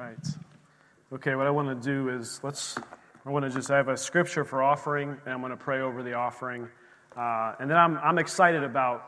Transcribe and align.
right. 0.00 0.16
Okay, 1.12 1.34
what 1.34 1.46
I 1.46 1.50
want 1.50 1.68
to 1.68 1.88
do 1.88 2.08
is 2.08 2.40
let's, 2.42 2.74
I 3.26 3.30
want 3.30 3.44
to 3.44 3.50
just, 3.50 3.70
I 3.70 3.76
have 3.76 3.88
a 3.88 3.98
scripture 3.98 4.44
for 4.44 4.62
offering, 4.62 5.10
and 5.10 5.34
I'm 5.34 5.40
going 5.40 5.50
to 5.50 5.58
pray 5.58 5.80
over 5.80 6.02
the 6.02 6.14
offering. 6.14 6.68
Uh, 7.14 7.54
and 7.60 7.68
then 7.68 7.76
I'm, 7.76 7.98
I'm 7.98 8.16
excited 8.16 8.64
about 8.64 9.04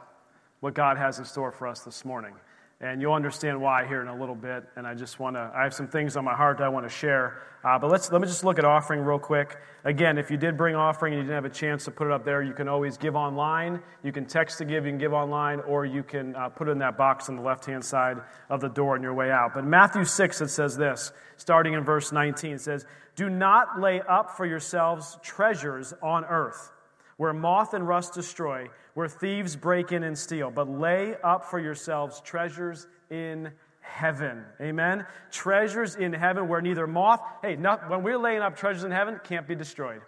what 0.60 0.74
God 0.74 0.98
has 0.98 1.18
in 1.18 1.24
store 1.24 1.50
for 1.50 1.66
us 1.66 1.80
this 1.80 2.04
morning. 2.04 2.34
And 2.82 3.00
you'll 3.00 3.12
understand 3.12 3.60
why 3.60 3.86
here 3.86 4.02
in 4.02 4.08
a 4.08 4.18
little 4.18 4.34
bit. 4.34 4.64
And 4.74 4.88
I 4.88 4.94
just 4.94 5.20
want 5.20 5.36
to, 5.36 5.52
I 5.54 5.62
have 5.62 5.72
some 5.72 5.86
things 5.86 6.16
on 6.16 6.24
my 6.24 6.34
heart 6.34 6.58
that 6.58 6.64
I 6.64 6.68
want 6.68 6.84
to 6.84 6.90
share. 6.90 7.40
Uh, 7.62 7.78
but 7.78 7.88
let's, 7.88 8.10
let 8.10 8.20
me 8.20 8.26
just 8.26 8.42
look 8.42 8.58
at 8.58 8.64
offering 8.64 9.02
real 9.02 9.20
quick. 9.20 9.56
Again, 9.84 10.18
if 10.18 10.32
you 10.32 10.36
did 10.36 10.56
bring 10.56 10.74
offering 10.74 11.14
and 11.14 11.22
you 11.22 11.28
didn't 11.28 11.44
have 11.44 11.44
a 11.44 11.54
chance 11.54 11.84
to 11.84 11.92
put 11.92 12.08
it 12.08 12.12
up 12.12 12.24
there, 12.24 12.42
you 12.42 12.52
can 12.52 12.66
always 12.66 12.96
give 12.96 13.14
online. 13.14 13.80
You 14.02 14.10
can 14.10 14.26
text 14.26 14.58
to 14.58 14.64
give, 14.64 14.84
you 14.84 14.90
can 14.90 14.98
give 14.98 15.12
online, 15.12 15.60
or 15.60 15.86
you 15.86 16.02
can 16.02 16.34
uh, 16.34 16.48
put 16.48 16.66
it 16.66 16.72
in 16.72 16.78
that 16.78 16.98
box 16.98 17.28
on 17.28 17.36
the 17.36 17.42
left 17.42 17.64
hand 17.66 17.84
side 17.84 18.16
of 18.50 18.60
the 18.60 18.68
door 18.68 18.96
on 18.96 19.02
your 19.02 19.14
way 19.14 19.30
out. 19.30 19.54
But 19.54 19.64
Matthew 19.64 20.04
6, 20.04 20.40
it 20.40 20.48
says 20.48 20.76
this, 20.76 21.12
starting 21.36 21.74
in 21.74 21.84
verse 21.84 22.10
19, 22.10 22.54
it 22.54 22.60
says, 22.62 22.84
Do 23.14 23.30
not 23.30 23.80
lay 23.80 24.00
up 24.00 24.36
for 24.36 24.44
yourselves 24.44 25.18
treasures 25.22 25.94
on 26.02 26.24
earth, 26.24 26.72
where 27.16 27.32
moth 27.32 27.74
and 27.74 27.86
rust 27.86 28.14
destroy 28.14 28.66
where 28.94 29.08
thieves 29.08 29.56
break 29.56 29.92
in 29.92 30.02
and 30.02 30.16
steal, 30.16 30.50
but 30.50 30.68
lay 30.68 31.16
up 31.24 31.44
for 31.44 31.58
yourselves 31.58 32.20
treasures 32.20 32.86
in 33.10 33.52
heaven. 33.80 34.44
Amen? 34.60 35.06
Treasures 35.30 35.96
in 35.96 36.12
heaven 36.12 36.48
where 36.48 36.60
neither 36.60 36.86
moth, 36.86 37.20
hey, 37.42 37.56
not, 37.56 37.88
when 37.90 38.02
we're 38.02 38.18
laying 38.18 38.40
up 38.40 38.56
treasures 38.56 38.84
in 38.84 38.90
heaven, 38.90 39.20
can't 39.24 39.46
be 39.46 39.54
destroyed. 39.54 40.02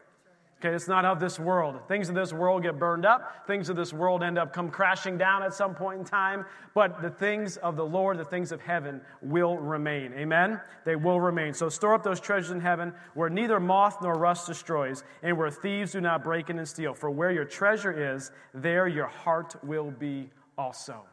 Okay, 0.64 0.74
it's 0.74 0.88
not 0.88 1.04
of 1.04 1.20
this 1.20 1.38
world. 1.38 1.78
Things 1.88 2.08
of 2.08 2.14
this 2.14 2.32
world 2.32 2.62
get 2.62 2.78
burned 2.78 3.04
up. 3.04 3.46
Things 3.46 3.68
of 3.68 3.76
this 3.76 3.92
world 3.92 4.22
end 4.22 4.38
up 4.38 4.54
come 4.54 4.70
crashing 4.70 5.18
down 5.18 5.42
at 5.42 5.52
some 5.52 5.74
point 5.74 5.98
in 5.98 6.06
time. 6.06 6.46
But 6.72 7.02
the 7.02 7.10
things 7.10 7.58
of 7.58 7.76
the 7.76 7.84
Lord, 7.84 8.16
the 8.16 8.24
things 8.24 8.50
of 8.50 8.62
heaven, 8.62 9.02
will 9.20 9.58
remain. 9.58 10.14
Amen? 10.14 10.58
They 10.86 10.96
will 10.96 11.20
remain. 11.20 11.52
So 11.52 11.68
store 11.68 11.92
up 11.92 12.02
those 12.02 12.18
treasures 12.18 12.50
in 12.50 12.60
heaven 12.60 12.94
where 13.12 13.28
neither 13.28 13.60
moth 13.60 13.98
nor 14.00 14.14
rust 14.14 14.46
destroys, 14.46 15.04
and 15.22 15.36
where 15.36 15.50
thieves 15.50 15.92
do 15.92 16.00
not 16.00 16.24
break 16.24 16.48
in 16.48 16.58
and 16.58 16.66
steal. 16.66 16.94
For 16.94 17.10
where 17.10 17.30
your 17.30 17.44
treasure 17.44 18.14
is, 18.14 18.30
there 18.54 18.88
your 18.88 19.08
heart 19.08 19.56
will 19.62 19.90
be 19.90 20.30
also. 20.56 21.04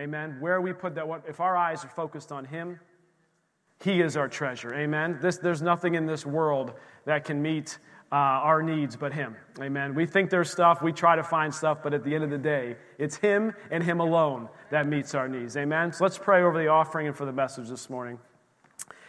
Amen. 0.00 0.38
Where 0.40 0.60
we 0.60 0.72
put 0.72 0.96
that, 0.96 1.06
what, 1.06 1.22
if 1.28 1.38
our 1.38 1.56
eyes 1.56 1.84
are 1.84 1.88
focused 1.90 2.32
on 2.32 2.44
Him, 2.46 2.80
He 3.80 4.00
is 4.00 4.16
our 4.16 4.26
treasure. 4.26 4.74
Amen. 4.74 5.20
This, 5.22 5.38
there's 5.38 5.62
nothing 5.62 5.94
in 5.94 6.04
this 6.04 6.26
world 6.26 6.72
that 7.04 7.24
can 7.24 7.40
meet 7.40 7.78
uh, 8.10 8.14
our 8.14 8.62
needs 8.62 8.96
but 8.96 9.12
Him. 9.12 9.36
Amen. 9.60 9.94
We 9.94 10.06
think 10.06 10.30
there's 10.30 10.50
stuff, 10.50 10.82
we 10.82 10.92
try 10.92 11.16
to 11.16 11.22
find 11.22 11.54
stuff, 11.54 11.78
but 11.82 11.94
at 11.94 12.04
the 12.04 12.14
end 12.14 12.24
of 12.24 12.30
the 12.30 12.38
day, 12.38 12.76
it's 12.98 13.16
Him 13.16 13.54
and 13.70 13.82
Him 13.82 14.00
alone 14.00 14.48
that 14.70 14.86
meets 14.86 15.14
our 15.14 15.28
needs. 15.28 15.56
Amen. 15.56 15.92
So 15.92 16.04
let's 16.04 16.18
pray 16.18 16.42
over 16.42 16.58
the 16.58 16.68
offering 16.68 17.06
and 17.06 17.16
for 17.16 17.24
the 17.24 17.32
message 17.32 17.68
this 17.68 17.90
morning. 17.90 18.18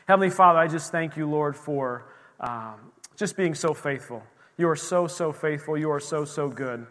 Heavenly 0.08 0.30
Father, 0.30 0.60
I 0.60 0.68
just 0.68 0.92
thank 0.92 1.18
you, 1.18 1.30
Lord, 1.30 1.56
for 1.56 2.12
um, 2.40 2.92
just 3.16 3.38
being 3.38 3.54
so 3.54 3.74
faithful. 3.74 4.24
You 4.58 4.68
are 4.70 4.76
so, 4.76 5.08
so 5.08 5.32
faithful. 5.32 5.78
You 5.78 5.92
are 5.92 6.00
so, 6.00 6.26
so 6.26 6.50
good. 6.50 6.86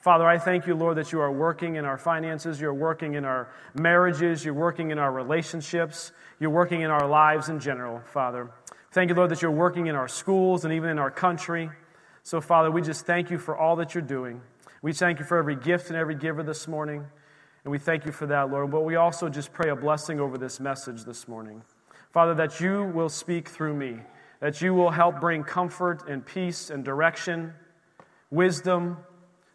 Father, 0.00 0.26
I 0.26 0.38
thank 0.38 0.66
you, 0.66 0.74
Lord, 0.74 0.96
that 0.96 1.12
you 1.12 1.20
are 1.20 1.30
working 1.30 1.76
in 1.76 1.84
our 1.84 1.98
finances, 1.98 2.58
you're 2.58 2.72
working 2.72 3.14
in 3.14 3.26
our 3.26 3.52
marriages, 3.74 4.42
you're 4.42 4.54
working 4.54 4.92
in 4.92 4.98
our 4.98 5.12
relationships, 5.12 6.12
you're 6.38 6.48
working 6.48 6.80
in 6.80 6.90
our 6.90 7.06
lives 7.06 7.50
in 7.50 7.60
general, 7.60 8.00
Father. 8.06 8.50
Thank 8.92 9.08
you, 9.08 9.14
Lord, 9.14 9.30
that 9.30 9.40
you're 9.40 9.52
working 9.52 9.86
in 9.86 9.94
our 9.94 10.08
schools 10.08 10.64
and 10.64 10.74
even 10.74 10.90
in 10.90 10.98
our 10.98 11.12
country. 11.12 11.70
So, 12.24 12.40
Father, 12.40 12.72
we 12.72 12.82
just 12.82 13.06
thank 13.06 13.30
you 13.30 13.38
for 13.38 13.56
all 13.56 13.76
that 13.76 13.94
you're 13.94 14.02
doing. 14.02 14.40
We 14.82 14.92
thank 14.92 15.20
you 15.20 15.24
for 15.24 15.38
every 15.38 15.54
gift 15.54 15.90
and 15.90 15.96
every 15.96 16.16
giver 16.16 16.42
this 16.42 16.66
morning. 16.66 17.04
And 17.64 17.70
we 17.70 17.78
thank 17.78 18.04
you 18.04 18.10
for 18.10 18.26
that, 18.26 18.50
Lord. 18.50 18.72
But 18.72 18.80
we 18.80 18.96
also 18.96 19.28
just 19.28 19.52
pray 19.52 19.70
a 19.70 19.76
blessing 19.76 20.18
over 20.18 20.36
this 20.36 20.58
message 20.58 21.04
this 21.04 21.28
morning. 21.28 21.62
Father, 22.10 22.34
that 22.34 22.60
you 22.60 22.84
will 22.84 23.08
speak 23.08 23.48
through 23.48 23.74
me, 23.74 23.98
that 24.40 24.60
you 24.60 24.74
will 24.74 24.90
help 24.90 25.20
bring 25.20 25.44
comfort 25.44 26.08
and 26.08 26.26
peace 26.26 26.70
and 26.70 26.84
direction, 26.84 27.54
wisdom 28.30 28.96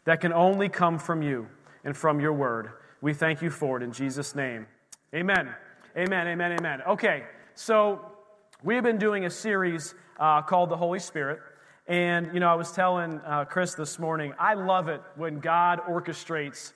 that 0.06 0.22
can 0.22 0.32
only 0.32 0.70
come 0.70 0.98
from 0.98 1.22
you 1.22 1.50
and 1.84 1.98
from 1.98 2.22
your 2.22 2.32
word. 2.32 2.70
We 3.02 3.14
thank 3.14 3.42
you 3.42 3.50
for 3.50 3.76
it 3.76 3.84
in 3.84 3.92
Jesus' 3.92 4.34
name. 4.34 4.66
Amen. 5.14 5.54
Amen, 5.98 6.28
amen, 6.28 6.52
amen. 6.54 6.82
Okay, 6.88 7.24
so 7.54 8.15
we 8.64 8.76
have 8.76 8.84
been 8.84 8.98
doing 8.98 9.26
a 9.26 9.30
series 9.30 9.96
uh, 10.20 10.42
called 10.42 10.70
The 10.70 10.78
Holy 10.78 11.00
Spirit. 11.00 11.40
And, 11.88 12.34
you 12.34 12.40
know, 12.40 12.48
I 12.48 12.56
was 12.56 12.72
telling 12.72 13.20
uh, 13.20 13.46
Chris 13.46 13.76
this 13.76 14.00
morning, 14.00 14.34
I 14.40 14.54
love 14.54 14.88
it 14.88 15.02
when 15.16 15.40
God 15.40 15.82
orchestrates 15.88 16.74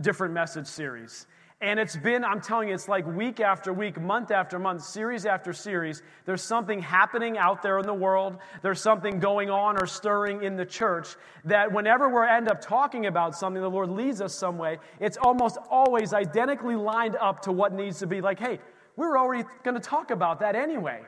different 0.00 0.34
message 0.34 0.66
series. 0.66 1.26
And 1.62 1.78
it's 1.78 1.96
been, 1.96 2.24
I'm 2.24 2.40
telling 2.40 2.68
you, 2.68 2.74
it's 2.74 2.88
like 2.88 3.06
week 3.06 3.38
after 3.38 3.72
week, 3.72 4.00
month 4.00 4.30
after 4.30 4.58
month, 4.58 4.82
series 4.82 5.26
after 5.26 5.52
series. 5.52 6.02
There's 6.24 6.42
something 6.42 6.80
happening 6.80 7.36
out 7.36 7.62
there 7.62 7.78
in 7.78 7.86
the 7.86 7.94
world. 7.94 8.38
There's 8.62 8.80
something 8.80 9.18
going 9.18 9.50
on 9.50 9.76
or 9.76 9.86
stirring 9.86 10.42
in 10.42 10.56
the 10.56 10.64
church 10.64 11.16
that 11.44 11.70
whenever 11.70 12.08
we 12.08 12.26
end 12.26 12.48
up 12.48 12.62
talking 12.62 13.06
about 13.06 13.36
something, 13.36 13.60
the 13.60 13.68
Lord 13.68 13.90
leads 13.90 14.22
us 14.22 14.34
some 14.34 14.56
way, 14.56 14.78
it's 15.00 15.18
almost 15.18 15.58
always 15.70 16.14
identically 16.14 16.76
lined 16.76 17.16
up 17.16 17.42
to 17.42 17.52
what 17.52 17.74
needs 17.74 17.98
to 17.98 18.06
be. 18.06 18.22
Like, 18.22 18.38
hey, 18.38 18.58
we're 18.96 19.18
already 19.18 19.44
going 19.62 19.74
to 19.74 19.80
talk 19.80 20.10
about 20.10 20.40
that 20.40 20.54
anyway. 20.54 21.02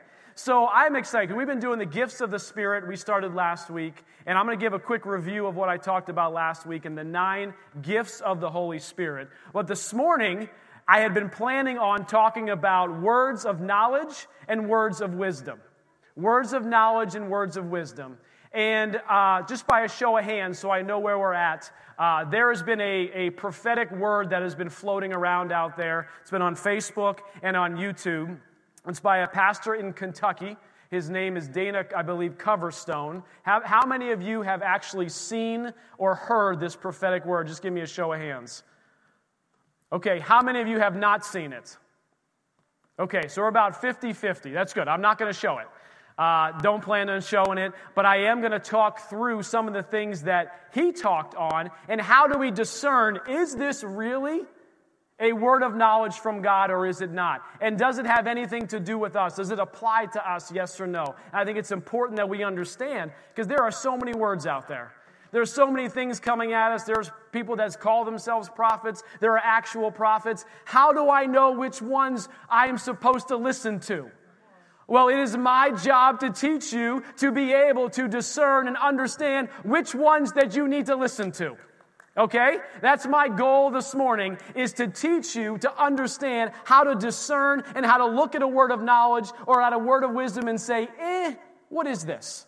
So 0.44 0.66
I'm 0.66 0.96
excited. 0.96 1.36
We've 1.36 1.46
been 1.46 1.60
doing 1.60 1.78
the 1.78 1.86
gifts 1.86 2.20
of 2.20 2.32
the 2.32 2.38
Spirit. 2.40 2.88
We 2.88 2.96
started 2.96 3.32
last 3.32 3.70
week, 3.70 4.04
and 4.26 4.36
I'm 4.36 4.44
going 4.44 4.58
to 4.58 4.60
give 4.60 4.72
a 4.72 4.78
quick 4.80 5.06
review 5.06 5.46
of 5.46 5.54
what 5.54 5.68
I 5.68 5.76
talked 5.76 6.08
about 6.08 6.32
last 6.32 6.66
week 6.66 6.84
and 6.84 6.98
the 6.98 7.04
nine 7.04 7.54
gifts 7.80 8.20
of 8.20 8.40
the 8.40 8.50
Holy 8.50 8.80
Spirit. 8.80 9.28
But 9.52 9.68
this 9.68 9.94
morning, 9.94 10.48
I 10.88 10.98
had 10.98 11.14
been 11.14 11.30
planning 11.30 11.78
on 11.78 12.06
talking 12.06 12.50
about 12.50 13.00
words 13.00 13.44
of 13.44 13.60
knowledge 13.60 14.26
and 14.48 14.68
words 14.68 15.00
of 15.00 15.14
wisdom. 15.14 15.60
Words 16.16 16.54
of 16.54 16.66
knowledge 16.66 17.14
and 17.14 17.30
words 17.30 17.56
of 17.56 17.66
wisdom. 17.66 18.18
And 18.50 19.00
uh, 19.08 19.42
just 19.42 19.64
by 19.68 19.82
a 19.82 19.88
show 19.88 20.18
of 20.18 20.24
hands, 20.24 20.58
so 20.58 20.72
I 20.72 20.82
know 20.82 20.98
where 20.98 21.20
we're 21.20 21.34
at, 21.34 21.70
uh, 22.00 22.24
there 22.24 22.48
has 22.50 22.64
been 22.64 22.80
a, 22.80 23.10
a 23.14 23.30
prophetic 23.30 23.92
word 23.92 24.30
that 24.30 24.42
has 24.42 24.56
been 24.56 24.70
floating 24.70 25.12
around 25.12 25.52
out 25.52 25.76
there. 25.76 26.08
It's 26.20 26.32
been 26.32 26.42
on 26.42 26.56
Facebook 26.56 27.20
and 27.44 27.56
on 27.56 27.76
YouTube. 27.76 28.38
It's 28.86 29.00
by 29.00 29.18
a 29.18 29.28
pastor 29.28 29.74
in 29.74 29.92
Kentucky. 29.92 30.56
His 30.90 31.08
name 31.08 31.36
is 31.36 31.48
Dana, 31.48 31.86
I 31.96 32.02
believe, 32.02 32.36
Coverstone. 32.36 33.22
How, 33.44 33.62
how 33.64 33.86
many 33.86 34.10
of 34.10 34.20
you 34.20 34.42
have 34.42 34.60
actually 34.60 35.08
seen 35.08 35.72
or 35.98 36.14
heard 36.14 36.60
this 36.60 36.76
prophetic 36.76 37.24
word? 37.24 37.46
Just 37.46 37.62
give 37.62 37.72
me 37.72 37.80
a 37.80 37.86
show 37.86 38.12
of 38.12 38.20
hands. 38.20 38.62
Okay, 39.92 40.18
how 40.18 40.42
many 40.42 40.60
of 40.60 40.66
you 40.66 40.80
have 40.80 40.96
not 40.96 41.24
seen 41.24 41.52
it? 41.52 41.76
Okay, 42.98 43.28
so 43.28 43.42
we're 43.42 43.48
about 43.48 43.80
50 43.80 44.12
50. 44.12 44.50
That's 44.50 44.74
good. 44.74 44.88
I'm 44.88 45.00
not 45.00 45.18
going 45.18 45.32
to 45.32 45.38
show 45.38 45.58
it. 45.58 45.66
Uh, 46.18 46.52
don't 46.60 46.82
plan 46.82 47.08
on 47.08 47.22
showing 47.22 47.58
it, 47.58 47.72
but 47.94 48.04
I 48.04 48.24
am 48.24 48.40
going 48.40 48.52
to 48.52 48.58
talk 48.58 49.08
through 49.08 49.44
some 49.44 49.66
of 49.66 49.74
the 49.74 49.82
things 49.82 50.22
that 50.22 50.68
he 50.74 50.92
talked 50.92 51.34
on 51.34 51.70
and 51.88 52.00
how 52.00 52.26
do 52.26 52.38
we 52.38 52.50
discern 52.50 53.18
is 53.28 53.54
this 53.54 53.82
really 53.82 54.40
a 55.22 55.32
word 55.32 55.62
of 55.62 55.76
knowledge 55.76 56.16
from 56.16 56.42
God 56.42 56.70
or 56.70 56.84
is 56.84 57.00
it 57.00 57.12
not? 57.12 57.42
And 57.60 57.78
does 57.78 57.98
it 57.98 58.04
have 58.04 58.26
anything 58.26 58.66
to 58.66 58.80
do 58.80 58.98
with 58.98 59.16
us? 59.16 59.36
Does 59.36 59.50
it 59.50 59.60
apply 59.60 60.06
to 60.06 60.30
us, 60.30 60.52
yes 60.52 60.78
or 60.80 60.86
no? 60.86 61.14
I 61.32 61.44
think 61.44 61.56
it's 61.56 61.70
important 61.70 62.16
that 62.16 62.28
we 62.28 62.42
understand 62.42 63.12
because 63.32 63.46
there 63.46 63.62
are 63.62 63.70
so 63.70 63.96
many 63.96 64.12
words 64.12 64.46
out 64.46 64.66
there. 64.66 64.92
There's 65.30 65.50
so 65.50 65.70
many 65.70 65.88
things 65.88 66.20
coming 66.20 66.52
at 66.52 66.72
us. 66.72 66.82
There's 66.84 67.10
people 67.30 67.56
that 67.56 67.80
call 67.80 68.04
themselves 68.04 68.50
prophets. 68.50 69.02
There 69.20 69.32
are 69.32 69.40
actual 69.42 69.90
prophets. 69.90 70.44
How 70.66 70.92
do 70.92 71.08
I 71.08 71.24
know 71.24 71.52
which 71.52 71.80
ones 71.80 72.28
I 72.50 72.66
am 72.66 72.76
supposed 72.76 73.28
to 73.28 73.36
listen 73.36 73.80
to? 73.80 74.10
Well, 74.88 75.08
it 75.08 75.18
is 75.18 75.36
my 75.36 75.70
job 75.70 76.20
to 76.20 76.30
teach 76.30 76.72
you 76.72 77.02
to 77.18 77.32
be 77.32 77.52
able 77.52 77.88
to 77.90 78.08
discern 78.08 78.66
and 78.66 78.76
understand 78.76 79.48
which 79.62 79.94
ones 79.94 80.32
that 80.32 80.54
you 80.54 80.68
need 80.68 80.86
to 80.86 80.96
listen 80.96 81.32
to. 81.32 81.56
Okay? 82.16 82.58
That's 82.80 83.06
my 83.06 83.28
goal 83.28 83.70
this 83.70 83.94
morning 83.94 84.38
is 84.54 84.74
to 84.74 84.86
teach 84.86 85.34
you 85.34 85.58
to 85.58 85.82
understand 85.82 86.52
how 86.64 86.84
to 86.84 86.94
discern 86.94 87.64
and 87.74 87.86
how 87.86 87.98
to 87.98 88.06
look 88.06 88.34
at 88.34 88.42
a 88.42 88.48
word 88.48 88.70
of 88.70 88.82
knowledge 88.82 89.30
or 89.46 89.62
at 89.62 89.72
a 89.72 89.78
word 89.78 90.04
of 90.04 90.12
wisdom 90.12 90.48
and 90.48 90.60
say, 90.60 90.88
eh, 90.98 91.34
what 91.68 91.86
is 91.86 92.04
this? 92.04 92.46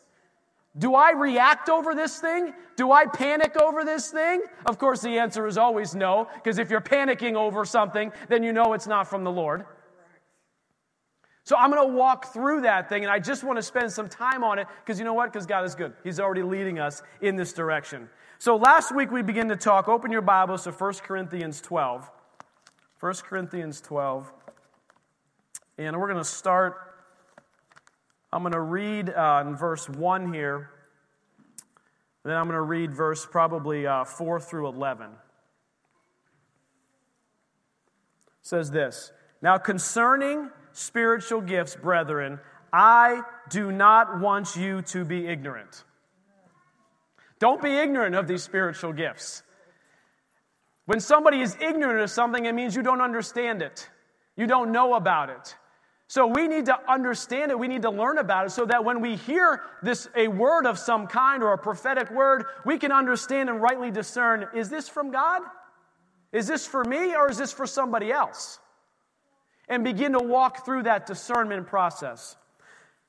Do 0.77 0.95
I 0.95 1.13
react 1.13 1.69
over 1.69 1.95
this 1.95 2.19
thing? 2.19 2.53
Do 2.77 2.91
I 2.91 3.07
panic 3.07 3.57
over 3.61 3.85
this 3.85 4.11
thing? 4.11 4.43
Of 4.67 4.79
course, 4.79 5.01
the 5.03 5.19
answer 5.19 5.47
is 5.47 5.57
always 5.57 5.95
no, 5.95 6.29
because 6.35 6.59
if 6.59 6.69
you're 6.69 6.81
panicking 6.81 7.35
over 7.35 7.65
something, 7.65 8.13
then 8.29 8.43
you 8.43 8.53
know 8.53 8.73
it's 8.73 8.89
not 8.89 9.07
from 9.09 9.23
the 9.23 9.31
Lord. 9.31 9.65
So 11.45 11.57
I'm 11.57 11.71
going 11.71 11.87
to 11.87 11.95
walk 11.95 12.33
through 12.33 12.63
that 12.63 12.89
thing, 12.89 13.05
and 13.05 13.13
I 13.13 13.19
just 13.19 13.45
want 13.45 13.59
to 13.59 13.63
spend 13.63 13.93
some 13.93 14.09
time 14.09 14.43
on 14.43 14.59
it, 14.59 14.67
because 14.85 14.99
you 14.99 15.05
know 15.05 15.13
what? 15.13 15.33
Because 15.33 15.47
God 15.47 15.65
is 15.65 15.75
good. 15.75 15.93
He's 16.03 16.19
already 16.19 16.43
leading 16.43 16.79
us 16.79 17.03
in 17.21 17.37
this 17.37 17.53
direction. 17.53 18.09
So 18.39 18.57
last 18.57 18.95
week 18.95 19.11
we 19.11 19.23
began 19.23 19.49
to 19.49 19.57
talk, 19.57 19.89
open 19.89 20.11
your 20.11 20.21
Bibles 20.21 20.65
to 20.65 20.73
1 20.73 20.95
Corinthians 20.95 21.61
12. 21.61 22.11
1 23.01 23.15
Corinthians 23.23 23.81
12. 23.81 24.33
And 25.79 25.99
we're 25.99 26.09
going 26.09 26.23
to 26.23 26.29
start, 26.29 26.75
I'm 28.33 28.43
going 28.43 28.53
to 28.53 28.61
read 28.61 29.09
uh, 29.09 29.45
in 29.47 29.57
verse 29.57 29.89
1 29.89 30.33
here. 30.33 30.71
Then 32.25 32.37
I'm 32.37 32.45
going 32.45 32.55
to 32.55 32.63
read 32.63 32.95
verse 32.95 33.25
probably 33.25 33.87
uh, 33.87 34.05
4 34.05 34.41
through 34.41 34.67
11. 34.67 35.07
It 35.07 35.13
says 38.43 38.71
this 38.71 39.13
Now 39.43 39.59
concerning 39.59 40.51
spiritual 40.73 41.41
gifts, 41.41 41.77
brethren, 41.77 42.41
I 42.73 43.23
do 43.49 43.71
not 43.71 44.21
want 44.21 44.57
you 44.57 44.83
to 44.83 45.05
be 45.05 45.29
ignorant. 45.29 45.85
Don't 47.45 47.61
be 47.61 47.77
ignorant 47.77 48.15
of 48.15 48.27
these 48.27 48.43
spiritual 48.43 48.95
gifts. 48.95 49.43
When 50.87 50.99
somebody 50.99 51.43
is 51.43 51.55
ignorant 51.61 52.01
of 52.01 52.09
something, 52.09 52.47
it 52.47 52.55
means 52.55 52.75
you 52.75 52.83
don't 52.83 53.03
understand 53.03 53.61
it, 53.61 53.87
you 54.35 54.47
don't 54.47 54.73
know 54.73 54.95
about 54.95 55.29
it. 55.29 55.55
So 56.07 56.27
we 56.27 56.49
need 56.49 56.65
to 56.65 56.91
understand 56.91 57.51
it, 57.51 57.59
we 57.59 57.69
need 57.69 57.83
to 57.83 57.91
learn 57.91 58.17
about 58.17 58.47
it 58.47 58.53
so 58.53 58.65
that 58.65 58.83
when 58.83 59.03
we 59.03 59.17
hear 59.17 59.61
this 59.83 60.09
a 60.17 60.27
word 60.27 60.65
of 60.65 60.79
some 60.79 61.07
kind 61.07 61.43
or 61.43 61.53
a 61.53 61.59
prophetic 61.59 62.11
word, 62.11 62.47
we 62.65 62.79
can 62.79 62.93
understand 62.93 63.51
and 63.51 63.61
rightly 63.61 63.91
discern 63.91 64.49
is 64.55 64.71
this 64.71 64.89
from 64.89 65.11
God? 65.11 65.43
Is 66.33 66.47
this 66.47 66.67
for 66.67 66.83
me 66.83 67.15
or 67.15 67.31
is 67.31 67.37
this 67.37 67.53
for 67.53 67.67
somebody 67.67 68.11
else? 68.11 68.59
And 69.69 69.85
begin 69.85 70.13
to 70.13 70.19
walk 70.19 70.65
through 70.65 70.85
that 70.85 71.05
discernment 71.05 71.67
process. 71.67 72.37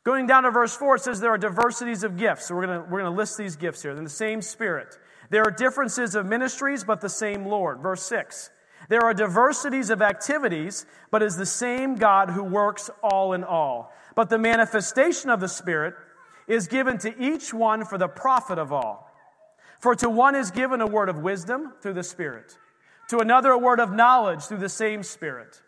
Going 0.06 0.28
down 0.28 0.44
to 0.44 0.52
verse 0.52 0.76
4, 0.78 0.98
it 0.98 1.02
says 1.02 1.20
there 1.20 1.32
are 1.32 1.38
diversities 1.38 2.04
of 2.04 2.16
gifts. 2.16 2.48
So 2.48 2.56
we're 2.56 2.68
going 2.68 2.90
we're 2.92 3.02
to 3.02 3.10
list 3.10 3.40
these 3.40 3.56
gifts 3.56 3.82
here 3.82 3.92
in 3.92 4.04
the 4.04 4.10
same 4.10 4.42
Spirit. 4.42 5.00
There 5.32 5.42
are 5.42 5.50
differences 5.50 6.14
of 6.14 6.28
ministries, 6.28 6.84
but 6.84 7.02
the 7.02 7.10
same 7.10 7.48
Lord. 7.48 7.80
Verse 7.80 8.04
6. 8.04 8.52
There 8.88 9.02
are 9.02 9.16
diversities 9.16 9.90
of 9.90 10.04
activities, 10.04 10.86
but 11.10 11.24
is 11.24 11.38
the 11.38 11.46
same 11.46 11.96
God 11.96 12.30
who 12.30 12.44
works 12.44 12.92
all 13.02 13.34
in 13.34 13.44
all. 13.44 13.92
But 14.14 14.30
the 14.30 14.38
manifestation 14.38 15.32
of 15.32 15.40
the 15.40 15.48
Spirit 15.48 15.96
is 16.48 16.68
given 16.68 17.00
to 17.00 17.20
each 17.20 17.52
one 17.52 17.84
for 17.84 17.98
the 17.98 18.08
profit 18.08 18.60
of 18.60 18.72
all. 18.72 19.12
For 19.80 19.96
to 19.96 20.10
one 20.10 20.36
is 20.36 20.52
given 20.52 20.82
a 20.82 20.88
word 20.88 21.10
of 21.10 21.18
wisdom 21.18 21.74
through 21.82 21.94
the 21.94 22.04
Spirit, 22.04 22.56
to 23.10 23.20
another 23.20 23.50
a 23.50 23.58
word 23.58 23.80
of 23.80 23.92
knowledge 23.92 24.44
through 24.44 24.60
the 24.60 24.70
same 24.70 25.02
Spirit 25.02 25.64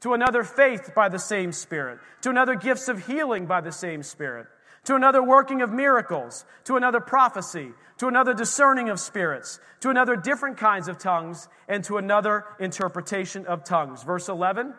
to 0.00 0.14
another 0.14 0.44
faith 0.44 0.92
by 0.94 1.08
the 1.08 1.18
same 1.18 1.52
Spirit, 1.52 1.98
to 2.22 2.30
another 2.30 2.54
gifts 2.54 2.88
of 2.88 3.06
healing 3.06 3.46
by 3.46 3.60
the 3.60 3.72
same 3.72 4.02
Spirit, 4.02 4.46
to 4.84 4.94
another 4.94 5.22
working 5.22 5.62
of 5.62 5.72
miracles, 5.72 6.44
to 6.64 6.76
another 6.76 7.00
prophecy, 7.00 7.72
to 7.98 8.06
another 8.06 8.34
discerning 8.34 8.88
of 8.88 9.00
spirits, 9.00 9.58
to 9.80 9.88
another 9.88 10.16
different 10.16 10.58
kinds 10.58 10.88
of 10.88 10.98
tongues, 10.98 11.48
and 11.68 11.82
to 11.84 11.96
another 11.96 12.44
interpretation 12.60 13.46
of 13.46 13.64
tongues. 13.64 14.02
Verse 14.02 14.28
11. 14.28 14.74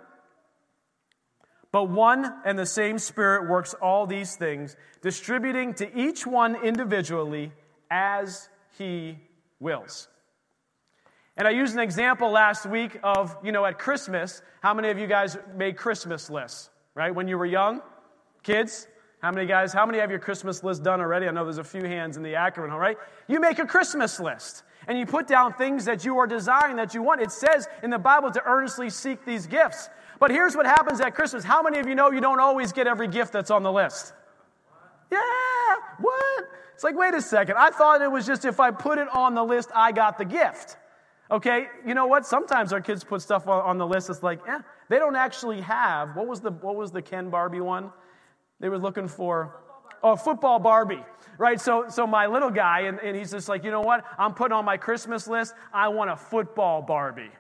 But 1.72 1.90
one 1.90 2.32
and 2.46 2.58
the 2.58 2.66
same 2.66 2.98
Spirit 2.98 3.50
works 3.50 3.74
all 3.74 4.06
these 4.08 4.36
things, 4.36 4.76
distributing 5.02 5.74
to 5.76 6.00
each 6.00 6.26
one 6.26 6.56
individually 6.64 7.52
as 7.92 8.50
he 8.78 9.18
wills. 9.60 10.08
And 11.38 11.48
I 11.48 11.52
used 11.52 11.76
an 11.76 11.80
example 11.80 12.32
last 12.32 12.66
week 12.66 13.00
of, 13.04 13.38
you 13.44 13.52
know, 13.52 13.64
at 13.64 13.78
Christmas, 13.78 14.42
how 14.62 14.74
many 14.74 14.90
of 14.90 14.98
you 14.98 15.06
guys 15.06 15.38
made 15.56 15.78
Christmas 15.78 16.32
lists, 16.32 16.72
right? 16.96 17.14
When 17.14 17.28
you 17.28 17.38
were 17.38 17.46
young? 17.46 17.82
Kids? 18.42 18.88
How 19.22 19.32
many 19.32 19.46
guys, 19.48 19.72
how 19.72 19.86
many 19.86 20.00
have 20.00 20.10
your 20.10 20.20
Christmas 20.20 20.64
list 20.64 20.84
done 20.84 21.00
already? 21.00 21.28
I 21.28 21.32
know 21.32 21.44
there's 21.44 21.60
a 21.60 21.64
few 21.64 21.84
hands 21.84 22.18
in 22.18 22.24
the 22.24 22.36
Akron, 22.36 22.72
all 22.72 22.80
right? 22.80 22.98
You 23.28 23.40
make 23.40 23.60
a 23.60 23.66
Christmas 23.66 24.20
list 24.20 24.64
and 24.88 24.98
you 24.98 25.06
put 25.06 25.28
down 25.28 25.54
things 25.54 25.86
that 25.86 26.06
you 26.06 26.18
are 26.18 26.26
desiring 26.28 26.76
that 26.78 26.96
you 26.96 27.04
want. 27.04 27.22
It 27.22 27.32
says 27.32 27.68
in 27.84 27.92
the 27.92 28.00
Bible 28.00 28.32
to 28.32 28.44
earnestly 28.44 28.90
seek 28.90 29.24
these 29.24 29.46
gifts. 29.46 29.90
But 30.20 30.32
here's 30.32 30.56
what 30.56 30.66
happens 30.66 31.02
at 31.02 31.14
Christmas. 31.14 31.44
How 31.44 31.62
many 31.62 31.78
of 31.78 31.88
you 31.88 31.94
know 31.94 32.12
you 32.12 32.22
don't 32.22 32.40
always 32.40 32.72
get 32.72 32.88
every 32.88 33.08
gift 33.08 33.32
that's 33.32 33.52
on 33.52 33.62
the 33.62 33.72
list? 33.72 34.14
Yeah, 35.12 35.20
what? 36.00 36.46
It's 36.74 36.84
like, 36.84 36.96
wait 36.96 37.14
a 37.14 37.22
second. 37.22 37.58
I 37.58 37.70
thought 37.70 38.02
it 38.02 38.12
was 38.12 38.26
just 38.26 38.46
if 38.46 38.60
I 38.60 38.72
put 38.72 38.98
it 38.98 39.08
on 39.14 39.36
the 39.36 39.44
list, 39.44 39.70
I 39.76 39.92
got 39.92 40.18
the 40.18 40.26
gift. 40.26 40.78
Okay, 41.30 41.68
you 41.86 41.94
know 41.94 42.08
what? 42.08 42.26
Sometimes 42.26 42.72
our 42.72 42.80
kids 42.80 43.04
put 43.04 43.22
stuff 43.22 43.48
on 43.48 43.78
the 43.78 43.86
list. 43.86 44.10
It's 44.10 44.24
like, 44.24 44.40
eh, 44.48 44.60
they 44.90 44.98
don't 44.98 45.16
actually 45.16 45.62
have. 45.62 46.16
What 46.16 46.28
was 46.28 46.40
the 46.40 46.52
what 46.52 46.76
was 46.76 46.92
the 46.92 47.02
Ken 47.02 47.30
Barbie 47.30 47.60
one? 47.60 47.92
They 48.60 48.70
were 48.70 48.80
looking 48.80 49.08
for 49.08 49.58
oh 50.04 50.16
football 50.16 50.60
Barbie, 50.60 51.04
right? 51.38 51.60
So 51.60 51.86
so 51.90 52.08
my 52.08 52.28
little 52.28 52.50
guy 52.50 52.82
and, 52.82 53.00
and 53.00 53.16
he's 53.16 53.32
just 53.32 53.50
like, 53.50 53.66
you 53.66 53.72
know 53.72 53.82
what? 53.82 54.06
I'm 54.18 54.34
putting 54.34 54.54
on 54.54 54.64
my 54.64 54.78
Christmas 54.78 55.28
list. 55.28 55.54
I 55.74 55.90
want 55.90 56.10
a 56.10 56.16
football 56.16 56.82
Barbie, 56.82 57.32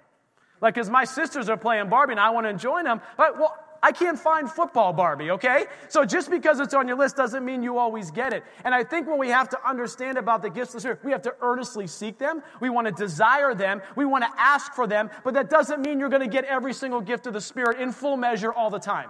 like 0.61 0.73
because 0.73 0.89
my 0.89 1.05
sisters 1.05 1.47
are 1.47 1.57
playing 1.57 1.87
Barbie 1.87 2.11
and 2.13 2.19
I 2.19 2.31
want 2.31 2.45
to 2.45 2.53
join 2.53 2.83
them. 2.83 3.01
But 3.15 3.39
well, 3.39 3.55
I 3.81 3.91
can't 3.91 4.17
find 4.17 4.49
football 4.49 4.93
Barbie, 4.93 5.31
okay? 5.31 5.65
So 5.89 6.05
just 6.05 6.29
because 6.29 6.59
it's 6.59 6.73
on 6.73 6.87
your 6.87 6.97
list 6.97 7.15
doesn't 7.15 7.43
mean 7.45 7.63
you 7.63 7.77
always 7.77 8.11
get 8.11 8.33
it. 8.33 8.43
And 8.63 8.73
I 8.73 8.83
think 8.83 9.07
what 9.07 9.17
we 9.17 9.29
have 9.29 9.49
to 9.49 9.67
understand 9.67 10.17
about 10.17 10.41
the 10.41 10.49
gifts 10.49 10.69
of 10.69 10.75
the 10.75 10.79
Spirit, 10.81 10.99
we 11.03 11.11
have 11.11 11.21
to 11.23 11.35
earnestly 11.41 11.87
seek 11.87 12.17
them. 12.17 12.41
We 12.59 12.69
want 12.69 12.87
to 12.87 12.93
desire 12.93 13.53
them. 13.53 13.81
We 13.95 14.05
want 14.05 14.23
to 14.23 14.29
ask 14.37 14.73
for 14.73 14.87
them. 14.87 15.09
But 15.23 15.33
that 15.35 15.49
doesn't 15.49 15.81
mean 15.81 15.99
you're 15.99 16.09
going 16.09 16.21
to 16.21 16.27
get 16.27 16.45
every 16.45 16.73
single 16.73 17.01
gift 17.01 17.27
of 17.27 17.33
the 17.33 17.41
Spirit 17.41 17.79
in 17.79 17.91
full 17.91 18.17
measure 18.17 18.51
all 18.51 18.69
the 18.69 18.79
time. 18.79 19.09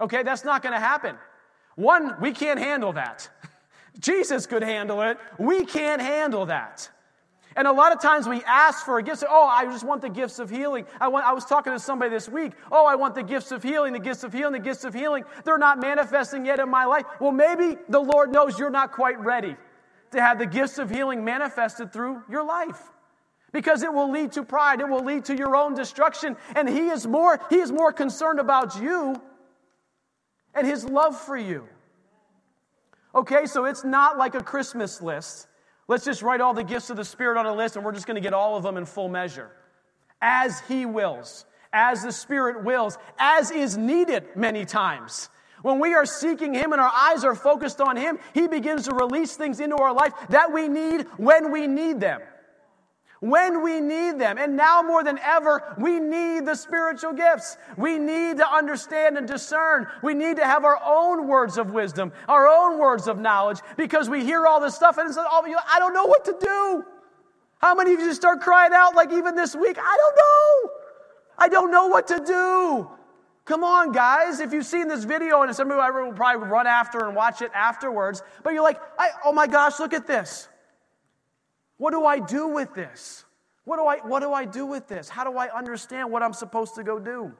Okay? 0.00 0.22
That's 0.22 0.44
not 0.44 0.62
going 0.62 0.74
to 0.74 0.80
happen. 0.80 1.16
One, 1.76 2.20
we 2.20 2.32
can't 2.32 2.58
handle 2.58 2.92
that. 2.94 3.28
Jesus 4.00 4.46
could 4.46 4.62
handle 4.62 5.02
it. 5.02 5.18
We 5.38 5.64
can't 5.64 6.02
handle 6.02 6.46
that. 6.46 6.90
And 7.56 7.66
a 7.66 7.72
lot 7.72 7.90
of 7.90 8.02
times 8.02 8.28
we 8.28 8.42
ask 8.44 8.84
for 8.84 8.98
a 8.98 9.02
gift. 9.02 9.24
Oh, 9.26 9.46
I 9.46 9.64
just 9.64 9.82
want 9.82 10.02
the 10.02 10.10
gifts 10.10 10.38
of 10.38 10.50
healing. 10.50 10.84
I, 11.00 11.08
want, 11.08 11.24
I 11.24 11.32
was 11.32 11.46
talking 11.46 11.72
to 11.72 11.78
somebody 11.78 12.10
this 12.10 12.28
week. 12.28 12.52
Oh, 12.70 12.84
I 12.86 12.96
want 12.96 13.14
the 13.14 13.22
gifts 13.22 13.50
of 13.50 13.62
healing, 13.62 13.94
the 13.94 13.98
gifts 13.98 14.24
of 14.24 14.32
healing, 14.32 14.52
the 14.52 14.58
gifts 14.58 14.84
of 14.84 14.92
healing. 14.92 15.24
They're 15.44 15.56
not 15.56 15.80
manifesting 15.80 16.44
yet 16.44 16.60
in 16.60 16.68
my 16.68 16.84
life. 16.84 17.06
Well, 17.18 17.32
maybe 17.32 17.78
the 17.88 17.98
Lord 17.98 18.30
knows 18.30 18.58
you're 18.58 18.68
not 18.68 18.92
quite 18.92 19.18
ready 19.20 19.56
to 20.12 20.20
have 20.20 20.38
the 20.38 20.46
gifts 20.46 20.78
of 20.78 20.90
healing 20.90 21.24
manifested 21.24 21.94
through 21.94 22.22
your 22.28 22.44
life. 22.44 22.80
Because 23.52 23.82
it 23.82 23.92
will 23.92 24.10
lead 24.10 24.32
to 24.32 24.42
pride, 24.42 24.80
it 24.80 24.88
will 24.88 25.04
lead 25.04 25.24
to 25.26 25.34
your 25.34 25.56
own 25.56 25.74
destruction. 25.74 26.36
And 26.54 26.68
he 26.68 26.88
is 26.88 27.06
more, 27.06 27.40
he 27.48 27.56
is 27.56 27.72
more 27.72 27.90
concerned 27.90 28.38
about 28.38 28.78
you 28.82 29.20
and 30.54 30.66
his 30.66 30.84
love 30.84 31.18
for 31.18 31.38
you. 31.38 31.66
Okay, 33.14 33.46
so 33.46 33.64
it's 33.64 33.82
not 33.82 34.18
like 34.18 34.34
a 34.34 34.42
Christmas 34.42 35.00
list 35.00 35.48
Let's 35.88 36.04
just 36.04 36.22
write 36.22 36.40
all 36.40 36.54
the 36.54 36.64
gifts 36.64 36.90
of 36.90 36.96
the 36.96 37.04
Spirit 37.04 37.38
on 37.38 37.46
a 37.46 37.54
list 37.54 37.76
and 37.76 37.84
we're 37.84 37.92
just 37.92 38.06
going 38.06 38.16
to 38.16 38.20
get 38.20 38.32
all 38.32 38.56
of 38.56 38.62
them 38.62 38.76
in 38.76 38.86
full 38.86 39.08
measure. 39.08 39.50
As 40.20 40.60
He 40.68 40.86
wills, 40.86 41.44
as 41.72 42.02
the 42.02 42.12
Spirit 42.12 42.64
wills, 42.64 42.98
as 43.18 43.50
is 43.50 43.76
needed 43.76 44.24
many 44.34 44.64
times. 44.64 45.28
When 45.62 45.78
we 45.78 45.94
are 45.94 46.06
seeking 46.06 46.54
Him 46.54 46.72
and 46.72 46.80
our 46.80 46.92
eyes 46.92 47.24
are 47.24 47.34
focused 47.34 47.80
on 47.80 47.96
Him, 47.96 48.18
He 48.34 48.48
begins 48.48 48.86
to 48.86 48.94
release 48.94 49.36
things 49.36 49.60
into 49.60 49.76
our 49.76 49.92
life 49.92 50.12
that 50.30 50.52
we 50.52 50.68
need 50.68 51.02
when 51.16 51.52
we 51.52 51.66
need 51.66 52.00
them 52.00 52.20
when 53.30 53.62
we 53.62 53.80
need 53.80 54.18
them. 54.18 54.38
And 54.38 54.56
now 54.56 54.82
more 54.82 55.04
than 55.04 55.18
ever, 55.18 55.74
we 55.78 55.98
need 55.98 56.46
the 56.46 56.54
spiritual 56.54 57.12
gifts. 57.12 57.56
We 57.76 57.98
need 57.98 58.38
to 58.38 58.48
understand 58.48 59.18
and 59.18 59.26
discern. 59.26 59.86
We 60.02 60.14
need 60.14 60.36
to 60.36 60.44
have 60.44 60.64
our 60.64 60.80
own 60.84 61.26
words 61.26 61.58
of 61.58 61.70
wisdom, 61.70 62.12
our 62.28 62.48
own 62.48 62.78
words 62.78 63.08
of 63.08 63.18
knowledge, 63.18 63.58
because 63.76 64.08
we 64.08 64.24
hear 64.24 64.46
all 64.46 64.60
this 64.60 64.74
stuff 64.74 64.98
and 64.98 65.08
it's 65.08 65.16
like, 65.16 65.26
oh, 65.30 65.44
I 65.70 65.78
don't 65.78 65.94
know 65.94 66.06
what 66.06 66.24
to 66.26 66.36
do. 66.40 66.84
How 67.58 67.74
many 67.74 67.94
of 67.94 68.00
you 68.00 68.06
just 68.06 68.20
start 68.20 68.40
crying 68.40 68.72
out 68.72 68.94
like 68.94 69.12
even 69.12 69.34
this 69.34 69.54
week? 69.54 69.78
I 69.78 69.96
don't 69.96 70.16
know. 70.16 70.72
I 71.38 71.48
don't 71.48 71.70
know 71.70 71.86
what 71.88 72.06
to 72.08 72.20
do. 72.24 72.90
Come 73.44 73.62
on, 73.62 73.92
guys. 73.92 74.40
If 74.40 74.52
you've 74.52 74.66
seen 74.66 74.88
this 74.88 75.04
video, 75.04 75.42
and 75.42 75.54
some 75.54 75.70
of 75.70 75.76
you 75.76 76.04
will 76.04 76.12
probably 76.12 76.48
run 76.48 76.66
after 76.66 77.06
and 77.06 77.14
watch 77.14 77.42
it 77.42 77.50
afterwards, 77.54 78.22
but 78.42 78.52
you're 78.52 78.62
like, 78.62 78.80
oh 79.24 79.32
my 79.32 79.46
gosh, 79.46 79.78
look 79.78 79.94
at 79.94 80.06
this. 80.06 80.48
What 81.76 81.92
do 81.92 82.04
I 82.04 82.18
do 82.18 82.48
with 82.48 82.74
this? 82.74 83.25
What 83.66 83.78
do 83.78 83.84
I, 83.84 83.96
what 84.08 84.20
do 84.20 84.32
I 84.32 84.44
do 84.44 84.64
with 84.64 84.86
this? 84.86 85.08
How 85.08 85.24
do 85.24 85.36
I 85.36 85.52
understand 85.52 86.12
what 86.12 86.22
I'm 86.22 86.32
supposed 86.32 86.76
to 86.76 86.84
go 86.84 87.00
do? 87.00 87.32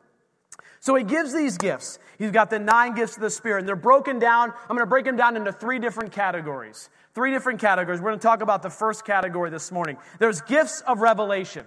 So 0.81 0.97
he 0.97 1.05
gives 1.05 1.33
these 1.33 1.57
gifts. 1.57 2.01
He's 2.19 2.33
got 2.33 2.51
the 2.51 2.59
nine 2.59 2.97
gifts 2.97 3.15
of 3.15 3.23
the 3.23 3.31
Spirit, 3.31 3.61
and 3.61 3.69
they're 3.69 3.77
broken 3.77 4.19
down. 4.19 4.51
I'm 4.51 4.77
going 4.77 4.81
to 4.81 4.87
break 4.87 5.05
them 5.05 5.17
down 5.17 5.37
into 5.37 5.53
three 5.53 5.79
different 5.79 6.11
categories. 6.11 6.91
Three 7.15 7.31
different 7.31 7.61
categories. 7.61 8.01
We're 8.01 8.11
going 8.11 8.19
to 8.19 8.27
talk 8.27 8.43
about 8.43 8.63
the 8.63 8.71
first 8.71 9.05
category 9.05 9.51
this 9.51 9.71
morning. 9.71 9.99
There's 10.19 10.41
gifts 10.41 10.81
of 10.81 11.01
revelation. 11.01 11.65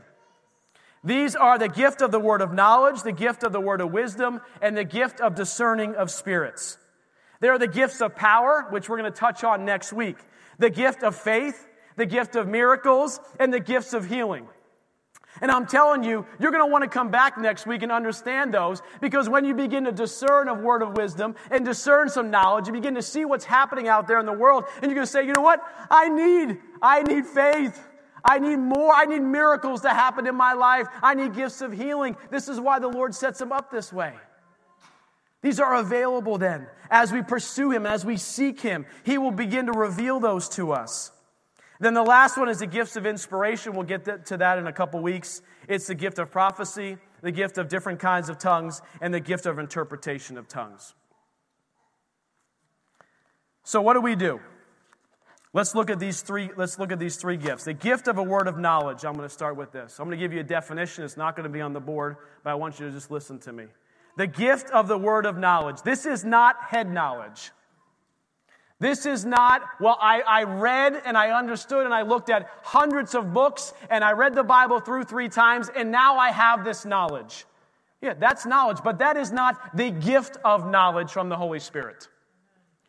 These 1.06 1.38
are 1.38 1.58
the 1.58 1.70
gift 1.70 2.02
of 2.02 2.12
the 2.12 2.20
word 2.20 2.42
of 2.42 2.54
knowledge, 2.54 3.04
the 3.04 3.14
gift 3.14 3.44
of 3.44 3.54
the 3.54 3.62
word 3.62 3.80
of 3.80 3.94
wisdom, 3.94 4.42
and 4.62 4.76
the 4.76 4.84
gift 4.84 5.22
of 5.22 5.36
discerning 5.36 5.96
of 5.96 6.12
spirits. 6.12 6.78
There 7.40 7.54
are 7.54 7.60
the 7.60 7.68
gifts 7.68 8.02
of 8.02 8.14
power, 8.18 8.68
which 8.72 8.90
we're 8.90 8.98
going 8.98 9.10
to 9.10 9.18
touch 9.18 9.46
on 9.46 9.64
next 9.64 9.94
week, 9.94 10.18
the 10.58 10.70
gift 10.70 11.04
of 11.04 11.16
faith, 11.16 11.69
the 12.00 12.06
gift 12.06 12.36
of 12.36 12.48
miracles, 12.48 13.20
and 13.40 13.54
the 13.54 13.60
gifts 13.60 13.94
of 13.94 14.08
healing. 14.08 14.48
And 15.42 15.52
I'm 15.52 15.68
telling 15.68 16.04
you, 16.04 16.26
you're 16.40 16.52
going 16.52 16.66
to 16.66 16.72
want 16.72 16.84
to 16.84 16.90
come 16.90 17.12
back 17.12 17.38
next 17.38 17.68
week 17.68 17.84
and 17.84 17.92
understand 17.92 18.54
those 18.54 18.82
because 19.00 19.30
when 19.30 19.46
you 19.46 19.54
begin 19.54 19.86
to 19.86 19.92
discern 19.92 20.48
a 20.48 20.54
word 20.54 20.82
of 20.82 20.98
wisdom 20.98 21.36
and 21.52 21.64
discern 21.64 22.10
some 22.10 22.32
knowledge, 22.32 22.68
you 22.68 22.74
begin 22.74 22.96
to 22.96 23.02
see 23.02 23.26
what's 23.26 23.46
happening 23.46 23.88
out 23.88 24.08
there 24.08 24.20
in 24.20 24.26
the 24.26 24.34
world, 24.34 24.66
and 24.76 24.86
you're 24.86 24.96
going 24.96 25.06
to 25.06 25.12
say, 25.12 25.26
you 25.26 25.34
know 25.34 25.42
what? 25.42 25.62
I 25.90 26.10
need, 26.10 26.58
I 26.82 27.04
need 27.04 27.26
faith. 27.26 27.86
I 28.24 28.40
need 28.40 28.58
more. 28.58 28.94
I 28.94 29.06
need 29.06 29.22
miracles 29.22 29.82
to 29.82 29.90
happen 29.90 30.28
in 30.28 30.36
my 30.36 30.54
life. 30.54 30.88
I 31.02 31.14
need 31.14 31.34
gifts 31.34 31.62
of 31.62 31.72
healing. 31.72 32.18
This 32.30 32.50
is 32.50 32.60
why 32.60 32.80
the 32.80 32.90
Lord 32.90 33.16
sets 33.16 33.40
them 33.40 33.54
up 33.54 33.72
this 33.72 33.94
way. 33.94 34.14
These 35.42 35.60
are 35.62 35.76
available 35.76 36.38
then. 36.38 36.68
As 36.92 37.14
we 37.14 37.22
pursue 37.22 37.72
Him, 37.72 37.86
as 37.86 38.04
we 38.04 38.18
seek 38.18 38.60
Him, 38.60 38.86
He 39.04 39.18
will 39.18 39.32
begin 39.32 39.68
to 39.68 39.72
reveal 39.72 40.20
those 40.20 40.50
to 40.50 40.74
us. 40.74 41.12
Then 41.80 41.94
the 41.94 42.04
last 42.04 42.38
one 42.38 42.50
is 42.50 42.60
the 42.60 42.68
gifts 42.68 42.96
of 42.96 43.06
inspiration. 43.06 43.74
We'll 43.74 43.84
get 43.84 44.26
to 44.28 44.38
that 44.38 44.58
in 44.58 44.68
a 44.68 44.74
couple 44.74 45.00
weeks. 45.02 45.42
It's 45.68 45.88
the 45.88 45.96
gift 45.96 46.20
of 46.20 46.30
prophecy, 46.30 46.98
the 47.22 47.32
gift 47.32 47.58
of 47.58 47.70
different 47.70 48.00
kinds 48.00 48.28
of 48.28 48.38
tongues, 48.38 48.82
and 49.02 49.14
the 49.14 49.20
gift 49.20 49.46
of 49.46 49.60
interpretation 49.60 50.38
of 50.38 50.48
tongues. 50.48 50.94
So, 53.64 53.82
what 53.82 53.94
do 53.94 54.02
we 54.02 54.16
do? 54.16 54.40
Let's 55.54 55.74
look 55.74 55.90
at 55.90 56.00
these 56.00 56.22
three, 56.22 56.50
let's 56.58 56.78
look 56.78 56.92
at 56.92 57.00
these 57.00 57.16
three 57.16 57.38
gifts. 57.38 57.64
The 57.64 57.74
gift 57.74 58.08
of 58.08 58.18
a 58.18 58.24
word 58.24 58.48
of 58.48 58.58
knowledge. 58.58 59.04
I'm 59.04 59.14
going 59.14 59.28
to 59.28 59.34
start 59.34 59.56
with 59.56 59.72
this. 59.72 60.00
I'm 60.00 60.08
going 60.08 60.18
to 60.18 60.24
give 60.24 60.34
you 60.34 60.42
a 60.42 60.44
definition. 60.44 61.04
It's 61.04 61.18
not 61.18 61.36
going 61.36 61.46
to 61.46 61.50
be 61.50 61.62
on 61.62 61.74
the 61.74 61.80
board, 61.80 62.18
but 62.44 62.52
I 62.52 62.56
want 62.56 62.80
you 62.80 62.88
to 62.88 62.92
just 62.92 63.10
listen 63.10 63.40
to 63.40 63.54
me. 63.54 63.66
The 64.18 64.28
gift 64.28 64.70
of 64.72 64.88
the 64.88 64.98
word 64.98 65.26
of 65.26 65.38
knowledge. 65.38 65.82
This 65.82 66.06
is 66.06 66.24
not 66.24 66.58
head 66.66 66.92
knowledge. 66.92 67.52
This 68.80 69.06
is 69.06 69.26
not, 69.26 69.62
well, 69.82 69.98
I, 70.00 70.22
I 70.22 70.44
read 70.44 71.02
and 71.06 71.18
I 71.18 71.32
understood 71.32 71.86
and 71.86 71.94
I 71.94 72.04
looked 72.04 72.30
at 72.30 72.50
hundreds 72.64 73.14
of 73.14 73.34
books 73.34 73.74
and 73.90 74.04
I 74.04 74.14
read 74.14 74.34
the 74.34 74.44
Bible 74.44 74.80
through 74.80 75.04
three 75.04 75.28
times 75.28 75.70
and 75.76 75.92
now 75.92 76.18
I 76.18 76.32
have 76.32 76.64
this 76.64 76.86
knowledge. 76.86 77.46
Yeah, 78.02 78.14
that's 78.14 78.46
knowledge, 78.46 78.78
but 78.82 79.00
that 79.00 79.18
is 79.18 79.34
not 79.34 79.76
the 79.76 79.92
gift 79.92 80.38
of 80.46 80.70
knowledge 80.70 81.12
from 81.12 81.28
the 81.28 81.36
Holy 81.36 81.60
Spirit. 81.60 82.08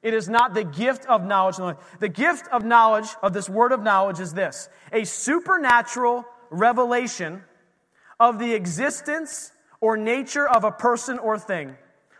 It 0.02 0.14
is 0.14 0.28
not 0.28 0.54
the 0.54 0.62
gift 0.62 1.06
of 1.06 1.25
knowledge. 1.25 1.76
The 1.99 2.09
gift 2.09 2.47
of 2.52 2.64
knowledge, 2.64 3.09
of 3.23 3.32
this 3.32 3.49
word 3.49 3.73
of 3.73 3.82
knowledge, 3.82 4.20
is 4.20 4.32
this 4.32 4.68
a 4.92 5.04
supernatural 5.04 6.25
revelation 6.50 7.42
of 8.18 8.38
the 8.38 8.54
existence 8.54 9.52
or 9.80 9.97
nature 9.97 10.49
of 10.49 10.62
a 10.62 10.70
person 10.70 11.18
or 11.18 11.38
thing, 11.38 11.76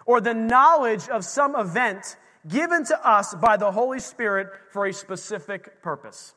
or 0.07 0.21
the 0.21 0.35
knowledge 0.35 1.09
of 1.09 1.25
some 1.25 1.55
event 1.55 2.17
given 2.49 2.85
to 2.85 3.09
us 3.09 3.35
by 3.35 3.57
the 3.57 3.71
Holy 3.71 4.01
Spirit 4.01 4.49
for 4.71 4.87
a 4.87 4.93
specific 4.93 5.83
purpose. 5.83 6.35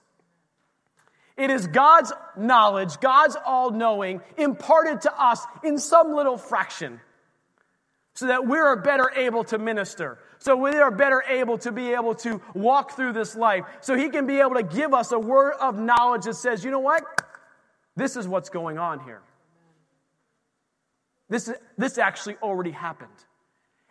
It 1.35 1.49
is 1.49 1.65
God's 1.67 2.13
knowledge, 2.37 2.99
God's 2.99 3.35
all 3.45 3.71
knowing, 3.71 4.21
imparted 4.37 5.01
to 5.01 5.21
us 5.21 5.43
in 5.63 5.79
some 5.79 6.13
little 6.13 6.37
fraction 6.37 6.99
so 8.13 8.27
that 8.27 8.45
we 8.45 8.59
are 8.59 8.75
better 8.75 9.11
able 9.15 9.43
to 9.45 9.57
minister, 9.57 10.19
so 10.37 10.55
we 10.55 10.75
are 10.75 10.91
better 10.91 11.23
able 11.27 11.57
to 11.57 11.71
be 11.71 11.93
able 11.93 12.13
to 12.13 12.39
walk 12.53 12.95
through 12.95 13.13
this 13.13 13.35
life, 13.35 13.65
so 13.81 13.95
He 13.95 14.09
can 14.09 14.27
be 14.27 14.39
able 14.39 14.53
to 14.53 14.63
give 14.63 14.93
us 14.93 15.11
a 15.11 15.17
word 15.17 15.53
of 15.59 15.79
knowledge 15.79 16.25
that 16.25 16.35
says, 16.35 16.63
you 16.63 16.69
know 16.69 16.79
what? 16.79 17.03
This 17.95 18.15
is 18.15 18.27
what's 18.27 18.49
going 18.49 18.77
on 18.77 18.99
here. 18.99 19.21
This, 21.29 21.51
this 21.77 21.97
actually 21.97 22.35
already 22.43 22.71
happened. 22.71 23.09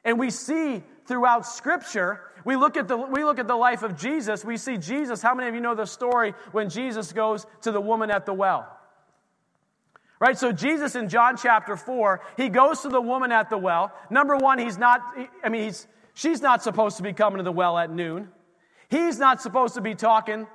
And 0.04 0.19
we 0.19 0.31
see 0.31 0.85
throughout 1.06 1.47
Scripture, 1.47 2.21
we 2.44 2.56
look, 2.56 2.76
at 2.76 2.88
the, 2.88 2.97
we 2.97 3.25
look 3.25 3.38
at 3.38 3.47
the 3.47 3.56
life 3.56 3.82
of 3.82 3.97
Jesus, 3.97 4.44
we 4.44 4.56
see 4.56 4.76
Jesus. 4.76 5.23
How 5.23 5.35
many 5.35 5.49
of 5.49 5.54
you 5.54 5.61
know 5.61 5.75
the 5.75 5.87
story 5.87 6.35
when 6.52 6.68
Jesus 6.68 7.12
goes 7.12 7.47
to 7.62 7.73
the 7.73 7.80
woman 7.80 8.11
at 8.11 8.26
the 8.26 8.35
well? 8.35 8.78
Right? 10.18 10.38
So, 10.38 10.52
Jesus 10.52 10.94
in 10.94 11.09
John 11.09 11.37
chapter 11.37 11.76
4, 11.76 12.21
he 12.37 12.49
goes 12.49 12.80
to 12.82 12.88
the 12.88 13.00
woman 13.00 13.32
at 13.32 13.50
the 13.50 13.59
well. 13.59 13.92
Number 14.09 14.37
one, 14.37 14.59
he's 14.59 14.78
not, 14.78 15.00
I 15.42 15.49
mean, 15.49 15.64
he's, 15.64 15.88
she's 16.14 16.40
not 16.40 16.62
supposed 16.62 16.97
to 16.99 17.02
be 17.02 17.12
coming 17.12 17.38
to 17.38 17.42
the 17.42 17.52
well 17.52 17.76
at 17.76 17.90
noon. 17.90 18.28
He's 18.88 19.18
not 19.18 19.40
supposed 19.40 19.75
to 19.75 19.80
be 19.80 19.94
talking 19.94 20.47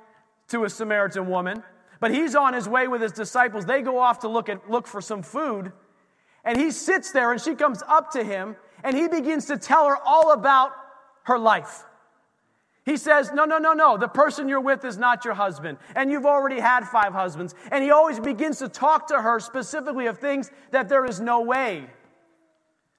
to 0.48 0.64
a 0.64 0.70
Samaritan 0.70 1.28
woman, 1.28 1.62
but 2.00 2.10
he's 2.10 2.34
on 2.34 2.54
his 2.54 2.68
way 2.68 2.88
with 2.88 3.02
his 3.02 3.12
disciples. 3.12 3.66
They 3.66 3.82
go 3.82 3.98
off 3.98 4.20
to 4.20 4.28
look, 4.28 4.48
at, 4.48 4.70
look 4.70 4.86
for 4.86 5.00
some 5.02 5.22
food. 5.22 5.72
And 6.44 6.58
he 6.58 6.70
sits 6.70 7.12
there 7.12 7.32
and 7.32 7.40
she 7.40 7.54
comes 7.54 7.82
up 7.86 8.12
to 8.12 8.24
him 8.24 8.56
and 8.84 8.96
he 8.96 9.08
begins 9.08 9.46
to 9.46 9.58
tell 9.58 9.86
her 9.86 9.96
all 9.96 10.32
about 10.32 10.72
her 11.24 11.38
life. 11.38 11.84
He 12.84 12.96
says, 12.96 13.32
No, 13.32 13.44
no, 13.44 13.58
no, 13.58 13.74
no. 13.74 13.98
The 13.98 14.08
person 14.08 14.48
you're 14.48 14.60
with 14.60 14.84
is 14.84 14.96
not 14.96 15.24
your 15.24 15.34
husband. 15.34 15.76
And 15.94 16.10
you've 16.10 16.24
already 16.24 16.58
had 16.58 16.88
five 16.88 17.12
husbands. 17.12 17.54
And 17.70 17.84
he 17.84 17.90
always 17.90 18.18
begins 18.18 18.58
to 18.60 18.68
talk 18.68 19.08
to 19.08 19.20
her 19.20 19.40
specifically 19.40 20.06
of 20.06 20.18
things 20.18 20.50
that 20.70 20.88
there 20.88 21.04
is 21.04 21.20
no 21.20 21.42
way 21.42 21.86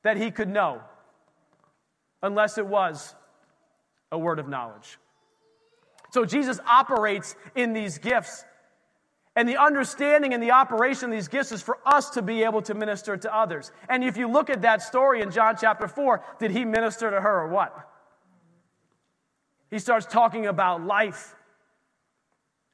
that 0.04 0.16
he 0.16 0.30
could 0.30 0.48
know 0.48 0.82
unless 2.22 2.60
it 2.60 2.68
was 2.68 3.16
a 4.12 4.20
word 4.20 4.38
of 4.38 4.48
knowledge. 4.48 5.00
So 6.12 6.26
Jesus 6.26 6.60
operates 6.68 7.36
in 7.56 7.74
these 7.74 7.98
gifts 7.98 8.46
and 9.40 9.48
the 9.48 9.56
understanding 9.56 10.34
and 10.34 10.44
the 10.44 10.52
operation 10.52 11.06
of 11.06 11.12
these 11.16 11.30
gifts 11.30 11.54
is 11.54 11.62
for 11.62 11.78
us 11.86 12.10
to 12.10 12.22
be 12.22 12.44
able 12.44 12.62
to 12.64 12.74
minister 12.74 13.16
to 13.16 13.34
others. 13.34 13.72
And 13.88 14.04
if 14.04 14.18
you 14.18 14.28
look 14.28 14.50
at 14.50 14.64
that 14.64 14.82
story 14.82 15.22
in 15.22 15.32
John 15.32 15.56
chapter 15.58 15.88
4, 15.88 16.22
did 16.40 16.52
he 16.52 16.66
minister 16.66 17.10
to 17.10 17.22
her 17.22 17.44
or 17.44 17.48
what? 17.48 17.90
He 19.72 19.80
starts 19.80 20.06
talking 20.06 20.46
about 20.46 20.86
life 20.86 21.38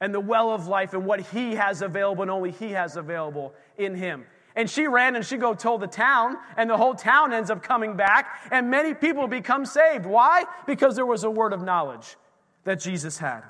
and 0.01 0.11
the 0.11 0.19
well 0.19 0.49
of 0.49 0.65
life 0.65 0.95
and 0.95 1.05
what 1.05 1.19
he 1.19 1.53
has 1.53 1.83
available 1.83 2.23
and 2.23 2.31
only 2.31 2.49
he 2.49 2.71
has 2.71 2.97
available 2.97 3.53
in 3.77 3.93
him. 3.93 4.25
And 4.55 4.67
she 4.67 4.87
ran 4.87 5.15
and 5.15 5.23
she 5.23 5.37
go 5.37 5.53
told 5.53 5.81
the 5.81 5.87
town, 5.87 6.35
and 6.57 6.67
the 6.67 6.77
whole 6.77 6.95
town 6.95 7.31
ends 7.31 7.51
up 7.51 7.61
coming 7.61 7.95
back, 7.95 8.39
and 8.49 8.71
many 8.71 8.95
people 8.95 9.27
become 9.27 9.67
saved. 9.67 10.07
Why? 10.07 10.45
Because 10.65 10.95
there 10.95 11.05
was 11.05 11.25
a 11.25 11.29
word 11.29 11.53
of 11.53 11.61
knowledge 11.61 12.15
that 12.63 12.79
Jesus 12.79 13.19
had 13.19 13.43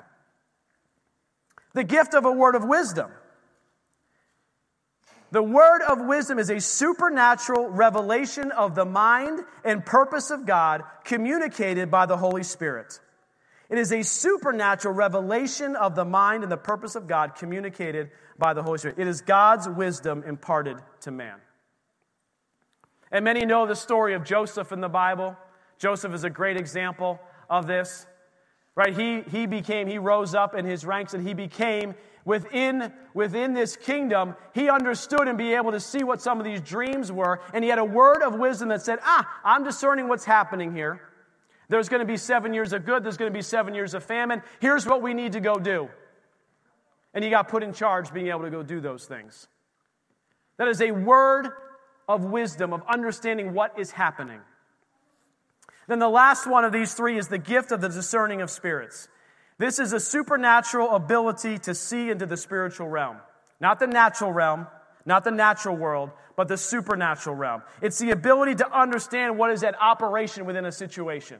the 1.76 1.84
gift 1.84 2.14
of 2.14 2.24
a 2.24 2.32
word 2.32 2.54
of 2.54 2.64
wisdom. 2.64 3.10
The 5.30 5.42
word 5.42 5.82
of 5.82 6.00
wisdom 6.00 6.38
is 6.38 6.48
a 6.48 6.58
supernatural 6.58 7.68
revelation 7.68 8.50
of 8.50 8.74
the 8.74 8.86
mind 8.86 9.40
and 9.62 9.84
purpose 9.84 10.30
of 10.30 10.46
God 10.46 10.84
communicated 11.04 11.90
by 11.90 12.06
the 12.06 12.16
Holy 12.16 12.44
Spirit. 12.44 12.98
It 13.68 13.76
is 13.76 13.92
a 13.92 14.02
supernatural 14.02 14.94
revelation 14.94 15.76
of 15.76 15.94
the 15.94 16.06
mind 16.06 16.44
and 16.44 16.50
the 16.50 16.56
purpose 16.56 16.94
of 16.94 17.06
God 17.06 17.34
communicated 17.34 18.10
by 18.38 18.54
the 18.54 18.62
Holy 18.62 18.78
Spirit. 18.78 18.98
It 18.98 19.06
is 19.06 19.20
God's 19.20 19.68
wisdom 19.68 20.22
imparted 20.26 20.78
to 21.00 21.10
man. 21.10 21.36
And 23.12 23.22
many 23.22 23.44
know 23.44 23.66
the 23.66 23.76
story 23.76 24.14
of 24.14 24.24
Joseph 24.24 24.72
in 24.72 24.80
the 24.80 24.88
Bible. 24.88 25.36
Joseph 25.78 26.14
is 26.14 26.24
a 26.24 26.30
great 26.30 26.56
example 26.56 27.20
of 27.50 27.66
this 27.66 28.06
right? 28.76 28.94
He, 28.94 29.22
he 29.22 29.46
became 29.46 29.88
he 29.88 29.98
rose 29.98 30.34
up 30.34 30.54
in 30.54 30.64
his 30.64 30.84
ranks 30.84 31.14
and 31.14 31.26
he 31.26 31.34
became 31.34 31.94
within 32.24 32.92
within 33.14 33.54
this 33.54 33.76
kingdom. 33.76 34.36
He 34.54 34.68
understood 34.68 35.26
and 35.26 35.36
be 35.36 35.54
able 35.54 35.72
to 35.72 35.80
see 35.80 36.04
what 36.04 36.20
some 36.20 36.38
of 36.38 36.44
these 36.44 36.60
dreams 36.60 37.10
were. 37.10 37.40
And 37.52 37.64
he 37.64 37.70
had 37.70 37.78
a 37.78 37.84
word 37.84 38.22
of 38.22 38.34
wisdom 38.34 38.68
that 38.68 38.82
said 38.82 39.00
ah 39.02 39.26
i'm 39.42 39.64
discerning 39.64 40.06
what's 40.06 40.24
happening 40.24 40.72
here. 40.72 41.00
There's 41.68 41.88
going 41.88 42.00
to 42.00 42.06
be 42.06 42.16
seven 42.16 42.54
years 42.54 42.72
of 42.72 42.84
good. 42.84 43.02
There's 43.02 43.16
going 43.16 43.32
to 43.32 43.36
be 43.36 43.42
seven 43.42 43.74
years 43.74 43.94
of 43.94 44.04
famine. 44.04 44.42
Here's 44.60 44.86
what 44.86 45.02
we 45.02 45.14
need 45.14 45.32
to 45.32 45.40
go 45.40 45.56
do. 45.56 45.88
And 47.12 47.24
he 47.24 47.30
got 47.30 47.48
put 47.48 47.64
in 47.64 47.72
charge 47.72 48.12
being 48.12 48.28
able 48.28 48.42
to 48.42 48.50
go 48.50 48.62
do 48.62 48.78
those 48.78 49.06
things. 49.06 49.48
That 50.58 50.68
is 50.68 50.80
a 50.80 50.92
word 50.92 51.48
of 52.08 52.24
wisdom 52.24 52.72
of 52.72 52.82
understanding 52.88 53.52
what 53.52 53.76
is 53.80 53.90
happening 53.90 54.40
then 55.88 55.98
the 55.98 56.08
last 56.08 56.46
one 56.46 56.64
of 56.64 56.72
these 56.72 56.94
three 56.94 57.18
is 57.18 57.28
the 57.28 57.38
gift 57.38 57.72
of 57.72 57.80
the 57.80 57.88
discerning 57.88 58.42
of 58.42 58.50
spirits. 58.50 59.08
This 59.58 59.78
is 59.78 59.92
a 59.92 60.00
supernatural 60.00 60.90
ability 60.90 61.58
to 61.60 61.74
see 61.74 62.10
into 62.10 62.26
the 62.26 62.36
spiritual 62.36 62.88
realm. 62.88 63.18
Not 63.60 63.78
the 63.78 63.86
natural 63.86 64.32
realm, 64.32 64.66
not 65.06 65.24
the 65.24 65.30
natural 65.30 65.76
world, 65.76 66.10
but 66.36 66.48
the 66.48 66.58
supernatural 66.58 67.36
realm. 67.36 67.62
It's 67.80 67.98
the 67.98 68.10
ability 68.10 68.56
to 68.56 68.78
understand 68.78 69.38
what 69.38 69.50
is 69.50 69.62
at 69.62 69.80
operation 69.80 70.44
within 70.44 70.66
a 70.66 70.72
situation. 70.72 71.38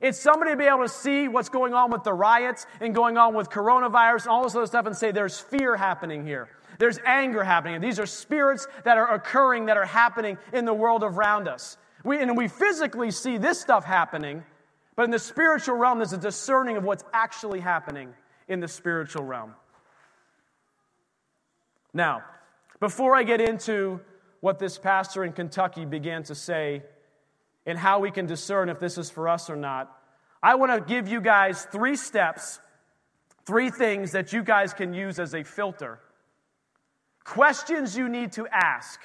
It's 0.00 0.18
somebody 0.18 0.50
to 0.50 0.56
be 0.56 0.64
able 0.64 0.82
to 0.82 0.88
see 0.88 1.28
what's 1.28 1.48
going 1.48 1.74
on 1.74 1.92
with 1.92 2.02
the 2.02 2.12
riots 2.12 2.66
and 2.80 2.92
going 2.92 3.16
on 3.16 3.34
with 3.34 3.50
coronavirus 3.50 4.22
and 4.22 4.30
all 4.30 4.42
this 4.42 4.56
other 4.56 4.66
stuff 4.66 4.86
and 4.86 4.96
say 4.96 5.12
there's 5.12 5.38
fear 5.38 5.76
happening 5.76 6.26
here. 6.26 6.48
There's 6.78 6.98
anger 7.06 7.44
happening. 7.44 7.80
These 7.80 8.00
are 8.00 8.06
spirits 8.06 8.66
that 8.84 8.98
are 8.98 9.14
occurring, 9.14 9.66
that 9.66 9.76
are 9.76 9.84
happening 9.84 10.38
in 10.52 10.64
the 10.64 10.74
world 10.74 11.04
around 11.04 11.46
us. 11.46 11.76
We, 12.04 12.18
and 12.18 12.36
we 12.36 12.48
physically 12.48 13.10
see 13.10 13.38
this 13.38 13.60
stuff 13.60 13.84
happening, 13.84 14.44
but 14.96 15.04
in 15.04 15.10
the 15.10 15.18
spiritual 15.18 15.76
realm, 15.76 15.98
there's 15.98 16.12
a 16.12 16.18
discerning 16.18 16.76
of 16.76 16.84
what's 16.84 17.04
actually 17.12 17.60
happening 17.60 18.12
in 18.48 18.60
the 18.60 18.68
spiritual 18.68 19.24
realm. 19.24 19.54
Now, 21.94 22.22
before 22.80 23.14
I 23.14 23.22
get 23.22 23.40
into 23.40 24.00
what 24.40 24.58
this 24.58 24.78
pastor 24.78 25.24
in 25.24 25.32
Kentucky 25.32 25.84
began 25.84 26.24
to 26.24 26.34
say 26.34 26.82
and 27.64 27.78
how 27.78 28.00
we 28.00 28.10
can 28.10 28.26
discern 28.26 28.68
if 28.68 28.80
this 28.80 28.98
is 28.98 29.08
for 29.10 29.28
us 29.28 29.48
or 29.48 29.56
not, 29.56 29.96
I 30.42 30.56
want 30.56 30.72
to 30.72 30.80
give 30.92 31.06
you 31.06 31.20
guys 31.20 31.64
three 31.70 31.94
steps, 31.94 32.58
three 33.46 33.70
things 33.70 34.10
that 34.12 34.32
you 34.32 34.42
guys 34.42 34.74
can 34.74 34.92
use 34.92 35.20
as 35.20 35.34
a 35.34 35.44
filter. 35.44 36.00
Questions 37.22 37.96
you 37.96 38.08
need 38.08 38.32
to 38.32 38.48
ask 38.48 38.98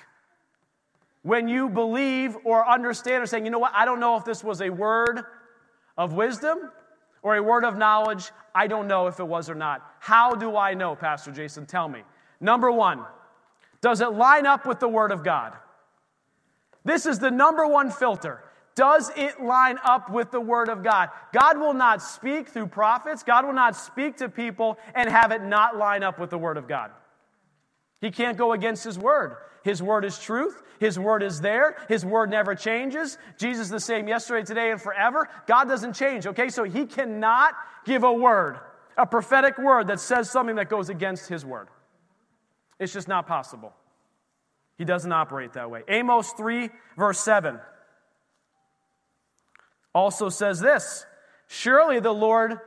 when 1.27 1.49
you 1.49 1.67
believe 1.67 2.37
or 2.45 2.65
understand 2.65 3.21
or 3.21 3.25
saying, 3.25 3.43
you 3.43 3.51
know 3.51 3.59
what, 3.59 3.73
I 3.75 3.83
don't 3.83 3.99
know 3.99 4.15
if 4.15 4.23
this 4.23 4.45
was 4.45 4.61
a 4.61 4.69
word 4.69 5.23
of 5.97 6.13
wisdom 6.13 6.71
or 7.21 7.35
a 7.35 7.43
word 7.43 7.65
of 7.65 7.77
knowledge. 7.77 8.31
I 8.55 8.67
don't 8.67 8.87
know 8.87 9.07
if 9.07 9.19
it 9.19 9.27
was 9.27 9.49
or 9.49 9.55
not. 9.55 9.81
How 9.99 10.35
do 10.35 10.55
I 10.55 10.73
know, 10.73 10.95
Pastor 10.95 11.33
Jason? 11.33 11.65
Tell 11.65 11.89
me. 11.89 12.03
Number 12.39 12.71
one, 12.71 13.03
does 13.81 13.99
it 13.99 14.13
line 14.13 14.45
up 14.45 14.65
with 14.65 14.79
the 14.79 14.87
Word 14.87 15.11
of 15.11 15.21
God? 15.21 15.57
This 16.85 17.05
is 17.05 17.19
the 17.19 17.29
number 17.29 17.67
one 17.67 17.91
filter. 17.91 18.41
Does 18.75 19.11
it 19.17 19.41
line 19.41 19.79
up 19.83 20.09
with 20.09 20.31
the 20.31 20.39
Word 20.39 20.69
of 20.69 20.81
God? 20.81 21.09
God 21.33 21.57
will 21.57 21.73
not 21.73 22.01
speak 22.01 22.47
through 22.47 22.67
prophets, 22.67 23.21
God 23.21 23.45
will 23.45 23.51
not 23.51 23.75
speak 23.75 24.15
to 24.17 24.29
people 24.29 24.77
and 24.95 25.09
have 25.09 25.33
it 25.33 25.43
not 25.43 25.75
line 25.75 26.03
up 26.03 26.19
with 26.19 26.29
the 26.29 26.37
Word 26.37 26.55
of 26.55 26.69
God. 26.69 26.91
He 27.99 28.11
can't 28.11 28.37
go 28.37 28.53
against 28.53 28.85
His 28.85 28.97
Word. 28.97 29.35
His 29.67 29.83
word 29.83 30.05
is 30.05 30.17
truth. 30.17 30.63
His 30.79 30.97
word 30.97 31.21
is 31.21 31.41
there. 31.41 31.75
His 31.89 32.05
word 32.05 32.29
never 32.29 32.55
changes. 32.55 33.17
Jesus 33.37 33.65
is 33.65 33.69
the 33.69 33.81
same 33.81 34.07
yesterday, 34.07 34.45
today, 34.45 34.71
and 34.71 34.81
forever. 34.81 35.27
God 35.45 35.67
doesn't 35.67 35.91
change, 35.91 36.25
okay? 36.25 36.47
So 36.47 36.63
He 36.63 36.85
cannot 36.85 37.53
give 37.83 38.05
a 38.05 38.13
word, 38.13 38.61
a 38.95 39.05
prophetic 39.05 39.57
word 39.57 39.87
that 39.87 39.99
says 39.99 40.31
something 40.31 40.55
that 40.55 40.69
goes 40.69 40.87
against 40.87 41.27
His 41.27 41.43
word. 41.45 41.67
It's 42.79 42.93
just 42.93 43.09
not 43.09 43.27
possible. 43.27 43.73
He 44.77 44.85
doesn't 44.85 45.11
operate 45.11 45.51
that 45.53 45.69
way. 45.69 45.83
Amos 45.89 46.31
3, 46.31 46.69
verse 46.95 47.19
7 47.19 47.59
also 49.93 50.29
says 50.29 50.61
this 50.61 51.05
Surely 51.47 51.99
the 51.99 52.13
Lord 52.13 52.57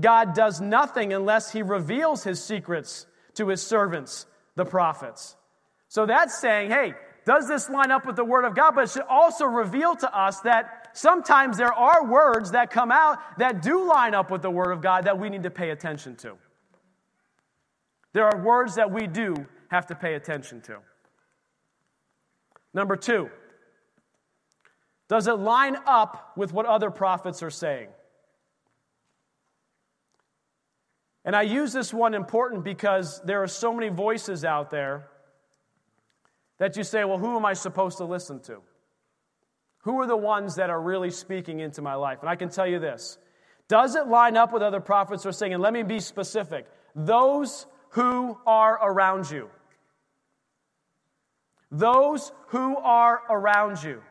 God 0.00 0.34
does 0.34 0.60
nothing 0.60 1.12
unless 1.12 1.50
he 1.50 1.62
reveals 1.62 2.22
his 2.22 2.40
secrets 2.44 3.06
to 3.34 3.48
his 3.48 3.60
servants, 3.60 4.26
the 4.54 4.64
prophets. 4.64 5.34
So 5.88 6.06
that's 6.06 6.38
saying, 6.38 6.70
hey, 6.70 6.94
does 7.24 7.48
this 7.48 7.68
line 7.68 7.90
up 7.90 8.06
with 8.06 8.16
the 8.16 8.24
Word 8.24 8.44
of 8.44 8.54
God? 8.54 8.74
But 8.74 8.84
it 8.84 8.90
should 8.90 9.02
also 9.02 9.44
reveal 9.44 9.94
to 9.96 10.18
us 10.18 10.40
that 10.40 10.88
sometimes 10.92 11.58
there 11.58 11.72
are 11.72 12.06
words 12.06 12.52
that 12.52 12.70
come 12.70 12.90
out 12.90 13.18
that 13.38 13.62
do 13.62 13.86
line 13.86 14.14
up 14.14 14.30
with 14.30 14.42
the 14.42 14.50
Word 14.50 14.70
of 14.70 14.80
God 14.80 15.04
that 15.04 15.18
we 15.18 15.28
need 15.28 15.42
to 15.42 15.50
pay 15.50 15.70
attention 15.70 16.16
to. 16.16 16.36
There 18.12 18.26
are 18.26 18.42
words 18.42 18.76
that 18.76 18.90
we 18.90 19.06
do 19.06 19.46
have 19.70 19.86
to 19.88 19.94
pay 19.94 20.14
attention 20.14 20.60
to. 20.62 20.78
Number 22.72 22.96
two, 22.96 23.30
does 25.08 25.26
it 25.26 25.34
line 25.34 25.76
up 25.86 26.32
with 26.36 26.52
what 26.52 26.66
other 26.66 26.90
prophets 26.90 27.42
are 27.42 27.50
saying? 27.50 27.88
And 31.24 31.36
I 31.36 31.42
use 31.42 31.72
this 31.72 31.92
one 31.92 32.14
important 32.14 32.64
because 32.64 33.20
there 33.24 33.42
are 33.42 33.48
so 33.48 33.74
many 33.74 33.90
voices 33.90 34.44
out 34.44 34.70
there 34.70 35.08
that 36.58 36.76
you 36.76 36.84
say, 36.84 37.04
well, 37.04 37.18
who 37.18 37.36
am 37.36 37.46
I 37.46 37.54
supposed 37.54 37.98
to 37.98 38.04
listen 38.04 38.40
to? 38.40 38.60
Who 39.82 40.00
are 40.00 40.06
the 40.06 40.16
ones 40.16 40.56
that 40.56 40.70
are 40.70 40.80
really 40.80 41.10
speaking 41.10 41.60
into 41.60 41.80
my 41.80 41.94
life? 41.94 42.18
And 42.20 42.28
I 42.28 42.36
can 42.36 42.48
tell 42.48 42.66
you 42.66 42.78
this 42.78 43.18
does 43.68 43.94
it 43.94 44.08
line 44.08 44.36
up 44.36 44.52
with 44.52 44.62
other 44.62 44.80
prophets 44.80 45.26
are 45.26 45.32
saying? 45.32 45.54
And 45.54 45.62
let 45.62 45.72
me 45.72 45.82
be 45.82 46.00
specific 46.00 46.66
those 46.94 47.66
who 47.90 48.38
are 48.46 48.74
around 48.74 49.30
you. 49.30 49.50
Those 51.70 52.32
who 52.48 52.76
are 52.78 53.22
around 53.28 53.82
you. 53.82 54.02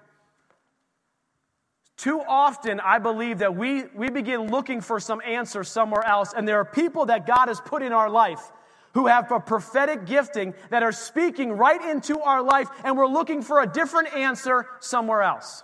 Too 1.97 2.21
often, 2.21 2.79
I 2.79 2.99
believe 2.99 3.39
that 3.39 3.55
we, 3.55 3.85
we 3.95 4.09
begin 4.11 4.51
looking 4.51 4.81
for 4.81 4.99
some 4.99 5.19
answer 5.25 5.63
somewhere 5.63 6.05
else, 6.05 6.33
and 6.37 6.47
there 6.47 6.59
are 6.59 6.65
people 6.65 7.07
that 7.07 7.25
God 7.25 7.47
has 7.47 7.59
put 7.59 7.81
in 7.81 7.91
our 7.91 8.09
life 8.09 8.51
who 8.97 9.05
have 9.05 9.31
a 9.31 9.39
prophetic 9.39 10.07
gifting 10.07 10.55
that 10.71 10.81
are 10.81 10.91
speaking 10.91 11.51
right 11.51 11.83
into 11.83 12.19
our 12.19 12.41
life, 12.41 12.67
and 12.83 12.97
we're 12.97 13.05
looking 13.05 13.43
for 13.43 13.61
a 13.61 13.67
different 13.67 14.11
answer 14.15 14.65
somewhere 14.79 15.21
else. 15.21 15.63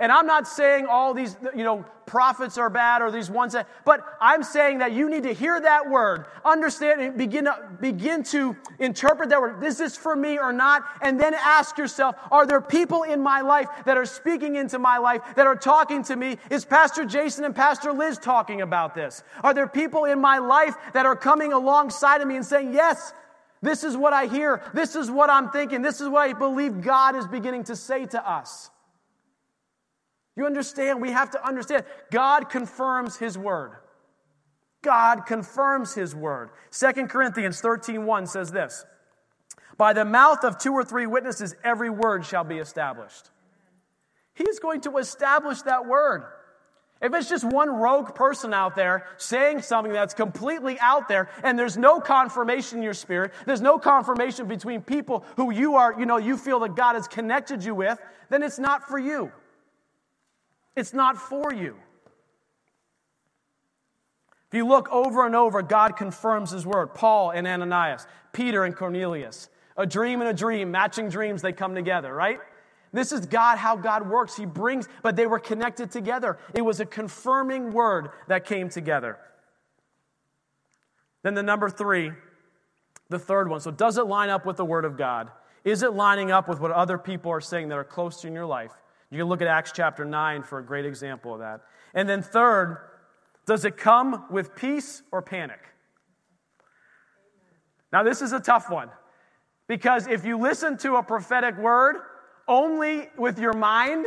And 0.00 0.10
I'm 0.10 0.26
not 0.26 0.48
saying 0.48 0.86
all 0.86 1.12
these, 1.12 1.36
you 1.54 1.62
know, 1.62 1.84
prophets 2.06 2.58
are 2.58 2.70
bad 2.70 3.02
or 3.02 3.12
these 3.12 3.30
ones 3.30 3.52
that, 3.52 3.68
but 3.84 4.02
I'm 4.20 4.42
saying 4.42 4.78
that 4.78 4.92
you 4.92 5.08
need 5.08 5.22
to 5.22 5.32
hear 5.32 5.60
that 5.60 5.88
word, 5.88 6.24
understand 6.44 7.00
and 7.00 7.16
begin 7.16 7.44
to, 7.44 7.56
begin 7.80 8.24
to 8.24 8.56
interpret 8.78 9.28
that 9.28 9.40
word. 9.40 9.62
Is 9.62 9.76
this 9.78 9.96
for 9.96 10.16
me 10.16 10.38
or 10.38 10.52
not? 10.52 10.84
And 11.02 11.20
then 11.20 11.34
ask 11.34 11.78
yourself, 11.78 12.16
are 12.32 12.46
there 12.46 12.62
people 12.62 13.04
in 13.04 13.22
my 13.22 13.42
life 13.42 13.68
that 13.84 13.96
are 13.98 14.06
speaking 14.06 14.56
into 14.56 14.78
my 14.78 14.96
life, 14.96 15.20
that 15.36 15.46
are 15.46 15.54
talking 15.54 16.02
to 16.04 16.16
me? 16.16 16.38
Is 16.50 16.64
Pastor 16.64 17.04
Jason 17.04 17.44
and 17.44 17.54
Pastor 17.54 17.92
Liz 17.92 18.18
talking 18.18 18.62
about 18.62 18.94
this? 18.94 19.22
Are 19.44 19.52
there 19.52 19.68
people 19.68 20.06
in 20.06 20.18
my 20.18 20.38
life 20.38 20.74
that 20.94 21.06
are 21.06 21.14
coming 21.14 21.52
alongside 21.52 22.22
of 22.22 22.26
me 22.26 22.36
and 22.36 22.44
saying, 22.44 22.72
yes, 22.72 23.12
this 23.62 23.84
is 23.84 23.96
what 23.96 24.14
I 24.14 24.26
hear. 24.26 24.62
This 24.72 24.96
is 24.96 25.10
what 25.10 25.28
I'm 25.28 25.50
thinking. 25.50 25.82
This 25.82 26.00
is 26.00 26.08
what 26.08 26.28
I 26.28 26.32
believe 26.32 26.80
God 26.80 27.14
is 27.14 27.26
beginning 27.26 27.64
to 27.64 27.76
say 27.76 28.06
to 28.06 28.28
us. 28.28 28.70
You 30.40 30.46
understand? 30.46 31.02
We 31.02 31.10
have 31.10 31.32
to 31.32 31.46
understand. 31.46 31.84
God 32.10 32.48
confirms 32.48 33.18
His 33.18 33.36
word. 33.36 33.72
God 34.80 35.26
confirms 35.26 35.92
His 35.92 36.14
word. 36.14 36.48
2 36.70 37.08
Corinthians 37.08 37.60
13 37.60 38.06
1 38.06 38.26
says 38.26 38.50
this 38.50 38.86
By 39.76 39.92
the 39.92 40.06
mouth 40.06 40.42
of 40.44 40.56
two 40.56 40.72
or 40.72 40.82
three 40.82 41.04
witnesses, 41.04 41.54
every 41.62 41.90
word 41.90 42.24
shall 42.24 42.44
be 42.44 42.56
established. 42.56 43.28
He's 44.32 44.58
going 44.60 44.80
to 44.82 44.96
establish 44.96 45.60
that 45.62 45.84
word. 45.84 46.24
If 47.02 47.12
it's 47.12 47.28
just 47.28 47.44
one 47.44 47.68
rogue 47.68 48.14
person 48.14 48.54
out 48.54 48.74
there 48.74 49.08
saying 49.18 49.60
something 49.60 49.92
that's 49.92 50.14
completely 50.14 50.80
out 50.80 51.06
there 51.06 51.28
and 51.42 51.58
there's 51.58 51.76
no 51.76 52.00
confirmation 52.00 52.78
in 52.78 52.84
your 52.84 52.94
spirit, 52.94 53.34
there's 53.44 53.60
no 53.60 53.78
confirmation 53.78 54.48
between 54.48 54.80
people 54.80 55.22
who 55.36 55.52
you 55.52 55.74
are, 55.74 55.94
you 56.00 56.06
know, 56.06 56.16
you 56.16 56.38
feel 56.38 56.60
that 56.60 56.76
God 56.76 56.94
has 56.94 57.06
connected 57.06 57.62
you 57.62 57.74
with, 57.74 57.98
then 58.30 58.42
it's 58.42 58.58
not 58.58 58.88
for 58.88 58.98
you. 58.98 59.30
It's 60.76 60.92
not 60.92 61.16
for 61.16 61.52
you. 61.52 61.76
If 64.48 64.56
you 64.56 64.66
look 64.66 64.88
over 64.90 65.26
and 65.26 65.36
over, 65.36 65.62
God 65.62 65.96
confirms 65.96 66.50
his 66.50 66.66
word. 66.66 66.94
Paul 66.94 67.30
and 67.30 67.46
Ananias, 67.46 68.06
Peter 68.32 68.64
and 68.64 68.74
Cornelius. 68.74 69.48
A 69.76 69.86
dream 69.86 70.20
and 70.20 70.28
a 70.28 70.34
dream, 70.34 70.70
matching 70.70 71.08
dreams, 71.08 71.40
they 71.40 71.52
come 71.52 71.74
together, 71.74 72.12
right? 72.12 72.40
This 72.92 73.12
is 73.12 73.26
God, 73.26 73.58
how 73.58 73.76
God 73.76 74.08
works. 74.08 74.36
He 74.36 74.46
brings, 74.46 74.88
but 75.02 75.14
they 75.14 75.26
were 75.26 75.38
connected 75.38 75.92
together. 75.92 76.38
It 76.52 76.62
was 76.62 76.80
a 76.80 76.86
confirming 76.86 77.72
word 77.72 78.10
that 78.26 78.44
came 78.44 78.68
together. 78.68 79.18
Then 81.22 81.34
the 81.34 81.42
number 81.42 81.70
three, 81.70 82.10
the 83.08 83.18
third 83.18 83.48
one. 83.48 83.60
So, 83.60 83.70
does 83.70 83.98
it 83.98 84.06
line 84.06 84.30
up 84.30 84.46
with 84.46 84.56
the 84.56 84.64
word 84.64 84.84
of 84.84 84.96
God? 84.96 85.30
Is 85.62 85.82
it 85.82 85.92
lining 85.92 86.30
up 86.30 86.48
with 86.48 86.58
what 86.58 86.70
other 86.70 86.98
people 86.98 87.30
are 87.30 87.40
saying 87.40 87.68
that 87.68 87.78
are 87.78 87.84
close 87.84 88.20
to 88.20 88.26
you 88.26 88.28
in 88.28 88.34
your 88.34 88.46
life? 88.46 88.72
You 89.10 89.18
can 89.18 89.26
look 89.26 89.42
at 89.42 89.48
Acts 89.48 89.72
chapter 89.74 90.04
9 90.04 90.42
for 90.42 90.58
a 90.58 90.64
great 90.64 90.86
example 90.86 91.34
of 91.34 91.40
that. 91.40 91.62
And 91.94 92.08
then, 92.08 92.22
third, 92.22 92.78
does 93.46 93.64
it 93.64 93.76
come 93.76 94.26
with 94.30 94.54
peace 94.54 95.02
or 95.10 95.20
panic? 95.20 95.60
Now, 97.92 98.04
this 98.04 98.22
is 98.22 98.32
a 98.32 98.38
tough 98.38 98.70
one 98.70 98.88
because 99.66 100.06
if 100.06 100.24
you 100.24 100.38
listen 100.38 100.78
to 100.78 100.94
a 100.96 101.02
prophetic 101.02 101.56
word 101.58 101.96
only 102.46 103.08
with 103.18 103.38
your 103.38 103.52
mind 103.52 104.06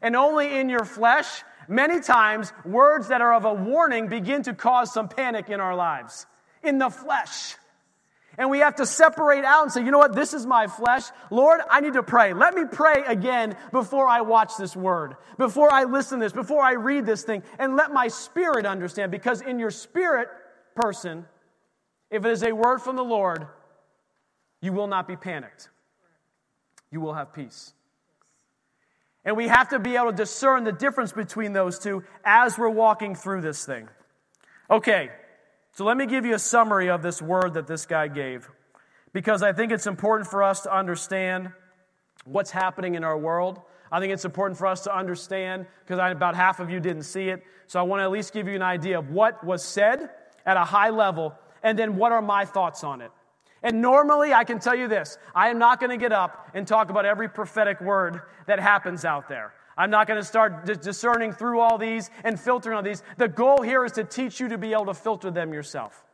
and 0.00 0.16
only 0.16 0.58
in 0.58 0.68
your 0.68 0.84
flesh, 0.84 1.44
many 1.68 2.00
times 2.00 2.52
words 2.64 3.08
that 3.08 3.20
are 3.20 3.34
of 3.34 3.44
a 3.44 3.54
warning 3.54 4.08
begin 4.08 4.42
to 4.42 4.54
cause 4.54 4.92
some 4.92 5.08
panic 5.08 5.50
in 5.50 5.60
our 5.60 5.76
lives, 5.76 6.26
in 6.64 6.78
the 6.78 6.90
flesh. 6.90 7.54
And 8.38 8.48
we 8.48 8.60
have 8.60 8.76
to 8.76 8.86
separate 8.86 9.44
out 9.44 9.64
and 9.64 9.72
say, 9.72 9.84
you 9.84 9.90
know 9.90 9.98
what, 9.98 10.14
this 10.14 10.32
is 10.32 10.46
my 10.46 10.66
flesh. 10.66 11.04
Lord, 11.30 11.60
I 11.70 11.80
need 11.80 11.92
to 11.94 12.02
pray. 12.02 12.32
Let 12.32 12.54
me 12.54 12.62
pray 12.70 13.02
again 13.06 13.56
before 13.72 14.08
I 14.08 14.22
watch 14.22 14.56
this 14.58 14.74
word, 14.74 15.16
before 15.36 15.70
I 15.72 15.84
listen 15.84 16.18
to 16.18 16.24
this, 16.24 16.32
before 16.32 16.62
I 16.62 16.72
read 16.72 17.04
this 17.04 17.24
thing, 17.24 17.42
and 17.58 17.76
let 17.76 17.92
my 17.92 18.08
spirit 18.08 18.64
understand. 18.64 19.12
Because 19.12 19.42
in 19.42 19.58
your 19.58 19.70
spirit 19.70 20.28
person, 20.74 21.26
if 22.10 22.24
it 22.24 22.30
is 22.30 22.42
a 22.42 22.52
word 22.52 22.80
from 22.80 22.96
the 22.96 23.04
Lord, 23.04 23.46
you 24.62 24.72
will 24.72 24.86
not 24.86 25.06
be 25.06 25.16
panicked. 25.16 25.68
You 26.90 27.00
will 27.00 27.14
have 27.14 27.34
peace. 27.34 27.74
And 29.24 29.36
we 29.36 29.48
have 29.48 29.68
to 29.68 29.78
be 29.78 29.96
able 29.96 30.10
to 30.10 30.16
discern 30.16 30.64
the 30.64 30.72
difference 30.72 31.12
between 31.12 31.52
those 31.52 31.78
two 31.78 32.02
as 32.24 32.58
we're 32.58 32.68
walking 32.68 33.14
through 33.14 33.42
this 33.42 33.64
thing. 33.64 33.88
Okay, 34.70 35.10
so 35.72 35.84
let 35.84 35.96
me 35.96 36.06
give 36.06 36.24
you 36.24 36.34
a 36.34 36.38
summary 36.38 36.90
of 36.90 37.02
this 37.02 37.22
word 37.22 37.54
that 37.54 37.66
this 37.66 37.86
guy 37.86 38.08
gave, 38.08 38.50
because 39.12 39.42
I 39.42 39.52
think 39.52 39.72
it's 39.72 39.86
important 39.86 40.28
for 40.28 40.42
us 40.42 40.62
to 40.62 40.74
understand 40.74 41.50
what's 42.24 42.50
happening 42.50 42.94
in 42.94 43.04
our 43.04 43.18
world. 43.18 43.60
I 43.90 44.00
think 44.00 44.12
it's 44.12 44.24
important 44.24 44.58
for 44.58 44.66
us 44.66 44.82
to 44.84 44.96
understand, 44.96 45.66
because 45.84 45.98
about 45.98 46.36
half 46.36 46.60
of 46.60 46.70
you 46.70 46.80
didn't 46.80 47.02
see 47.02 47.28
it. 47.28 47.42
So 47.66 47.80
I 47.80 47.82
want 47.82 48.00
to 48.00 48.04
at 48.04 48.10
least 48.10 48.32
give 48.32 48.48
you 48.48 48.54
an 48.54 48.62
idea 48.62 48.98
of 48.98 49.10
what 49.10 49.44
was 49.44 49.64
said 49.64 50.10
at 50.44 50.56
a 50.56 50.64
high 50.64 50.90
level, 50.90 51.34
and 51.62 51.78
then 51.78 51.96
what 51.96 52.12
are 52.12 52.22
my 52.22 52.44
thoughts 52.44 52.84
on 52.84 53.00
it. 53.00 53.10
And 53.62 53.80
normally, 53.80 54.34
I 54.34 54.44
can 54.44 54.58
tell 54.58 54.74
you 54.74 54.88
this 54.88 55.18
I 55.34 55.48
am 55.48 55.58
not 55.58 55.80
going 55.80 55.90
to 55.90 55.96
get 55.96 56.12
up 56.12 56.50
and 56.54 56.66
talk 56.66 56.90
about 56.90 57.06
every 57.06 57.28
prophetic 57.28 57.80
word 57.80 58.22
that 58.46 58.60
happens 58.60 59.04
out 59.04 59.28
there. 59.28 59.54
I'm 59.76 59.90
not 59.90 60.06
going 60.06 60.20
to 60.20 60.24
start 60.24 60.66
discerning 60.82 61.32
through 61.32 61.60
all 61.60 61.78
these 61.78 62.10
and 62.24 62.38
filtering 62.38 62.76
all 62.76 62.82
these. 62.82 63.02
The 63.16 63.28
goal 63.28 63.62
here 63.62 63.84
is 63.84 63.92
to 63.92 64.04
teach 64.04 64.40
you 64.40 64.48
to 64.48 64.58
be 64.58 64.72
able 64.72 64.86
to 64.86 64.94
filter 64.94 65.30
them 65.30 65.52
yourself, 65.54 66.04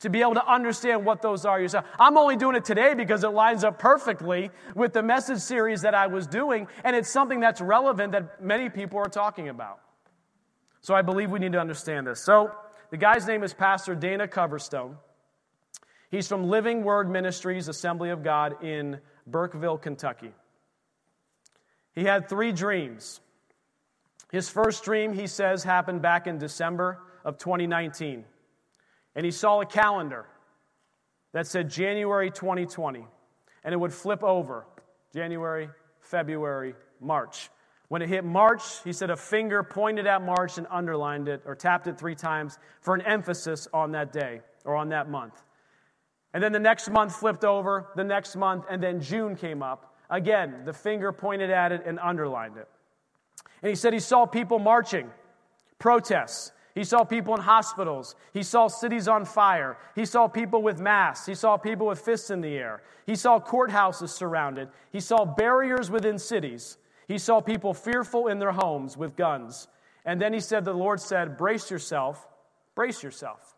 to 0.00 0.10
be 0.10 0.20
able 0.20 0.34
to 0.34 0.46
understand 0.46 1.04
what 1.04 1.22
those 1.22 1.44
are 1.44 1.60
yourself. 1.60 1.86
I'm 1.98 2.16
only 2.16 2.36
doing 2.36 2.56
it 2.56 2.64
today 2.64 2.94
because 2.94 3.22
it 3.22 3.28
lines 3.28 3.62
up 3.62 3.78
perfectly 3.78 4.50
with 4.74 4.92
the 4.92 5.02
message 5.02 5.38
series 5.38 5.82
that 5.82 5.94
I 5.94 6.08
was 6.08 6.26
doing, 6.26 6.66
and 6.82 6.96
it's 6.96 7.10
something 7.10 7.40
that's 7.40 7.60
relevant 7.60 8.12
that 8.12 8.42
many 8.42 8.68
people 8.68 8.98
are 8.98 9.08
talking 9.08 9.48
about. 9.48 9.78
So 10.80 10.94
I 10.94 11.02
believe 11.02 11.30
we 11.30 11.38
need 11.38 11.52
to 11.52 11.60
understand 11.60 12.08
this. 12.08 12.24
So 12.24 12.50
the 12.90 12.96
guy's 12.96 13.26
name 13.26 13.44
is 13.44 13.54
Pastor 13.54 13.94
Dana 13.94 14.26
Coverstone. 14.26 14.96
He's 16.10 16.26
from 16.26 16.48
Living 16.48 16.82
Word 16.82 17.08
Ministries, 17.08 17.68
Assembly 17.68 18.10
of 18.10 18.22
God 18.22 18.62
in 18.62 18.98
Burkesville, 19.30 19.80
Kentucky. 19.80 20.34
He 21.94 22.04
had 22.04 22.28
three 22.28 22.52
dreams. 22.52 23.20
His 24.30 24.48
first 24.48 24.84
dream, 24.84 25.12
he 25.12 25.26
says, 25.26 25.62
happened 25.62 26.00
back 26.00 26.26
in 26.26 26.38
December 26.38 26.98
of 27.24 27.38
2019. 27.38 28.24
And 29.14 29.24
he 29.24 29.30
saw 29.30 29.60
a 29.60 29.66
calendar. 29.66 30.26
that 31.32 31.46
said 31.46 31.70
January 31.70 32.30
2020, 32.30 33.06
and 33.64 33.72
it 33.72 33.78
would 33.78 33.92
flip 33.92 34.22
over 34.22 34.66
January, 35.14 35.68
February, 36.00 36.74
March. 37.00 37.48
When 37.88 38.00
it 38.00 38.08
hit 38.08 38.24
March, 38.24 38.62
he 38.84 38.92
said 38.92 39.10
a 39.10 39.16
finger 39.16 39.62
pointed 39.62 40.06
at 40.06 40.22
March 40.22 40.56
and 40.56 40.66
underlined 40.70 41.28
it 41.28 41.42
or 41.44 41.54
tapped 41.54 41.86
it 41.86 41.98
three 41.98 42.14
times 42.14 42.58
for 42.80 42.94
an 42.94 43.02
emphasis 43.02 43.68
on 43.72 43.92
that 43.92 44.12
day 44.12 44.40
or 44.64 44.76
on 44.76 44.90
that 44.90 45.10
month. 45.10 45.42
And 46.32 46.42
then 46.42 46.52
the 46.52 46.58
next 46.58 46.88
month 46.90 47.14
flipped 47.14 47.44
over, 47.44 47.88
the 47.94 48.04
next 48.04 48.36
month, 48.36 48.64
and 48.70 48.82
then 48.82 49.00
June 49.00 49.36
came 49.36 49.62
up. 49.62 49.91
Again, 50.12 50.66
the 50.66 50.74
finger 50.74 51.10
pointed 51.10 51.48
at 51.48 51.72
it 51.72 51.84
and 51.86 51.98
underlined 51.98 52.58
it. 52.58 52.68
And 53.62 53.70
he 53.70 53.74
said 53.74 53.94
he 53.94 53.98
saw 53.98 54.26
people 54.26 54.58
marching, 54.58 55.10
protests. 55.78 56.52
He 56.74 56.84
saw 56.84 57.02
people 57.02 57.34
in 57.34 57.40
hospitals. 57.40 58.14
He 58.32 58.42
saw 58.42 58.68
cities 58.68 59.08
on 59.08 59.24
fire. 59.24 59.78
He 59.94 60.04
saw 60.04 60.28
people 60.28 60.62
with 60.62 60.78
masks. 60.78 61.26
He 61.26 61.34
saw 61.34 61.56
people 61.56 61.86
with 61.86 61.98
fists 61.98 62.30
in 62.30 62.42
the 62.42 62.56
air. 62.56 62.82
He 63.06 63.16
saw 63.16 63.40
courthouses 63.40 64.10
surrounded. 64.10 64.68
He 64.90 65.00
saw 65.00 65.24
barriers 65.24 65.90
within 65.90 66.18
cities. 66.18 66.76
He 67.08 67.16
saw 67.16 67.40
people 67.40 67.72
fearful 67.72 68.28
in 68.28 68.38
their 68.38 68.52
homes 68.52 68.96
with 68.98 69.16
guns. 69.16 69.68
And 70.04 70.20
then 70.20 70.34
he 70.34 70.40
said, 70.40 70.64
The 70.64 70.74
Lord 70.74 71.00
said, 71.00 71.38
Brace 71.38 71.70
yourself, 71.70 72.26
brace 72.74 73.02
yourself. 73.02 73.51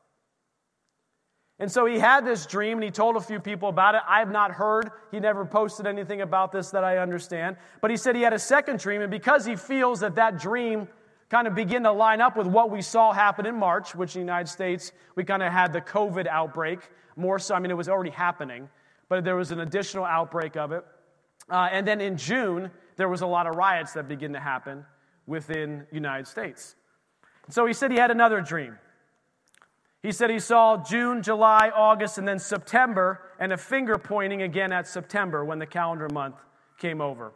And 1.60 1.70
so 1.70 1.86
he 1.86 1.98
had 1.98 2.24
this 2.24 2.46
dream 2.46 2.78
and 2.78 2.84
he 2.84 2.90
told 2.90 3.16
a 3.16 3.20
few 3.20 3.38
people 3.38 3.68
about 3.68 3.94
it. 3.94 4.00
I 4.08 4.18
have 4.18 4.30
not 4.30 4.50
heard. 4.50 4.90
He 5.12 5.20
never 5.20 5.44
posted 5.44 5.86
anything 5.86 6.20
about 6.20 6.50
this 6.50 6.70
that 6.70 6.82
I 6.82 6.98
understand. 6.98 7.56
But 7.80 7.90
he 7.90 7.96
said 7.96 8.16
he 8.16 8.22
had 8.22 8.32
a 8.32 8.38
second 8.38 8.80
dream, 8.80 9.02
and 9.02 9.10
because 9.10 9.44
he 9.44 9.54
feels 9.54 10.00
that 10.00 10.16
that 10.16 10.38
dream 10.38 10.88
kind 11.30 11.46
of 11.46 11.54
began 11.54 11.84
to 11.84 11.92
line 11.92 12.20
up 12.20 12.36
with 12.36 12.46
what 12.46 12.70
we 12.70 12.82
saw 12.82 13.12
happen 13.12 13.46
in 13.46 13.56
March, 13.56 13.94
which 13.94 14.16
in 14.16 14.20
the 14.20 14.24
United 14.24 14.48
States, 14.48 14.92
we 15.14 15.24
kind 15.24 15.42
of 15.42 15.52
had 15.52 15.72
the 15.72 15.80
COVID 15.80 16.26
outbreak 16.26 16.80
more 17.16 17.38
so. 17.38 17.54
I 17.54 17.60
mean, 17.60 17.70
it 17.70 17.76
was 17.76 17.88
already 17.88 18.10
happening, 18.10 18.68
but 19.08 19.24
there 19.24 19.36
was 19.36 19.52
an 19.52 19.60
additional 19.60 20.04
outbreak 20.04 20.56
of 20.56 20.72
it. 20.72 20.84
Uh, 21.50 21.68
and 21.70 21.86
then 21.86 22.00
in 22.00 22.16
June, 22.16 22.70
there 22.96 23.08
was 23.08 23.22
a 23.22 23.26
lot 23.26 23.46
of 23.46 23.54
riots 23.56 23.92
that 23.92 24.08
began 24.08 24.32
to 24.32 24.40
happen 24.40 24.84
within 25.26 25.86
United 25.92 26.26
States. 26.26 26.74
So 27.50 27.66
he 27.66 27.72
said 27.72 27.90
he 27.90 27.98
had 27.98 28.10
another 28.10 28.40
dream. 28.40 28.78
He 30.04 30.12
said 30.12 30.28
he 30.28 30.38
saw 30.38 30.76
June, 30.76 31.22
July, 31.22 31.72
August, 31.74 32.18
and 32.18 32.28
then 32.28 32.38
September, 32.38 33.22
and 33.40 33.54
a 33.54 33.56
finger 33.56 33.96
pointing 33.96 34.42
again 34.42 34.70
at 34.70 34.86
September 34.86 35.46
when 35.46 35.58
the 35.58 35.64
calendar 35.64 36.10
month 36.12 36.36
came 36.78 37.00
over. 37.00 37.32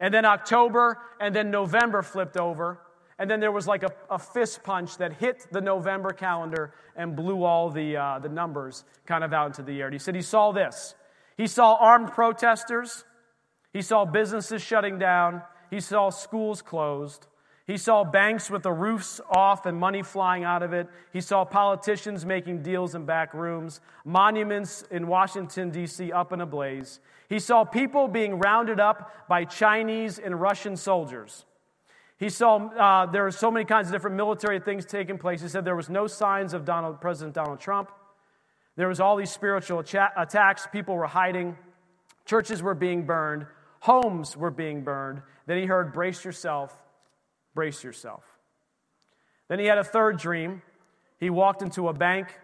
And 0.00 0.12
then 0.12 0.24
October, 0.24 0.98
and 1.20 1.32
then 1.32 1.52
November 1.52 2.02
flipped 2.02 2.36
over. 2.36 2.80
And 3.20 3.30
then 3.30 3.38
there 3.38 3.52
was 3.52 3.68
like 3.68 3.84
a, 3.84 3.92
a 4.10 4.18
fist 4.18 4.64
punch 4.64 4.96
that 4.96 5.12
hit 5.12 5.46
the 5.52 5.60
November 5.60 6.10
calendar 6.10 6.74
and 6.96 7.14
blew 7.14 7.44
all 7.44 7.70
the, 7.70 7.96
uh, 7.96 8.18
the 8.18 8.28
numbers 8.28 8.82
kind 9.06 9.22
of 9.22 9.32
out 9.32 9.46
into 9.46 9.62
the 9.62 9.80
air. 9.80 9.88
He 9.88 9.98
said 9.98 10.16
he 10.16 10.22
saw 10.22 10.50
this. 10.50 10.96
He 11.36 11.46
saw 11.46 11.76
armed 11.76 12.10
protesters. 12.10 13.04
He 13.72 13.82
saw 13.82 14.04
businesses 14.04 14.62
shutting 14.62 14.98
down. 14.98 15.42
He 15.70 15.78
saw 15.78 16.10
schools 16.10 16.60
closed. 16.60 17.28
He 17.70 17.76
saw 17.76 18.02
banks 18.02 18.50
with 18.50 18.64
the 18.64 18.72
roofs 18.72 19.20
off 19.30 19.64
and 19.64 19.78
money 19.78 20.02
flying 20.02 20.42
out 20.42 20.64
of 20.64 20.72
it. 20.72 20.88
He 21.12 21.20
saw 21.20 21.44
politicians 21.44 22.26
making 22.26 22.64
deals 22.64 22.96
in 22.96 23.04
back 23.04 23.32
rooms, 23.32 23.80
monuments 24.04 24.82
in 24.90 25.06
Washington, 25.06 25.70
D.C., 25.70 26.10
up 26.10 26.32
in 26.32 26.40
a 26.40 26.46
blaze. 26.46 26.98
He 27.28 27.38
saw 27.38 27.62
people 27.62 28.08
being 28.08 28.40
rounded 28.40 28.80
up 28.80 29.12
by 29.28 29.44
Chinese 29.44 30.18
and 30.18 30.40
Russian 30.40 30.76
soldiers. 30.76 31.44
He 32.18 32.28
saw 32.28 32.56
uh, 32.56 33.06
there 33.06 33.22
were 33.22 33.30
so 33.30 33.52
many 33.52 33.64
kinds 33.64 33.86
of 33.86 33.92
different 33.92 34.16
military 34.16 34.58
things 34.58 34.84
taking 34.84 35.16
place. 35.16 35.40
He 35.40 35.46
said 35.46 35.64
there 35.64 35.76
was 35.76 35.88
no 35.88 36.08
signs 36.08 36.54
of 36.54 36.64
Donald, 36.64 37.00
President 37.00 37.36
Donald 37.36 37.60
Trump. 37.60 37.92
There 38.74 38.88
was 38.88 38.98
all 38.98 39.14
these 39.14 39.30
spiritual 39.30 39.78
attacks. 39.78 40.66
People 40.72 40.96
were 40.96 41.06
hiding. 41.06 41.56
Churches 42.24 42.64
were 42.64 42.74
being 42.74 43.06
burned. 43.06 43.46
Homes 43.78 44.36
were 44.36 44.50
being 44.50 44.82
burned. 44.82 45.22
Then 45.46 45.56
he 45.56 45.66
heard, 45.66 45.92
Brace 45.92 46.24
yourself, 46.24 46.76
brace 47.60 47.84
yourself. 47.84 48.24
Then 49.48 49.58
he 49.58 49.66
had 49.66 49.76
a 49.76 49.84
third 49.84 50.16
dream. 50.16 50.62
He 51.18 51.28
walked 51.28 51.60
into 51.60 51.88
a 51.88 51.92
bank. 51.92 52.38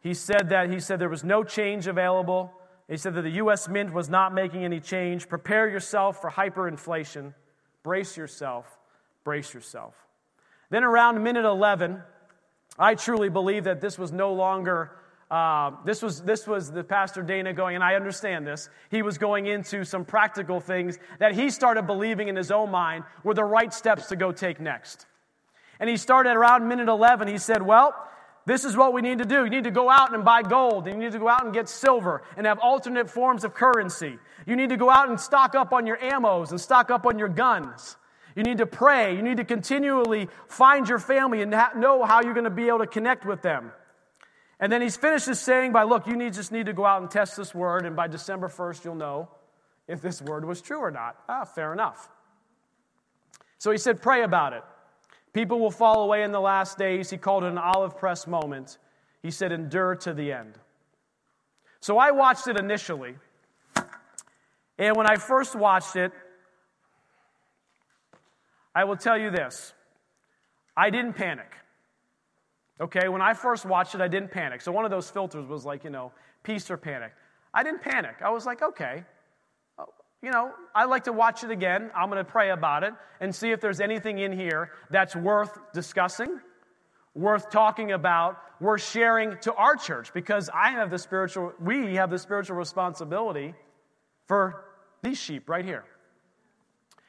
He 0.00 0.14
said 0.14 0.48
that 0.48 0.68
he 0.68 0.80
said 0.80 0.98
there 0.98 1.08
was 1.08 1.22
no 1.22 1.44
change 1.44 1.86
available. 1.86 2.52
He 2.88 2.96
said 2.96 3.14
that 3.14 3.22
the 3.22 3.38
US 3.44 3.68
Mint 3.68 3.92
was 3.92 4.10
not 4.10 4.34
making 4.34 4.64
any 4.64 4.80
change. 4.80 5.28
Prepare 5.28 5.68
yourself 5.68 6.20
for 6.20 6.28
hyperinflation. 6.28 7.34
Brace 7.84 8.16
yourself, 8.16 8.66
brace 9.22 9.54
yourself. 9.54 9.94
Then 10.70 10.82
around 10.82 11.22
minute 11.22 11.44
11, 11.44 12.02
I 12.76 12.96
truly 12.96 13.28
believe 13.28 13.62
that 13.62 13.80
this 13.80 13.96
was 13.96 14.10
no 14.10 14.32
longer 14.32 14.90
uh, 15.30 15.72
this, 15.84 16.00
was, 16.00 16.22
this 16.22 16.46
was 16.46 16.70
the 16.70 16.82
Pastor 16.82 17.22
Dana 17.22 17.52
going, 17.52 17.74
and 17.74 17.84
I 17.84 17.96
understand 17.96 18.46
this. 18.46 18.70
He 18.90 19.02
was 19.02 19.18
going 19.18 19.46
into 19.46 19.84
some 19.84 20.04
practical 20.04 20.58
things 20.58 20.98
that 21.18 21.34
he 21.34 21.50
started 21.50 21.86
believing 21.86 22.28
in 22.28 22.36
his 22.36 22.50
own 22.50 22.70
mind 22.70 23.04
were 23.24 23.34
the 23.34 23.44
right 23.44 23.72
steps 23.72 24.06
to 24.06 24.16
go 24.16 24.32
take 24.32 24.58
next. 24.58 25.06
And 25.80 25.88
he 25.88 25.98
started 25.98 26.30
around 26.30 26.66
minute 26.66 26.88
11. 26.88 27.28
He 27.28 27.38
said, 27.38 27.60
Well, 27.60 27.94
this 28.46 28.64
is 28.64 28.74
what 28.74 28.94
we 28.94 29.02
need 29.02 29.18
to 29.18 29.26
do. 29.26 29.44
You 29.44 29.50
need 29.50 29.64
to 29.64 29.70
go 29.70 29.90
out 29.90 30.14
and 30.14 30.24
buy 30.24 30.42
gold, 30.42 30.86
and 30.86 30.96
you 30.96 31.04
need 31.04 31.12
to 31.12 31.18
go 31.18 31.28
out 31.28 31.44
and 31.44 31.52
get 31.52 31.68
silver 31.68 32.22
and 32.38 32.46
have 32.46 32.58
alternate 32.60 33.10
forms 33.10 33.44
of 33.44 33.52
currency. 33.52 34.18
You 34.46 34.56
need 34.56 34.70
to 34.70 34.78
go 34.78 34.88
out 34.88 35.10
and 35.10 35.20
stock 35.20 35.54
up 35.54 35.74
on 35.74 35.86
your 35.86 35.98
ammos 35.98 36.50
and 36.50 36.58
stock 36.58 36.90
up 36.90 37.04
on 37.04 37.18
your 37.18 37.28
guns. 37.28 37.98
You 38.34 38.44
need 38.44 38.58
to 38.58 38.66
pray. 38.66 39.14
You 39.14 39.22
need 39.22 39.36
to 39.36 39.44
continually 39.44 40.28
find 40.46 40.88
your 40.88 40.98
family 40.98 41.42
and 41.42 41.50
know 41.50 42.04
how 42.04 42.22
you're 42.22 42.32
going 42.32 42.44
to 42.44 42.50
be 42.50 42.68
able 42.68 42.78
to 42.78 42.86
connect 42.86 43.26
with 43.26 43.42
them. 43.42 43.72
And 44.60 44.72
then 44.72 44.82
he's 44.82 44.96
finished 44.96 45.26
his 45.26 45.40
saying 45.40 45.72
by, 45.72 45.84
look, 45.84 46.06
you 46.06 46.16
need, 46.16 46.34
just 46.34 46.50
need 46.50 46.66
to 46.66 46.72
go 46.72 46.84
out 46.84 47.00
and 47.00 47.10
test 47.10 47.36
this 47.36 47.54
word, 47.54 47.86
and 47.86 47.94
by 47.94 48.08
December 48.08 48.48
1st, 48.48 48.84
you'll 48.84 48.94
know 48.96 49.28
if 49.86 50.00
this 50.00 50.20
word 50.20 50.44
was 50.44 50.60
true 50.60 50.78
or 50.78 50.90
not. 50.90 51.16
Ah, 51.28 51.44
fair 51.44 51.72
enough. 51.72 52.08
So 53.58 53.70
he 53.70 53.78
said, 53.78 54.02
pray 54.02 54.22
about 54.22 54.52
it. 54.52 54.62
People 55.32 55.60
will 55.60 55.70
fall 55.70 56.02
away 56.02 56.22
in 56.22 56.32
the 56.32 56.40
last 56.40 56.78
days. 56.78 57.10
He 57.10 57.16
called 57.16 57.44
it 57.44 57.48
an 57.48 57.58
olive 57.58 57.96
press 57.96 58.26
moment. 58.26 58.78
He 59.22 59.30
said, 59.30 59.52
endure 59.52 59.94
to 59.96 60.12
the 60.12 60.32
end. 60.32 60.58
So 61.80 61.98
I 61.98 62.10
watched 62.10 62.48
it 62.48 62.56
initially. 62.56 63.16
And 64.78 64.96
when 64.96 65.08
I 65.08 65.16
first 65.16 65.54
watched 65.54 65.96
it, 65.96 66.12
I 68.74 68.84
will 68.84 68.96
tell 68.96 69.18
you 69.18 69.30
this 69.30 69.72
I 70.76 70.90
didn't 70.90 71.14
panic. 71.14 71.52
Okay, 72.80 73.08
when 73.08 73.20
I 73.20 73.34
first 73.34 73.64
watched 73.64 73.94
it, 73.94 74.00
I 74.00 74.08
didn't 74.08 74.30
panic. 74.30 74.60
So 74.60 74.70
one 74.70 74.84
of 74.84 74.90
those 74.90 75.10
filters 75.10 75.46
was 75.46 75.64
like, 75.64 75.82
you 75.82 75.90
know, 75.90 76.12
peace 76.44 76.70
or 76.70 76.76
panic. 76.76 77.12
I 77.52 77.62
didn't 77.62 77.82
panic. 77.82 78.16
I 78.24 78.30
was 78.30 78.46
like, 78.46 78.62
okay, 78.62 79.02
oh, 79.78 79.86
you 80.22 80.30
know, 80.30 80.52
I'd 80.74 80.84
like 80.84 81.04
to 81.04 81.12
watch 81.12 81.42
it 81.42 81.50
again. 81.50 81.90
I'm 81.96 82.08
going 82.08 82.24
to 82.24 82.30
pray 82.30 82.50
about 82.50 82.84
it 82.84 82.92
and 83.20 83.34
see 83.34 83.50
if 83.50 83.60
there's 83.60 83.80
anything 83.80 84.18
in 84.18 84.32
here 84.32 84.70
that's 84.90 85.16
worth 85.16 85.58
discussing, 85.72 86.38
worth 87.14 87.50
talking 87.50 87.92
about, 87.92 88.36
worth 88.60 88.82
sharing 88.82 89.38
to 89.38 89.52
our 89.54 89.74
church 89.74 90.12
because 90.14 90.48
I 90.54 90.70
have 90.70 90.90
the 90.90 90.98
spiritual, 90.98 91.52
we 91.60 91.96
have 91.96 92.10
the 92.10 92.18
spiritual 92.18 92.56
responsibility 92.56 93.54
for 94.26 94.66
these 95.02 95.18
sheep 95.18 95.48
right 95.48 95.64
here. 95.64 95.84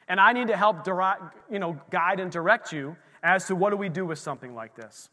And 0.08 0.18
I 0.18 0.32
need 0.32 0.48
to 0.48 0.56
help 0.56 0.82
direct, 0.82 1.22
you 1.48 1.60
know, 1.60 1.80
guide 1.90 2.18
and 2.18 2.32
direct 2.32 2.72
you 2.72 2.96
as 3.22 3.46
to 3.46 3.54
what 3.54 3.70
do 3.70 3.76
we 3.76 3.88
do 3.88 4.04
with 4.04 4.18
something 4.18 4.54
like 4.54 4.74
this. 4.74 5.10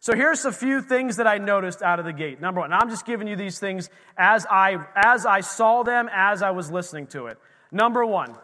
So 0.00 0.14
here's 0.14 0.44
a 0.44 0.52
few 0.52 0.80
things 0.80 1.16
that 1.16 1.26
I 1.26 1.38
noticed 1.38 1.82
out 1.82 1.98
of 1.98 2.04
the 2.04 2.12
gate. 2.12 2.40
Number 2.40 2.60
one, 2.60 2.72
I'm 2.72 2.88
just 2.88 3.04
giving 3.04 3.26
you 3.26 3.36
these 3.36 3.58
things 3.58 3.90
as 4.16 4.46
I 4.46 4.78
as 4.94 5.26
I 5.26 5.40
saw 5.40 5.82
them 5.82 6.08
as 6.12 6.42
I 6.42 6.50
was 6.50 6.70
listening 6.70 7.08
to 7.08 7.26
it. 7.26 7.38
Number 7.72 8.06
one, 8.06 8.36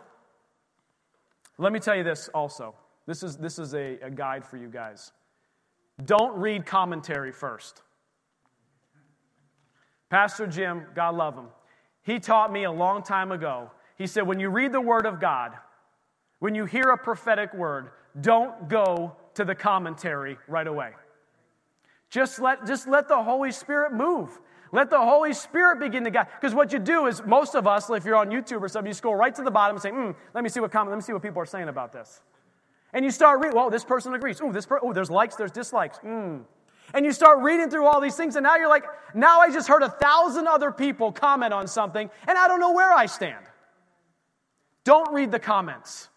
let 1.59 1.73
me 1.73 1.79
tell 1.79 1.95
you 1.97 2.03
this 2.03 2.29
also. 2.35 2.75
This 3.07 3.23
is 3.23 3.37
this 3.37 3.59
is 3.59 3.75
a, 3.75 3.99
a 4.03 4.11
guide 4.11 4.45
for 4.45 4.57
you 4.57 4.69
guys. 4.69 5.13
Don't 6.05 6.37
read 6.37 6.67
commentary 6.67 7.31
first. 7.31 7.83
Pastor 10.11 10.47
Jim, 10.47 10.87
God 10.95 11.15
love 11.15 11.35
him, 11.35 11.49
he 12.03 12.19
taught 12.19 12.53
me 12.53 12.65
a 12.65 12.73
long 12.73 13.03
time 13.03 13.33
ago. 13.33 13.71
He 13.97 14.07
said, 14.07 14.27
when 14.27 14.41
you 14.41 14.51
read 14.51 14.73
the 14.73 14.81
Word 14.81 15.07
of 15.07 15.21
God, 15.21 15.53
when 16.41 16.55
you 16.55 16.65
hear 16.65 16.91
a 16.91 16.99
prophetic 16.99 17.55
word, 17.55 17.91
don't 18.21 18.69
go 18.69 19.17
to 19.35 19.45
the 19.45 19.55
commentary 19.55 20.37
right 20.49 20.67
away. 20.67 20.91
Just 22.15 22.39
let, 22.39 22.65
just 22.65 22.87
let 22.87 23.09
the 23.09 23.21
Holy 23.21 23.51
Spirit 23.51 23.93
move. 23.93 24.41
Let 24.71 24.89
the 24.89 25.01
Holy 25.01 25.33
Spirit 25.33 25.81
begin 25.81 26.05
to 26.05 26.13
guide. 26.13 26.29
Because 26.41 26.55
what 26.55 26.73
you 26.73 26.79
do 26.79 27.07
is, 27.07 27.25
most 27.27 27.57
of 27.57 27.67
us, 27.67 27.91
if 27.91 28.05
you're 28.05 28.15
on 28.15 28.29
YouTube 28.29 28.63
or 28.63 28.69
something, 28.69 28.89
you 28.89 28.95
scroll 28.95 29.17
right 29.17 29.35
to 29.35 29.43
the 29.43 29.51
bottom 29.51 29.75
and 29.75 29.83
say, 29.83 29.91
hmm, 29.91 30.13
let 30.33 30.45
me 30.45 30.49
see 30.49 30.61
what 30.61 30.71
comment, 30.71 30.91
let 30.91 30.97
me 30.97 31.03
see 31.03 31.13
what 31.13 31.23
people 31.23 31.43
are 31.43 31.47
saying 31.47 31.69
about 31.69 31.93
this. 31.93 32.23
And 32.93 33.05
you 33.05 33.11
start 33.11 33.41
reading, 33.41 33.57
well, 33.57 33.69
this 33.69 33.85
person 33.85 34.15
agrees. 34.15 34.41
Oh, 34.41 34.53
this 34.53 34.65
per- 34.65 34.79
oh, 34.81 34.93
there's 34.93 35.11
likes, 35.11 35.35
there's 35.35 35.51
dislikes. 35.51 35.99
Mm. 36.05 36.45
And 36.95 37.05
you 37.05 37.11
start 37.11 37.41
reading 37.41 37.69
through 37.69 37.87
all 37.87 38.01
these 38.01 38.15
things, 38.15 38.37
and 38.37 38.45
now 38.45 38.55
you're 38.55 38.69
like, 38.69 38.85
now 39.13 39.41
I 39.41 39.51
just 39.51 39.67
heard 39.67 39.83
a 39.83 39.91
thousand 39.91 40.47
other 40.47 40.71
people 40.71 41.11
comment 41.11 41.53
on 41.53 41.67
something, 41.67 42.09
and 42.29 42.39
I 42.39 42.47
don't 42.47 42.61
know 42.61 42.75
where 42.75 42.93
I 42.93 43.07
stand. 43.07 43.45
Don't 44.85 45.13
read 45.13 45.33
the 45.33 45.41
comments. 45.41 46.11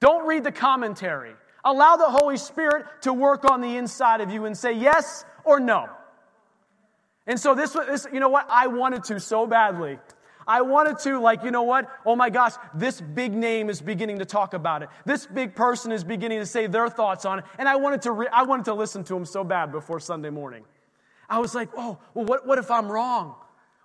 Don't 0.00 0.26
read 0.26 0.44
the 0.44 0.52
commentary. 0.52 1.32
Allow 1.66 1.96
the 1.96 2.08
Holy 2.08 2.36
Spirit 2.36 2.86
to 3.02 3.12
work 3.12 3.50
on 3.50 3.60
the 3.60 3.76
inside 3.76 4.20
of 4.20 4.30
you 4.30 4.44
and 4.44 4.56
say 4.56 4.72
yes 4.72 5.24
or 5.44 5.58
no. 5.58 5.88
And 7.26 7.40
so 7.40 7.56
this, 7.56 7.72
this, 7.72 8.06
you 8.12 8.20
know 8.20 8.28
what? 8.28 8.46
I 8.48 8.68
wanted 8.68 9.02
to 9.04 9.18
so 9.18 9.48
badly. 9.48 9.98
I 10.46 10.62
wanted 10.62 11.00
to, 11.00 11.18
like, 11.18 11.42
you 11.42 11.50
know 11.50 11.64
what? 11.64 11.90
Oh 12.06 12.14
my 12.14 12.30
gosh, 12.30 12.52
this 12.72 13.00
big 13.00 13.32
name 13.32 13.68
is 13.68 13.82
beginning 13.82 14.20
to 14.20 14.24
talk 14.24 14.54
about 14.54 14.82
it. 14.82 14.90
This 15.04 15.26
big 15.26 15.56
person 15.56 15.90
is 15.90 16.04
beginning 16.04 16.38
to 16.38 16.46
say 16.46 16.68
their 16.68 16.88
thoughts 16.88 17.24
on 17.24 17.40
it. 17.40 17.44
And 17.58 17.68
I 17.68 17.74
wanted 17.74 18.02
to, 18.02 18.12
re- 18.12 18.28
I 18.32 18.44
wanted 18.44 18.66
to 18.66 18.74
listen 18.74 19.02
to 19.04 19.16
him 19.16 19.24
so 19.24 19.42
bad 19.42 19.72
before 19.72 19.98
Sunday 19.98 20.30
morning. 20.30 20.64
I 21.28 21.40
was 21.40 21.52
like, 21.52 21.70
oh, 21.76 21.98
well, 22.14 22.26
what, 22.26 22.46
what 22.46 22.58
if 22.58 22.70
I'm 22.70 22.86
wrong? 22.86 23.34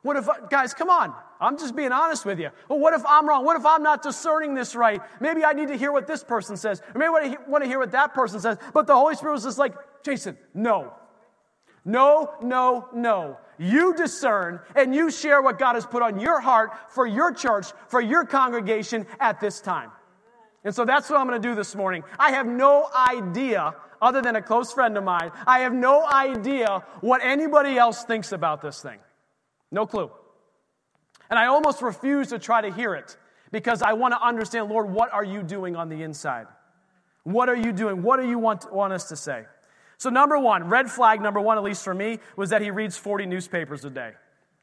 What 0.02 0.18
if, 0.18 0.28
guys, 0.50 0.74
come 0.74 0.90
on. 0.90 1.14
I'm 1.40 1.58
just 1.58 1.76
being 1.76 1.92
honest 1.92 2.26
with 2.26 2.40
you. 2.40 2.50
Well, 2.70 2.80
what 2.80 2.94
if 2.94 3.04
I'm 3.08 3.28
wrong? 3.28 3.46
What 3.46 3.58
if 3.58 3.66
I'm 3.66 3.84
not 3.84 4.02
discerning 4.02 4.54
this 4.54 4.76
right? 4.76 5.02
Maybe 5.20 5.44
I 5.44 5.54
need 5.54 5.68
to 5.70 5.78
hear 5.78 5.92
what 5.92 6.08
this 6.08 6.24
person 6.24 6.58
says. 6.58 6.82
Or 6.94 7.00
maybe 7.00 7.36
I 7.36 7.38
want 7.48 7.64
to 7.64 7.68
hear 7.68 7.80
what 7.80 7.92
that 7.92 8.14
person 8.14 8.40
says. 8.40 8.58
But 8.74 8.88
the 8.88 8.96
Holy 8.96 9.16
Spirit 9.16 9.34
was 9.34 9.44
just 9.44 9.58
like, 9.58 9.74
Jason, 10.04 10.38
no. 10.54 10.94
No, 11.84 12.34
no, 12.42 12.88
no. 12.94 13.38
You 13.58 13.96
discern 13.96 14.60
and 14.76 14.94
you 14.94 15.12
share 15.12 15.42
what 15.42 15.60
God 15.60 15.76
has 15.76 15.86
put 15.86 16.02
on 16.02 16.20
your 16.20 16.40
heart 16.40 16.72
for 16.90 17.06
your 17.06 17.32
church, 17.34 17.68
for 17.88 18.02
your 18.02 18.26
congregation 18.26 19.06
at 19.20 19.40
this 19.40 19.62
time. 19.62 19.92
And 20.64 20.74
so 20.74 20.86
that's 20.86 21.10
what 21.10 21.20
I'm 21.20 21.28
going 21.28 21.42
to 21.42 21.48
do 21.48 21.56
this 21.56 21.76
morning. 21.76 22.04
I 22.20 22.32
have 22.32 22.46
no 22.46 22.88
idea, 22.96 23.74
other 24.00 24.22
than 24.22 24.36
a 24.36 24.42
close 24.42 24.72
friend 24.72 24.96
of 24.98 25.04
mine, 25.04 25.32
I 25.48 25.60
have 25.60 25.74
no 25.74 26.06
idea 26.08 26.84
what 27.02 27.22
anybody 27.24 27.78
else 27.78 28.04
thinks 28.04 28.32
about 28.32 28.62
this 28.62 28.82
thing. 28.82 29.00
No 29.72 29.86
clue. 29.86 30.12
And 31.30 31.40
I 31.40 31.46
almost 31.46 31.82
refuse 31.82 32.28
to 32.30 32.40
try 32.40 32.62
to 32.62 32.72
hear 32.72 32.94
it 32.94 33.18
because 33.52 33.82
I 33.82 33.94
want 33.94 34.14
to 34.14 34.22
understand, 34.22 34.70
Lord, 34.70 34.92
what 34.92 35.12
are 35.14 35.24
you 35.24 35.44
doing 35.44 35.76
on 35.76 35.90
the 35.90 36.04
inside? 36.04 36.48
What 37.24 37.50
are 37.50 37.56
you 37.56 37.72
doing? 37.72 38.02
What 38.02 38.20
do 38.20 38.28
you 38.28 38.38
want, 38.38 38.72
want 38.74 38.94
us 38.94 39.10
to 39.10 39.16
say? 39.16 39.46
So, 39.98 40.10
number 40.10 40.38
one, 40.40 40.68
red 40.68 40.90
flag 40.90 41.22
number 41.22 41.40
one, 41.40 41.58
at 41.58 41.64
least 41.64 41.84
for 41.84 41.94
me, 41.94 42.20
was 42.36 42.50
that 42.50 42.62
he 42.62 42.72
reads 42.72 42.98
40 42.98 43.28
newspapers 43.28 43.86
a 43.86 43.90
day. 43.90 44.14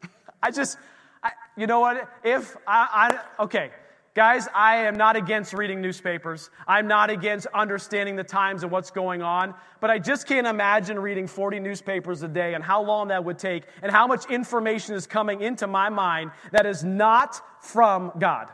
I 0.42 0.50
just, 0.50 0.78
I, 1.22 1.30
you 1.56 1.66
know 1.66 1.80
what? 1.80 2.08
If 2.24 2.56
I, 2.66 3.20
I, 3.38 3.44
okay, 3.44 3.70
guys, 4.18 4.48
I 4.52 4.78
am 4.78 4.96
not 4.96 5.14
against 5.14 5.52
reading 5.52 5.80
newspapers. 5.80 6.50
I'm 6.66 6.88
not 6.88 7.08
against 7.08 7.46
understanding 7.54 8.16
the 8.16 8.24
times 8.24 8.64
and 8.64 8.72
what's 8.72 8.90
going 8.90 9.22
on, 9.22 9.54
but 9.80 9.90
I 9.90 10.00
just 10.00 10.26
can't 10.26 10.44
imagine 10.44 10.98
reading 10.98 11.28
40 11.28 11.60
newspapers 11.60 12.20
a 12.24 12.26
day 12.26 12.54
and 12.54 12.64
how 12.64 12.82
long 12.82 13.08
that 13.08 13.24
would 13.24 13.38
take 13.38 13.62
and 13.80 13.92
how 13.92 14.08
much 14.08 14.28
information 14.28 14.96
is 14.96 15.06
coming 15.06 15.40
into 15.40 15.68
my 15.68 15.88
mind 15.88 16.32
that 16.50 16.66
is 16.66 16.82
not 16.82 17.40
from 17.60 18.10
God. 18.18 18.48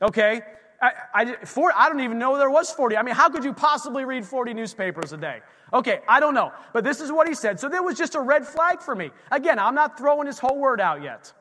Okay? 0.00 0.42
I, 0.80 0.92
I, 1.12 1.36
I 1.76 1.88
don't 1.88 2.02
even 2.02 2.20
know 2.20 2.38
there 2.38 2.48
was 2.48 2.70
40. 2.70 2.96
I 2.96 3.02
mean, 3.02 3.16
how 3.16 3.30
could 3.30 3.42
you 3.42 3.54
possibly 3.54 4.04
read 4.04 4.24
40 4.24 4.54
newspapers 4.54 5.12
a 5.12 5.16
day? 5.16 5.40
Okay, 5.72 6.02
I 6.06 6.20
don't 6.20 6.34
know. 6.34 6.52
But 6.72 6.84
this 6.84 7.00
is 7.00 7.10
what 7.10 7.26
he 7.26 7.34
said. 7.34 7.58
So 7.58 7.68
there 7.68 7.82
was 7.82 7.98
just 7.98 8.14
a 8.14 8.20
red 8.20 8.46
flag 8.46 8.80
for 8.80 8.94
me. 8.94 9.10
Again, 9.32 9.58
I'm 9.58 9.74
not 9.74 9.98
throwing 9.98 10.28
his 10.28 10.38
whole 10.38 10.56
word 10.56 10.80
out 10.80 11.02
yet. 11.02 11.32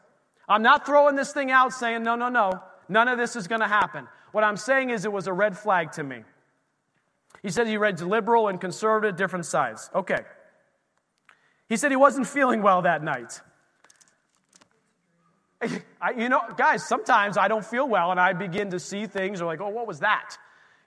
I'm 0.50 0.64
not 0.64 0.88
throwing 0.88 1.16
this 1.16 1.34
thing 1.34 1.52
out 1.52 1.72
saying, 1.72 2.02
no, 2.02 2.16
no, 2.16 2.30
no, 2.30 2.64
none 2.90 3.08
of 3.08 3.18
this 3.18 3.36
is 3.36 3.48
going 3.48 3.62
to 3.62 3.68
happen. 3.68 4.08
What 4.32 4.44
I'm 4.44 4.58
saying 4.58 4.90
is 4.90 5.06
it 5.06 5.12
was 5.12 5.28
a 5.28 5.34
red 5.34 5.58
flag 5.58 5.92
to 5.94 6.04
me. 6.04 6.24
He 7.42 7.50
said 7.50 7.68
he 7.68 7.78
read 7.78 8.00
liberal 8.02 8.48
and 8.48 8.60
conservative, 8.60 9.16
different 9.16 9.46
sides. 9.46 9.90
Okay. 9.94 10.20
He 11.70 11.78
said 11.78 11.92
he 11.92 11.98
wasn't 11.98 12.28
feeling 12.28 12.62
well 12.62 12.82
that 12.82 13.04
night. 13.04 13.42
I, 16.02 16.12
you 16.12 16.30
know, 16.30 16.42
guys, 16.56 16.88
sometimes 16.88 17.38
I 17.38 17.48
don't 17.48 17.66
feel 17.66 17.88
well 17.88 18.12
and 18.12 18.20
I 18.20 18.34
begin 18.34 18.72
to 18.72 18.80
see 18.80 19.08
things 19.08 19.42
or 19.42 19.46
like, 19.46 19.62
oh, 19.62 19.70
what 19.70 19.88
was 19.88 20.00
that? 20.00 20.38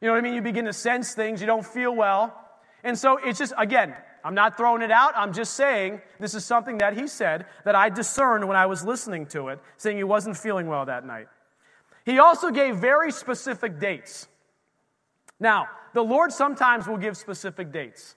You 0.00 0.06
know 0.06 0.14
what 0.14 0.18
I 0.18 0.22
mean? 0.22 0.34
You 0.34 0.42
begin 0.42 0.64
to 0.64 0.72
sense 0.72 1.14
things, 1.14 1.40
you 1.40 1.46
don't 1.46 1.66
feel 1.66 1.94
well. 1.94 2.34
And 2.82 2.98
so 2.98 3.18
it's 3.18 3.38
just, 3.38 3.52
again, 3.58 3.94
I'm 4.24 4.34
not 4.34 4.56
throwing 4.56 4.82
it 4.82 4.90
out. 4.90 5.12
I'm 5.16 5.32
just 5.32 5.54
saying 5.54 6.00
this 6.18 6.34
is 6.34 6.44
something 6.44 6.78
that 6.78 6.96
he 6.96 7.06
said 7.06 7.46
that 7.64 7.74
I 7.74 7.88
discerned 7.88 8.46
when 8.46 8.56
I 8.56 8.66
was 8.66 8.84
listening 8.84 9.26
to 9.26 9.48
it, 9.48 9.60
saying 9.76 9.96
he 9.96 10.04
wasn't 10.04 10.36
feeling 10.36 10.66
well 10.66 10.86
that 10.86 11.06
night. 11.06 11.28
He 12.04 12.18
also 12.18 12.50
gave 12.50 12.76
very 12.76 13.12
specific 13.12 13.78
dates. 13.78 14.28
Now, 15.38 15.68
the 15.94 16.02
Lord 16.02 16.32
sometimes 16.32 16.86
will 16.86 16.96
give 16.96 17.16
specific 17.16 17.72
dates. 17.72 18.16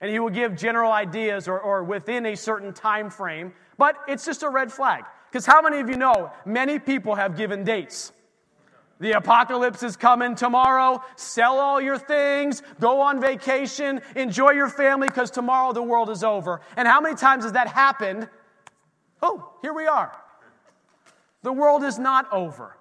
And 0.00 0.10
he 0.10 0.18
will 0.18 0.30
give 0.30 0.56
general 0.56 0.92
ideas 0.92 1.46
or, 1.46 1.60
or 1.60 1.84
within 1.84 2.26
a 2.26 2.34
certain 2.34 2.72
time 2.72 3.10
frame, 3.10 3.52
but 3.76 3.96
it's 4.08 4.24
just 4.24 4.42
a 4.42 4.48
red 4.48 4.72
flag. 4.72 5.04
Because 5.30 5.46
how 5.46 5.60
many 5.60 5.78
of 5.80 5.88
you 5.88 5.96
know 5.96 6.32
many 6.44 6.78
people 6.78 7.14
have 7.14 7.36
given 7.36 7.64
dates? 7.64 8.12
The 8.98 9.12
apocalypse 9.12 9.82
is 9.82 9.96
coming 9.96 10.34
tomorrow. 10.34 11.02
Sell 11.16 11.58
all 11.58 11.80
your 11.80 11.98
things, 11.98 12.62
go 12.80 13.00
on 13.00 13.20
vacation, 13.20 14.02
enjoy 14.14 14.50
your 14.50 14.68
family 14.68 15.08
because 15.08 15.30
tomorrow 15.30 15.72
the 15.72 15.82
world 15.82 16.10
is 16.10 16.22
over. 16.22 16.60
And 16.76 16.86
how 16.86 17.00
many 17.00 17.14
times 17.14 17.44
has 17.44 17.52
that 17.52 17.68
happened? 17.68 18.28
Oh, 19.22 19.54
here 19.62 19.72
we 19.72 19.86
are. 19.86 20.12
The 21.42 21.52
world 21.52 21.82
is 21.82 21.98
not 21.98 22.30
over. 22.32 22.76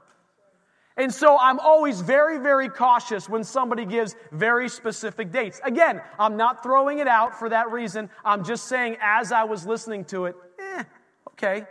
And 0.99 1.13
so 1.13 1.38
I'm 1.39 1.59
always 1.59 2.01
very, 2.01 2.39
very 2.39 2.67
cautious 2.67 3.29
when 3.29 3.45
somebody 3.45 3.85
gives 3.85 4.17
very 4.33 4.67
specific 4.67 5.31
dates. 5.31 5.62
Again, 5.63 6.01
I'm 6.19 6.35
not 6.35 6.62
throwing 6.62 6.99
it 6.99 7.07
out 7.07 7.39
for 7.39 7.47
that 7.47 7.71
reason. 7.71 8.09
I'm 8.25 8.43
just 8.43 8.65
saying, 8.65 8.97
as 9.01 9.31
I 9.31 9.45
was 9.45 9.65
listening 9.65 10.03
to 10.05 10.25
it, 10.25 10.35
eh, 10.59 10.83
okay, 11.29 11.65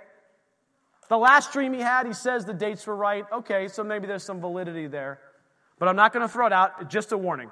the 1.10 1.18
last 1.18 1.52
dream 1.52 1.74
he 1.74 1.80
had, 1.80 2.06
he 2.06 2.14
says 2.14 2.46
the 2.46 2.54
dates 2.54 2.86
were 2.86 2.96
right. 2.96 3.26
Okay, 3.30 3.68
so 3.68 3.84
maybe 3.84 4.06
there's 4.06 4.22
some 4.22 4.40
validity 4.40 4.86
there. 4.86 5.20
But 5.78 5.88
I'm 5.88 5.96
not 5.96 6.14
going 6.14 6.26
to 6.26 6.32
throw 6.32 6.46
it 6.46 6.52
out, 6.54 6.88
just 6.88 7.12
a 7.12 7.18
warning. 7.18 7.50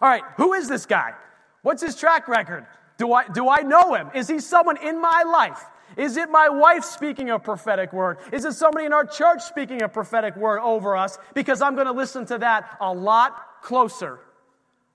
All 0.00 0.08
right, 0.08 0.22
who 0.38 0.54
is 0.54 0.68
this 0.68 0.86
guy? 0.86 1.12
What's 1.60 1.82
his 1.82 1.96
track 1.96 2.28
record? 2.28 2.66
Do 2.96 3.12
I, 3.12 3.28
do 3.28 3.50
I 3.50 3.60
know 3.60 3.92
him? 3.92 4.08
Is 4.14 4.26
he 4.26 4.40
someone 4.40 4.78
in 4.78 5.02
my 5.02 5.22
life? 5.22 5.62
Is 5.98 6.16
it 6.16 6.30
my 6.30 6.48
wife 6.48 6.84
speaking 6.84 7.28
a 7.28 7.40
prophetic 7.40 7.92
word? 7.92 8.18
Is 8.32 8.44
it 8.44 8.52
somebody 8.52 8.86
in 8.86 8.92
our 8.92 9.04
church 9.04 9.42
speaking 9.42 9.82
a 9.82 9.88
prophetic 9.88 10.36
word 10.36 10.60
over 10.60 10.96
us? 10.96 11.18
Because 11.34 11.60
I'm 11.60 11.74
going 11.74 11.88
to 11.88 11.92
listen 11.92 12.24
to 12.26 12.38
that 12.38 12.78
a 12.80 12.94
lot 12.94 13.62
closer 13.62 14.20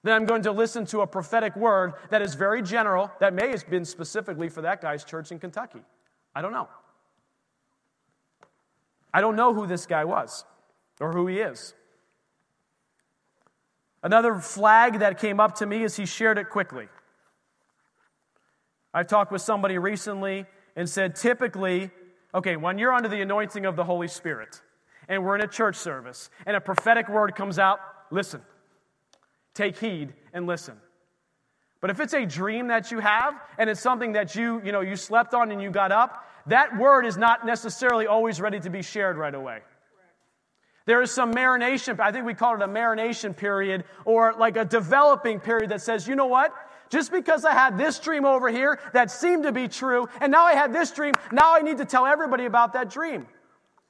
than 0.01 0.13
I'm 0.13 0.25
going 0.25 0.43
to 0.43 0.53
listen 0.53 0.85
to 0.87 1.01
a 1.01 1.07
prophetic 1.07 1.57
word 1.57 1.93
that 2.09 2.21
is 2.21 2.35
very 2.35 2.61
general, 2.61 3.11
that 3.19 3.33
may 3.33 3.49
have 3.49 3.69
been 3.69 3.83
specifically 3.83 4.47
for 4.47 4.61
that 4.61 4.81
guy's 4.81 5.03
church 5.03 5.29
in 5.33 5.39
Kentucky. 5.39 5.81
I 6.33 6.41
don't 6.41 6.53
know. 6.53 6.69
I 9.13 9.19
don't 9.19 9.35
know 9.35 9.53
who 9.53 9.67
this 9.67 9.85
guy 9.85 10.05
was 10.05 10.45
or 11.01 11.11
who 11.11 11.27
he 11.27 11.39
is. 11.39 11.73
Another 14.01 14.35
flag 14.35 14.99
that 14.99 15.19
came 15.19 15.41
up 15.41 15.55
to 15.55 15.65
me 15.65 15.83
is 15.83 15.97
he 15.97 16.05
shared 16.05 16.37
it 16.37 16.49
quickly. 16.49 16.87
I've 18.93 19.07
talked 19.07 19.33
with 19.33 19.41
somebody 19.41 19.77
recently 19.77 20.45
and 20.75 20.89
said 20.89 21.15
typically, 21.15 21.91
okay, 22.33 22.55
when 22.55 22.77
you're 22.77 22.93
under 22.93 23.09
the 23.09 23.21
anointing 23.21 23.65
of 23.65 23.75
the 23.75 23.83
Holy 23.83 24.07
Spirit 24.07 24.62
and 25.07 25.23
we're 25.23 25.36
in 25.36 25.41
a 25.41 25.47
church 25.47 25.75
service 25.75 26.29
and 26.45 26.55
a 26.55 26.62
prophetic 26.62 27.09
word 27.09 27.36
comes 27.36 27.59
out, 27.59 27.79
listen. 28.12 28.41
Take 29.53 29.77
heed 29.77 30.13
and 30.33 30.47
listen. 30.47 30.75
But 31.79 31.89
if 31.89 31.99
it's 31.99 32.13
a 32.13 32.25
dream 32.25 32.67
that 32.67 32.91
you 32.91 32.99
have 32.99 33.39
and 33.57 33.69
it's 33.69 33.81
something 33.81 34.13
that 34.13 34.36
you, 34.36 34.62
you 34.63 34.71
know, 34.71 34.81
you 34.81 34.95
slept 34.95 35.33
on 35.33 35.51
and 35.51 35.62
you 35.62 35.69
got 35.69 35.91
up, 35.91 36.25
that 36.47 36.77
word 36.77 37.05
is 37.05 37.17
not 37.17 37.45
necessarily 37.45 38.07
always 38.07 38.41
ready 38.41 38.59
to 38.62 38.69
be 38.69 38.81
shared 38.81 39.17
right 39.17 39.36
away. 39.36 39.59
There 40.86 41.01
is 41.01 41.12
some 41.12 41.33
marination, 41.33 41.99
I 41.99 42.12
think 42.12 42.25
we 42.25 42.33
call 42.33 42.55
it 42.55 42.62
a 42.62 42.67
marination 42.67 43.36
period 43.36 43.86
or 44.05 44.33
like 44.33 44.57
a 44.57 44.65
developing 44.65 45.39
period 45.39 45.71
that 45.71 45.81
says, 45.81 46.07
you 46.07 46.15
know 46.15 46.25
what? 46.25 46.53
Just 46.93 47.12
because 47.12 47.43
I 47.43 47.53
had 47.53 47.75
this 47.75 47.97
dream 47.97 48.23
over 48.23 48.49
here 48.49 48.79
that 48.93 49.10
seemed 49.10 49.45
to 49.45 49.51
be 49.51 49.67
true, 49.67 50.08
and 50.21 50.32
now 50.32 50.45
I 50.45 50.53
had 50.53 50.71
this 50.71 50.91
dream, 50.91 51.15
now 51.32 51.56
I 51.56 51.62
need 51.62 51.79
to 51.79 51.86
tell 51.86 52.06
everybody 52.06 52.45
about 52.45 52.73
that 52.73 52.91
dream. 52.91 53.25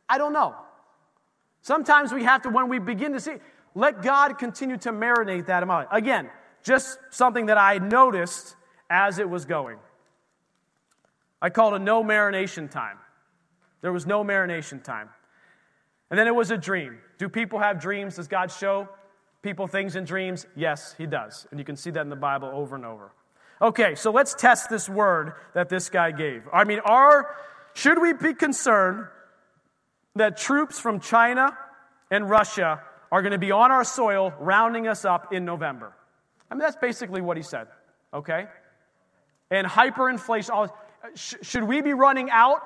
I 0.08 0.18
don't 0.18 0.32
know. 0.32 0.56
Sometimes 1.64 2.14
we 2.14 2.24
have 2.24 2.44
to, 2.44 2.50
when 2.50 2.70
we 2.70 2.80
begin 2.80 3.12
to 3.12 3.20
see, 3.20 3.34
let 3.76 4.04
God 4.04 4.38
continue 4.38 4.78
to 4.78 4.94
marinate 4.94 5.48
that 5.48 5.64
amount. 5.64 5.90
Again, 5.92 6.30
just 6.64 6.98
something 7.10 7.48
that 7.48 7.58
I 7.58 7.78
noticed 7.78 8.56
as 8.90 9.20
it 9.20 9.30
was 9.30 9.44
going. 9.44 9.80
I 11.42 11.50
called 11.50 11.74
a 11.74 11.80
no 11.80 12.06
marination 12.06 12.72
time. 12.72 13.00
There 13.82 13.92
was 13.92 14.06
no 14.06 14.24
marination 14.24 14.82
time. 14.82 15.10
And 16.10 16.18
then 16.18 16.28
it 16.28 16.36
was 16.36 16.52
a 16.52 16.58
dream. 16.58 17.00
Do 17.18 17.28
people 17.28 17.60
have 17.60 17.82
dreams? 17.82 18.16
Does 18.16 18.30
God 18.30 18.50
show 18.50 18.88
people 19.44 19.68
things 19.68 19.96
in 19.96 20.06
dreams? 20.06 20.48
Yes, 20.56 20.96
He 20.98 21.06
does. 21.06 21.46
And 21.52 21.60
you 21.60 21.66
can 21.66 21.76
see 21.76 21.92
that 21.92 22.02
in 22.02 22.10
the 22.10 22.16
Bible 22.16 22.50
over 22.52 22.76
and 22.76 22.86
over. 22.86 23.12
Okay, 23.62 23.96
so 23.96 24.12
let's 24.12 24.34
test 24.34 24.70
this 24.70 24.90
word 24.90 25.34
that 25.54 25.70
this 25.70 25.90
guy 25.90 26.12
gave. 26.12 26.44
I 26.52 26.64
mean, 26.64 26.80
are, 26.80 27.36
should 27.74 28.02
we 28.02 28.14
be 28.14 28.34
concerned 28.34 29.06
that 30.16 30.38
troops 30.38 30.80
from 30.80 31.00
China 31.00 31.56
and 32.10 32.30
Russia 32.30 32.82
are 33.12 33.22
going 33.22 33.32
to 33.32 33.38
be 33.38 33.52
on 33.52 33.72
our 33.72 33.84
soil 33.84 34.34
rounding 34.40 34.88
us 34.88 35.06
up 35.06 35.32
in 35.32 35.46
November? 35.46 35.94
I 36.50 36.56
mean, 36.56 36.60
that's 36.60 36.76
basically 36.76 37.22
what 37.22 37.38
he 37.38 37.44
said, 37.44 37.68
okay? 38.14 38.48
And 39.52 39.68
hyperinflation, 39.68 40.70
should 41.16 41.64
we 41.64 41.82
be 41.82 41.94
running 41.94 42.30
out 42.32 42.62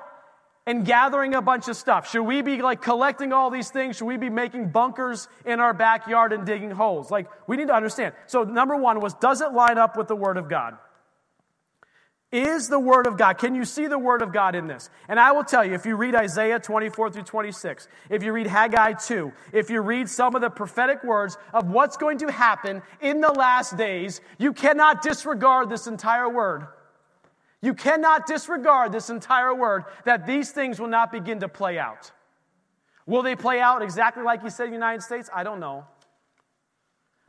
and 0.68 0.84
gathering 0.84 1.34
a 1.34 1.40
bunch 1.40 1.66
of 1.68 1.76
stuff? 1.76 2.10
Should 2.10 2.24
we 2.24 2.42
be 2.42 2.60
like 2.60 2.82
collecting 2.82 3.32
all 3.32 3.48
these 3.48 3.70
things? 3.70 3.96
Should 3.96 4.04
we 4.04 4.18
be 4.18 4.28
making 4.28 4.68
bunkers 4.68 5.26
in 5.46 5.60
our 5.60 5.72
backyard 5.72 6.34
and 6.34 6.44
digging 6.44 6.70
holes? 6.70 7.10
Like, 7.10 7.26
we 7.48 7.56
need 7.56 7.68
to 7.68 7.74
understand. 7.74 8.12
So, 8.26 8.44
number 8.44 8.76
one 8.76 9.00
was, 9.00 9.14
does 9.14 9.40
it 9.40 9.52
line 9.52 9.78
up 9.78 9.96
with 9.96 10.08
the 10.08 10.14
Word 10.14 10.36
of 10.36 10.50
God? 10.50 10.76
Is 12.30 12.68
the 12.68 12.78
Word 12.78 13.06
of 13.06 13.16
God, 13.16 13.38
can 13.38 13.54
you 13.54 13.64
see 13.64 13.86
the 13.86 13.98
Word 13.98 14.20
of 14.20 14.30
God 14.30 14.54
in 14.54 14.66
this? 14.66 14.90
And 15.08 15.18
I 15.18 15.32
will 15.32 15.42
tell 15.44 15.64
you, 15.64 15.72
if 15.72 15.86
you 15.86 15.96
read 15.96 16.14
Isaiah 16.14 16.60
24 16.60 17.12
through 17.12 17.22
26, 17.22 17.88
if 18.10 18.22
you 18.22 18.34
read 18.34 18.46
Haggai 18.46 18.92
2, 18.92 19.32
if 19.54 19.70
you 19.70 19.80
read 19.80 20.10
some 20.10 20.34
of 20.34 20.42
the 20.42 20.50
prophetic 20.50 21.02
words 21.02 21.38
of 21.54 21.70
what's 21.70 21.96
going 21.96 22.18
to 22.18 22.30
happen 22.30 22.82
in 23.00 23.22
the 23.22 23.32
last 23.32 23.78
days, 23.78 24.20
you 24.36 24.52
cannot 24.52 25.00
disregard 25.00 25.70
this 25.70 25.86
entire 25.86 26.28
Word. 26.28 26.66
You 27.60 27.74
cannot 27.74 28.26
disregard 28.26 28.92
this 28.92 29.10
entire 29.10 29.54
Word 29.54 29.84
that 30.04 30.26
these 30.26 30.50
things 30.50 30.78
will 30.78 30.88
not 30.88 31.10
begin 31.10 31.40
to 31.40 31.48
play 31.48 31.78
out. 31.78 32.12
Will 33.06 33.22
they 33.22 33.34
play 33.34 33.60
out 33.60 33.82
exactly 33.82 34.22
like 34.22 34.42
he 34.42 34.50
said 34.50 34.64
in 34.64 34.70
the 34.70 34.76
United 34.76 35.02
States? 35.02 35.30
I 35.34 35.42
don't 35.42 35.60
know. 35.60 35.86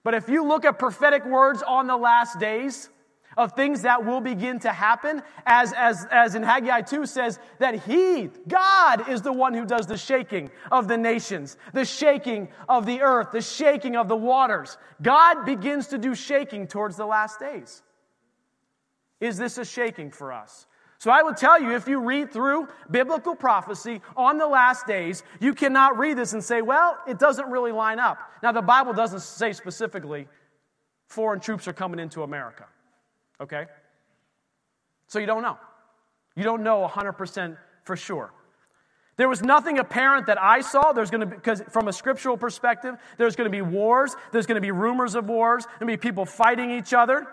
But 0.04 0.13
if 0.13 0.30
you 0.30 0.46
look 0.46 0.65
at 0.65 0.78
prophetic 0.78 1.26
words 1.26 1.63
on 1.63 1.88
the 1.88 1.98
last 1.98 2.39
days, 2.39 2.89
of 3.38 3.54
things 3.54 3.84
that 3.84 4.06
will 4.06 4.20
begin 4.20 4.60
to 4.60 4.72
happen, 4.72 5.22
as, 5.46 5.72
as, 5.74 6.06
as 6.12 6.36
in 6.36 6.44
Haggai 6.44 6.82
2 6.82 7.06
says, 7.06 7.39
that 7.60 7.84
He, 7.84 8.30
God, 8.48 9.08
is 9.08 9.22
the 9.22 9.32
one 9.32 9.54
who 9.54 9.65
does 9.65 9.88
the 9.88 9.98
shaking 9.98 10.52
of 10.72 10.88
the 10.88 10.98
nations, 10.98 11.56
the 11.74 11.86
shaking 11.86 12.50
of 12.68 12.86
the 12.86 13.02
earth, 13.02 13.32
the 13.32 13.42
shaking 13.42 13.96
of 13.96 14.10
the 14.10 14.15
waters. 14.15 14.78
God 15.02 15.46
begins 15.46 15.88
to 15.88 15.98
do 15.98 16.15
shaking 16.15 16.68
towards 16.68 16.98
the 16.98 17.06
last 17.06 17.39
days. 17.39 17.82
Is 19.19 19.38
this 19.38 19.58
a 19.58 19.65
shaking 19.65 20.12
for 20.12 20.32
us? 20.32 20.65
So 20.99 21.12
I 21.12 21.23
would 21.23 21.38
tell 21.38 21.62
you, 21.62 21.75
if 21.75 21.88
you 21.88 22.01
read 22.01 22.32
through 22.32 22.67
biblical 22.91 23.34
prophecy 23.34 24.01
on 24.17 24.38
the 24.38 24.47
last 24.47 24.86
days, 24.86 25.23
you 25.39 25.53
cannot 25.53 25.97
read 25.97 26.17
this 26.17 26.34
and 26.34 26.43
say, 26.43 26.62
well, 26.62 26.97
it 27.08 27.17
doesn't 27.17 27.49
really 27.49 27.71
line 27.71 27.99
up. 27.99 28.19
Now, 28.43 28.51
the 28.51 28.62
Bible 28.62 28.91
doesn't 28.91 29.21
say 29.21 29.53
specifically 29.53 30.27
foreign 31.08 31.39
troops 31.39 31.69
are 31.69 31.73
coming 31.73 31.99
into 31.99 32.23
America. 32.23 32.65
Okay? 33.39 33.67
So 35.08 35.19
you 35.19 35.25
don't 35.25 35.41
know. 35.41 35.58
You 36.36 36.43
don't 36.43 36.63
know 36.63 36.86
100% 36.86 37.58
for 37.84 37.95
sure. 37.95 38.34
There 39.15 39.29
was 39.29 39.41
nothing 39.41 39.79
apparent 39.79 40.27
that 40.27 40.41
I 40.41 40.62
saw. 40.62 40.91
There's 40.91 41.12
going 41.12 41.21
to 41.21 41.27
be, 41.27 41.36
because 41.36 41.62
from 41.69 41.88
a 41.88 41.93
scriptural 41.93 42.38
perspective, 42.38 42.95
there's 43.17 43.36
going 43.38 43.49
to 43.49 43.51
be 43.51 43.62
wars. 43.62 44.15
There's 44.32 44.45
going 44.45 44.55
to 44.55 44.62
be 44.62 44.71
rumors 44.71 45.15
of 45.15 45.27
wars. 45.29 45.65
There's 45.65 45.79
going 45.79 45.91
to 45.91 45.97
be 45.97 46.01
people 46.01 46.25
fighting 46.25 46.71
each 46.71 46.93
other. 46.93 47.27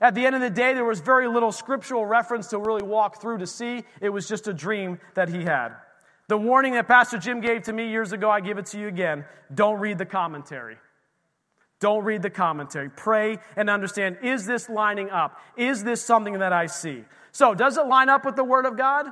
At 0.00 0.14
the 0.14 0.26
end 0.26 0.34
of 0.34 0.40
the 0.40 0.50
day, 0.50 0.74
there 0.74 0.84
was 0.84 1.00
very 1.00 1.28
little 1.28 1.52
scriptural 1.52 2.04
reference 2.04 2.48
to 2.48 2.58
really 2.58 2.82
walk 2.82 3.20
through 3.20 3.38
to 3.38 3.46
see. 3.46 3.84
It 4.00 4.08
was 4.08 4.28
just 4.28 4.48
a 4.48 4.52
dream 4.52 4.98
that 5.14 5.28
he 5.28 5.44
had. 5.44 5.70
The 6.28 6.36
warning 6.36 6.72
that 6.72 6.88
Pastor 6.88 7.18
Jim 7.18 7.40
gave 7.40 7.62
to 7.64 7.72
me 7.72 7.90
years 7.90 8.12
ago, 8.12 8.30
I 8.30 8.40
give 8.40 8.58
it 8.58 8.66
to 8.66 8.78
you 8.78 8.88
again. 8.88 9.24
Don't 9.54 9.78
read 9.78 9.98
the 9.98 10.06
commentary. 10.06 10.76
Don't 11.80 12.04
read 12.04 12.22
the 12.22 12.30
commentary. 12.30 12.88
Pray 12.88 13.38
and 13.56 13.68
understand 13.68 14.18
is 14.22 14.46
this 14.46 14.68
lining 14.68 15.10
up? 15.10 15.38
Is 15.56 15.84
this 15.84 16.02
something 16.02 16.38
that 16.38 16.52
I 16.52 16.66
see? 16.66 17.04
So, 17.32 17.54
does 17.54 17.76
it 17.76 17.86
line 17.86 18.08
up 18.08 18.24
with 18.24 18.36
the 18.36 18.44
Word 18.44 18.64
of 18.64 18.76
God? 18.76 19.06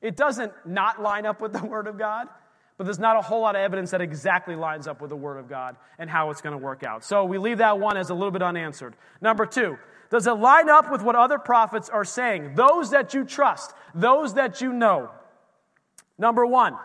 It 0.00 0.16
doesn't 0.16 0.52
not 0.66 1.00
line 1.00 1.24
up 1.24 1.40
with 1.40 1.52
the 1.52 1.64
Word 1.64 1.86
of 1.86 1.98
God, 1.98 2.28
but 2.78 2.84
there's 2.84 2.98
not 2.98 3.16
a 3.16 3.20
whole 3.20 3.42
lot 3.42 3.56
of 3.56 3.60
evidence 3.60 3.90
that 3.90 4.00
exactly 4.00 4.56
lines 4.56 4.86
up 4.86 5.00
with 5.02 5.10
the 5.10 5.16
Word 5.16 5.36
of 5.36 5.48
God 5.48 5.76
and 5.98 6.08
how 6.08 6.30
it's 6.30 6.40
going 6.40 6.58
to 6.58 6.64
work 6.64 6.84
out. 6.84 7.04
So, 7.04 7.24
we 7.24 7.36
leave 7.36 7.58
that 7.58 7.78
one 7.78 7.96
as 7.96 8.08
a 8.08 8.14
little 8.14 8.30
bit 8.30 8.42
unanswered. 8.42 8.94
Number 9.20 9.44
two, 9.44 9.76
does 10.10 10.26
it 10.26 10.32
line 10.32 10.70
up 10.70 10.90
with 10.90 11.02
what 11.02 11.16
other 11.16 11.38
prophets 11.38 11.90
are 11.90 12.04
saying? 12.04 12.54
Those 12.54 12.90
that 12.90 13.12
you 13.12 13.24
trust, 13.24 13.74
those 13.94 14.34
that 14.34 14.60
you 14.62 14.72
know. 14.72 15.10
Number 16.16 16.46
one, 16.46 16.76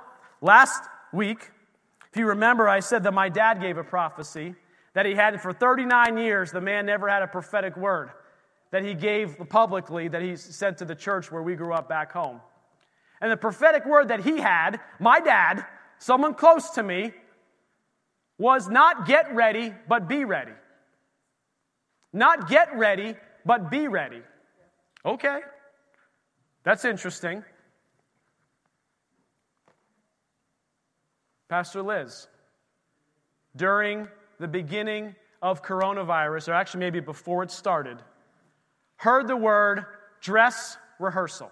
last 0.41 0.83
week, 1.13 1.51
if 2.11 2.17
you 2.17 2.27
remember, 2.27 2.67
I 2.67 2.81
said 2.81 3.03
that 3.03 3.13
my 3.13 3.29
dad 3.29 3.61
gave 3.61 3.77
a 3.77 3.83
prophecy 3.83 4.55
that 4.93 5.05
he 5.05 5.15
had 5.15 5.41
for 5.41 5.53
39 5.53 6.17
years, 6.17 6.51
the 6.51 6.61
man 6.61 6.85
never 6.85 7.07
had 7.07 7.23
a 7.23 7.27
prophetic 7.27 7.77
word 7.77 8.11
that 8.71 8.83
he 8.83 8.95
gave 8.95 9.37
publicly 9.49 10.07
that 10.07 10.21
he 10.21 10.35
sent 10.35 10.79
to 10.79 10.85
the 10.85 10.95
church 10.95 11.31
where 11.31 11.43
we 11.43 11.55
grew 11.55 11.73
up 11.73 11.87
back 11.87 12.11
home. 12.11 12.41
And 13.21 13.31
the 13.31 13.37
prophetic 13.37 13.85
word 13.85 14.07
that 14.07 14.21
he 14.21 14.39
had, 14.39 14.79
my 14.99 15.19
dad, 15.19 15.65
someone 15.99 16.33
close 16.33 16.71
to 16.71 16.83
me, 16.83 17.13
was 18.37 18.67
not 18.67 19.05
get 19.05 19.33
ready, 19.33 19.73
but 19.87 20.07
be 20.07 20.25
ready. 20.25 20.51
Not 22.11 22.49
get 22.49 22.75
ready, 22.77 23.15
but 23.45 23.71
be 23.71 23.87
ready. 23.87 24.21
Okay, 25.05 25.39
that's 26.63 26.85
interesting. 26.85 27.43
Pastor 31.49 31.81
Liz, 31.81 32.27
during 33.55 34.07
the 34.39 34.47
beginning 34.47 35.15
of 35.41 35.61
coronavirus, 35.61 36.49
or 36.49 36.53
actually 36.53 36.79
maybe 36.79 36.99
before 36.99 37.43
it 37.43 37.51
started, 37.51 37.97
heard 38.95 39.27
the 39.27 39.35
word 39.35 39.85
dress 40.21 40.77
rehearsal. 40.99 41.51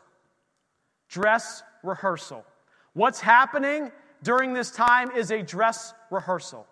Dress 1.10 1.62
rehearsal. 1.84 2.46
What's 2.94 3.20
happening 3.20 3.92
during 4.24 4.54
this 4.54 4.72
time 4.72 5.12
is 5.12 5.32
a 5.32 5.42
dress 5.42 5.94
rehearsal. 6.10 6.68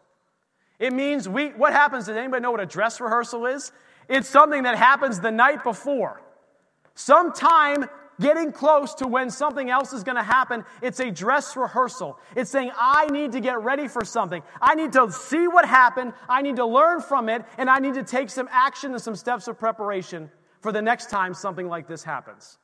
It 0.79 0.93
means 0.93 1.27
we, 1.27 1.49
what 1.49 1.73
happens, 1.73 2.05
does 2.05 2.15
anybody 2.15 2.41
know 2.41 2.51
what 2.51 2.61
a 2.61 2.65
dress 2.65 3.01
rehearsal 3.01 3.45
is? 3.45 3.71
It's 4.07 4.29
something 4.29 4.63
that 4.63 4.77
happens 4.77 5.19
the 5.19 5.31
night 5.31 5.63
before. 5.63 6.21
Sometime 6.95 7.85
getting 8.19 8.51
close 8.51 8.93
to 8.95 9.07
when 9.07 9.29
something 9.29 9.69
else 9.69 9.93
is 9.93 10.03
going 10.03 10.17
to 10.17 10.23
happen. 10.23 10.63
It's 10.81 10.99
a 10.99 11.09
dress 11.09 11.55
rehearsal. 11.55 12.19
It's 12.35 12.49
saying, 12.49 12.71
I 12.77 13.05
need 13.07 13.31
to 13.31 13.39
get 13.39 13.61
ready 13.61 13.87
for 13.87 14.03
something. 14.03 14.43
I 14.61 14.75
need 14.75 14.91
to 14.93 15.11
see 15.11 15.47
what 15.47 15.65
happened. 15.65 16.13
I 16.27 16.41
need 16.41 16.57
to 16.57 16.65
learn 16.65 17.01
from 17.01 17.29
it. 17.29 17.45
And 17.57 17.69
I 17.69 17.79
need 17.79 17.93
to 17.93 18.03
take 18.03 18.29
some 18.29 18.49
action 18.51 18.91
and 18.91 19.01
some 19.01 19.15
steps 19.15 19.47
of 19.47 19.57
preparation 19.57 20.29
for 20.61 20.71
the 20.71 20.81
next 20.81 21.09
time 21.09 21.33
something 21.33 21.67
like 21.67 21.87
this 21.87 22.03
happens. 22.03 22.57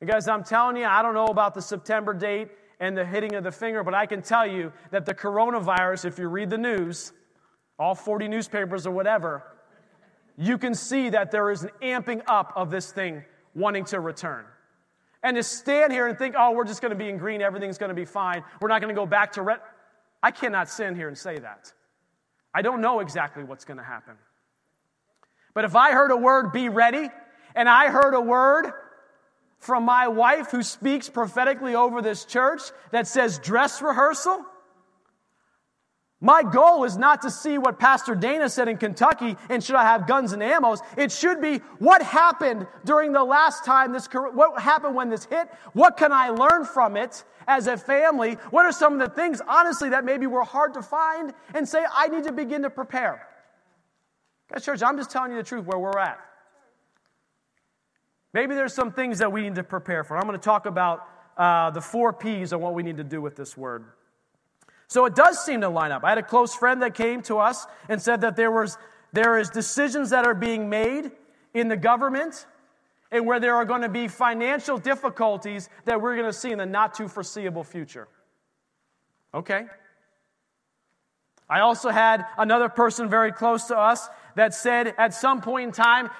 And 0.00 0.08
guys, 0.08 0.28
I'm 0.28 0.44
telling 0.44 0.76
you, 0.76 0.84
I 0.84 1.02
don't 1.02 1.14
know 1.14 1.26
about 1.26 1.54
the 1.54 1.62
September 1.62 2.14
date 2.14 2.48
and 2.80 2.96
the 2.96 3.04
hitting 3.04 3.34
of 3.34 3.44
the 3.44 3.52
finger, 3.52 3.82
but 3.82 3.94
I 3.94 4.06
can 4.06 4.22
tell 4.22 4.46
you 4.46 4.72
that 4.90 5.04
the 5.04 5.14
coronavirus, 5.14 6.04
if 6.04 6.18
you 6.18 6.28
read 6.28 6.50
the 6.50 6.58
news, 6.58 7.12
all 7.78 7.94
40 7.94 8.28
newspapers 8.28 8.86
or 8.86 8.90
whatever, 8.92 9.42
you 10.36 10.58
can 10.58 10.74
see 10.74 11.10
that 11.10 11.30
there 11.30 11.50
is 11.50 11.64
an 11.64 11.70
amping 11.82 12.22
up 12.26 12.52
of 12.54 12.70
this 12.70 12.92
thing 12.92 13.24
wanting 13.54 13.84
to 13.86 14.00
return. 14.00 14.44
And 15.22 15.36
to 15.36 15.42
stand 15.42 15.92
here 15.92 16.06
and 16.06 16.16
think, 16.16 16.36
oh, 16.38 16.52
we're 16.52 16.64
just 16.64 16.80
going 16.80 16.90
to 16.90 16.96
be 16.96 17.08
in 17.08 17.18
green, 17.18 17.42
everything's 17.42 17.78
going 17.78 17.88
to 17.88 17.94
be 17.94 18.04
fine, 18.04 18.44
we're 18.60 18.68
not 18.68 18.80
going 18.80 18.94
to 18.94 18.98
go 18.98 19.06
back 19.06 19.32
to 19.32 19.42
red. 19.42 19.60
I 20.22 20.30
cannot 20.30 20.68
stand 20.68 20.96
here 20.96 21.08
and 21.08 21.18
say 21.18 21.38
that. 21.38 21.72
I 22.54 22.62
don't 22.62 22.80
know 22.80 23.00
exactly 23.00 23.44
what's 23.44 23.64
going 23.64 23.78
to 23.78 23.84
happen. 23.84 24.14
But 25.54 25.64
if 25.64 25.74
I 25.74 25.92
heard 25.92 26.10
a 26.10 26.16
word, 26.16 26.52
be 26.52 26.68
ready, 26.68 27.08
and 27.54 27.68
I 27.68 27.88
heard 27.88 28.14
a 28.14 28.20
word 28.20 28.72
from 29.58 29.84
my 29.84 30.08
wife 30.08 30.50
who 30.50 30.62
speaks 30.62 31.08
prophetically 31.08 31.74
over 31.74 32.00
this 32.00 32.24
church 32.24 32.62
that 32.90 33.06
says 33.06 33.38
dress 33.38 33.82
rehearsal, 33.82 34.44
my 36.20 36.42
goal 36.42 36.82
is 36.82 36.96
not 36.96 37.22
to 37.22 37.30
see 37.30 37.58
what 37.58 37.78
Pastor 37.78 38.16
Dana 38.16 38.48
said 38.48 38.66
in 38.66 38.76
Kentucky 38.76 39.36
and 39.48 39.62
should 39.62 39.76
I 39.76 39.84
have 39.84 40.08
guns 40.08 40.32
and 40.32 40.42
ammos. 40.42 40.80
It 40.96 41.12
should 41.12 41.40
be 41.40 41.58
what 41.78 42.02
happened 42.02 42.66
during 42.84 43.12
the 43.12 43.22
last 43.22 43.64
time 43.64 43.92
this, 43.92 44.08
what 44.12 44.60
happened 44.60 44.96
when 44.96 45.10
this 45.10 45.26
hit? 45.26 45.48
What 45.74 45.96
can 45.96 46.10
I 46.10 46.30
learn 46.30 46.64
from 46.64 46.96
it 46.96 47.22
as 47.46 47.68
a 47.68 47.76
family? 47.76 48.34
What 48.50 48.66
are 48.66 48.72
some 48.72 48.94
of 48.94 48.98
the 48.98 49.14
things, 49.14 49.40
honestly, 49.46 49.90
that 49.90 50.04
maybe 50.04 50.26
were 50.26 50.42
hard 50.42 50.74
to 50.74 50.82
find 50.82 51.32
and 51.54 51.68
say, 51.68 51.84
I 51.94 52.08
need 52.08 52.24
to 52.24 52.32
begin 52.32 52.62
to 52.62 52.70
prepare? 52.70 53.24
Guys, 54.50 54.64
church, 54.64 54.82
I'm 54.82 54.96
just 54.96 55.10
telling 55.10 55.30
you 55.30 55.36
the 55.36 55.44
truth 55.44 55.66
where 55.66 55.78
we're 55.78 55.98
at. 55.98 56.18
Maybe 58.32 58.54
there's 58.54 58.74
some 58.74 58.92
things 58.92 59.18
that 59.18 59.32
we 59.32 59.42
need 59.42 59.54
to 59.54 59.64
prepare 59.64 60.04
for. 60.04 60.16
I'm 60.16 60.24
going 60.24 60.38
to 60.38 60.44
talk 60.44 60.66
about 60.66 61.08
uh, 61.36 61.70
the 61.70 61.80
four 61.80 62.12
P's 62.12 62.52
on 62.52 62.60
what 62.60 62.74
we 62.74 62.82
need 62.82 62.98
to 62.98 63.04
do 63.04 63.22
with 63.22 63.36
this 63.36 63.56
word. 63.56 63.86
So 64.86 65.04
it 65.04 65.14
does 65.14 65.44
seem 65.44 65.60
to 65.60 65.68
line 65.68 65.92
up. 65.92 66.02
I 66.04 66.10
had 66.10 66.18
a 66.18 66.22
close 66.22 66.54
friend 66.54 66.82
that 66.82 66.94
came 66.94 67.22
to 67.22 67.38
us 67.38 67.66
and 67.88 68.00
said 68.00 68.22
that 68.22 68.36
there 68.36 68.50
was 68.50 68.78
there 69.12 69.38
is 69.38 69.48
decisions 69.48 70.10
that 70.10 70.26
are 70.26 70.34
being 70.34 70.68
made 70.68 71.10
in 71.54 71.68
the 71.68 71.76
government 71.76 72.46
and 73.10 73.26
where 73.26 73.40
there 73.40 73.56
are 73.56 73.64
going 73.64 73.80
to 73.80 73.88
be 73.88 74.06
financial 74.06 74.76
difficulties 74.76 75.70
that 75.86 76.00
we're 76.00 76.14
going 76.14 76.26
to 76.26 76.32
see 76.32 76.50
in 76.50 76.58
the 76.58 76.66
not 76.66 76.94
too 76.94 77.08
foreseeable 77.08 77.64
future. 77.64 78.06
Okay. 79.32 79.64
I 81.48 81.60
also 81.60 81.88
had 81.88 82.26
another 82.36 82.68
person 82.68 83.08
very 83.08 83.32
close 83.32 83.64
to 83.64 83.78
us 83.78 84.08
that 84.34 84.52
said 84.52 84.94
at 84.98 85.14
some 85.14 85.40
point 85.40 85.68
in 85.68 85.72
time 85.72 86.10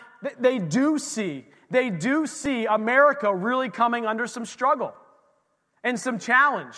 they 0.41 0.59
do 0.59 0.99
see 0.99 1.45
they 1.71 1.91
do 1.91 2.27
see 2.27 2.67
America 2.67 3.35
really 3.35 3.69
coming 3.69 4.07
under 4.07 4.27
some 4.27 4.45
struggle 4.45 4.95
and 5.85 5.99
some 5.99 6.19
challenge. 6.19 6.77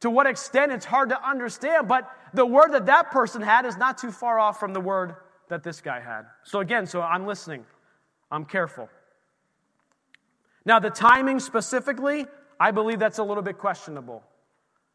To 0.00 0.10
what 0.10 0.26
extent, 0.26 0.72
it's 0.72 0.86
hard 0.86 1.10
to 1.10 1.28
understand, 1.28 1.86
but 1.86 2.10
the 2.32 2.46
word 2.46 2.72
that 2.72 2.86
that 2.86 3.10
person 3.10 3.42
had 3.42 3.66
is 3.66 3.76
not 3.76 3.98
too 3.98 4.10
far 4.10 4.38
off 4.38 4.58
from 4.58 4.72
the 4.72 4.80
word 4.80 5.16
that 5.48 5.62
this 5.62 5.80
guy 5.80 6.00
had. 6.00 6.22
So, 6.42 6.60
again, 6.60 6.86
so 6.86 7.02
I'm 7.02 7.26
listening, 7.26 7.64
I'm 8.30 8.44
careful. 8.44 8.88
Now, 10.64 10.78
the 10.78 10.90
timing 10.90 11.40
specifically, 11.40 12.26
I 12.58 12.70
believe 12.70 12.98
that's 12.98 13.18
a 13.18 13.24
little 13.24 13.42
bit 13.42 13.58
questionable 13.58 14.22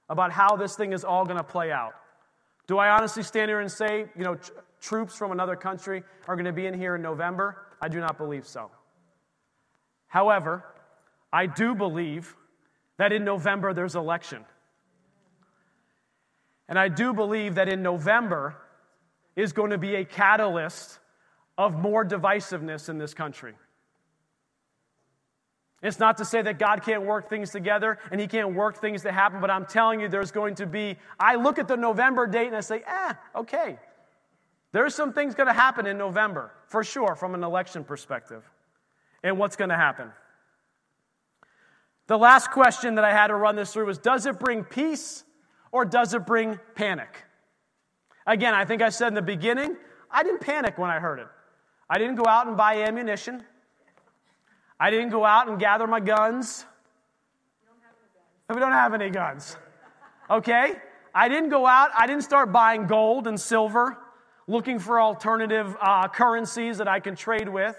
about 0.09 0.31
how 0.31 0.55
this 0.55 0.75
thing 0.75 0.93
is 0.93 1.03
all 1.03 1.25
going 1.25 1.37
to 1.37 1.43
play 1.43 1.71
out. 1.71 1.93
Do 2.67 2.77
I 2.77 2.89
honestly 2.89 3.23
stand 3.23 3.49
here 3.49 3.59
and 3.59 3.71
say, 3.71 4.05
you 4.15 4.23
know, 4.23 4.37
troops 4.81 5.15
from 5.15 5.31
another 5.31 5.55
country 5.55 6.03
are 6.27 6.35
going 6.35 6.45
to 6.45 6.53
be 6.53 6.67
in 6.67 6.73
here 6.73 6.95
in 6.95 7.01
November. 7.01 7.67
I 7.81 7.87
do 7.87 7.99
not 7.99 8.17
believe 8.17 8.45
so. 8.45 8.69
However, 10.15 10.63
I 11.33 11.45
do 11.45 11.75
believe 11.75 12.37
that 12.95 13.11
in 13.11 13.25
November 13.25 13.73
there's 13.73 13.95
election. 13.95 14.45
And 16.69 16.79
I 16.79 16.87
do 16.87 17.13
believe 17.13 17.55
that 17.55 17.67
in 17.67 17.83
November 17.83 18.55
is 19.35 19.51
going 19.51 19.71
to 19.71 19.77
be 19.77 19.95
a 19.95 20.05
catalyst 20.05 20.99
of 21.57 21.77
more 21.77 22.05
divisiveness 22.05 22.87
in 22.87 22.97
this 22.97 23.13
country. 23.13 23.55
It's 25.83 25.99
not 25.99 26.15
to 26.19 26.23
say 26.23 26.41
that 26.43 26.59
God 26.59 26.81
can't 26.81 27.03
work 27.03 27.27
things 27.29 27.49
together 27.49 27.99
and 28.09 28.21
He 28.21 28.27
can't 28.27 28.55
work 28.55 28.77
things 28.77 29.01
to 29.01 29.11
happen, 29.11 29.41
but 29.41 29.51
I'm 29.51 29.65
telling 29.65 29.99
you, 29.99 30.07
there's 30.07 30.31
going 30.31 30.55
to 30.55 30.65
be. 30.65 30.95
I 31.19 31.35
look 31.35 31.59
at 31.59 31.67
the 31.67 31.75
November 31.75 32.25
date 32.25 32.47
and 32.47 32.55
I 32.55 32.61
say, 32.61 32.83
eh, 32.87 33.13
okay. 33.35 33.77
There's 34.71 34.95
some 34.95 35.11
things 35.11 35.35
going 35.35 35.47
to 35.47 35.53
happen 35.53 35.85
in 35.85 35.97
November, 35.97 36.53
for 36.67 36.85
sure, 36.85 37.15
from 37.15 37.35
an 37.35 37.43
election 37.43 37.83
perspective. 37.83 38.49
And 39.23 39.37
what's 39.37 39.55
going 39.55 39.69
to 39.69 39.75
happen? 39.75 40.11
The 42.07 42.17
last 42.17 42.51
question 42.51 42.95
that 42.95 43.03
I 43.03 43.11
had 43.11 43.27
to 43.27 43.35
run 43.35 43.55
this 43.55 43.73
through 43.73 43.85
was 43.85 43.97
Does 43.97 44.25
it 44.25 44.39
bring 44.39 44.63
peace 44.63 45.23
or 45.71 45.85
does 45.85 46.13
it 46.13 46.25
bring 46.25 46.59
panic? 46.75 47.23
Again, 48.27 48.53
I 48.53 48.65
think 48.65 48.81
I 48.81 48.89
said 48.89 49.09
in 49.09 49.13
the 49.13 49.21
beginning, 49.21 49.75
I 50.09 50.23
didn't 50.23 50.41
panic 50.41 50.77
when 50.77 50.89
I 50.89 50.99
heard 50.99 51.19
it. 51.19 51.27
I 51.89 51.97
didn't 51.97 52.15
go 52.15 52.25
out 52.25 52.47
and 52.47 52.57
buy 52.57 52.83
ammunition. 52.83 53.43
I 54.79 54.89
didn't 54.89 55.09
go 55.09 55.23
out 55.25 55.47
and 55.47 55.59
gather 55.59 55.87
my 55.87 55.99
guns. 55.99 56.65
We 58.49 58.59
don't 58.59 58.71
have 58.71 58.93
any 58.93 59.09
guns. 59.09 59.57
Okay? 60.29 60.73
I 61.13 61.29
didn't 61.29 61.49
go 61.49 61.65
out, 61.65 61.91
I 61.97 62.07
didn't 62.07 62.23
start 62.23 62.51
buying 62.51 62.87
gold 62.87 63.27
and 63.27 63.39
silver, 63.39 63.97
looking 64.47 64.79
for 64.79 64.99
alternative 64.99 65.75
uh, 65.79 66.07
currencies 66.09 66.77
that 66.77 66.87
I 66.87 66.99
can 66.99 67.15
trade 67.15 67.47
with. 67.47 67.77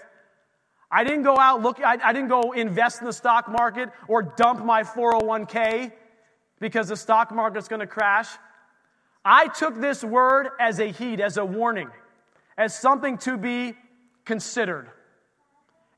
I 0.89 1.03
didn't 1.03 1.23
go 1.23 1.37
out 1.37 1.61
look, 1.61 1.79
I, 1.81 1.97
I 2.03 2.13
didn't 2.13 2.29
go 2.29 2.53
invest 2.53 3.01
in 3.01 3.05
the 3.07 3.13
stock 3.13 3.49
market 3.49 3.89
or 4.07 4.21
dump 4.21 4.63
my 4.63 4.83
401k 4.83 5.91
because 6.59 6.87
the 6.87 6.95
stock 6.95 7.31
market's 7.33 7.67
going 7.67 7.81
to 7.81 7.87
crash. 7.87 8.29
I 9.23 9.49
took 9.49 9.79
this 9.79 10.03
word 10.03 10.49
as 10.59 10.79
a 10.79 10.87
heed, 10.87 11.19
as 11.19 11.37
a 11.37 11.45
warning, 11.45 11.89
as 12.57 12.77
something 12.77 13.17
to 13.19 13.37
be 13.37 13.75
considered. 14.23 14.89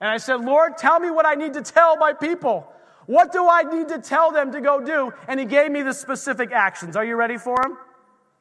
And 0.01 0.09
I 0.09 0.17
said, 0.17 0.41
Lord, 0.41 0.77
tell 0.77 0.99
me 0.99 1.11
what 1.11 1.27
I 1.27 1.35
need 1.35 1.53
to 1.53 1.61
tell 1.61 1.97
my 1.97 2.13
people. 2.13 2.71
What 3.05 3.31
do 3.31 3.47
I 3.47 3.63
need 3.63 3.89
to 3.89 3.99
tell 3.99 4.31
them 4.31 4.51
to 4.53 4.61
go 4.61 4.79
do? 4.79 5.13
And 5.27 5.39
He 5.39 5.45
gave 5.45 5.71
me 5.71 5.81
the 5.81 5.93
specific 5.93 6.51
actions. 6.51 6.95
Are 6.95 7.05
you 7.05 7.15
ready 7.15 7.37
for 7.37 7.57
them? 7.61 7.77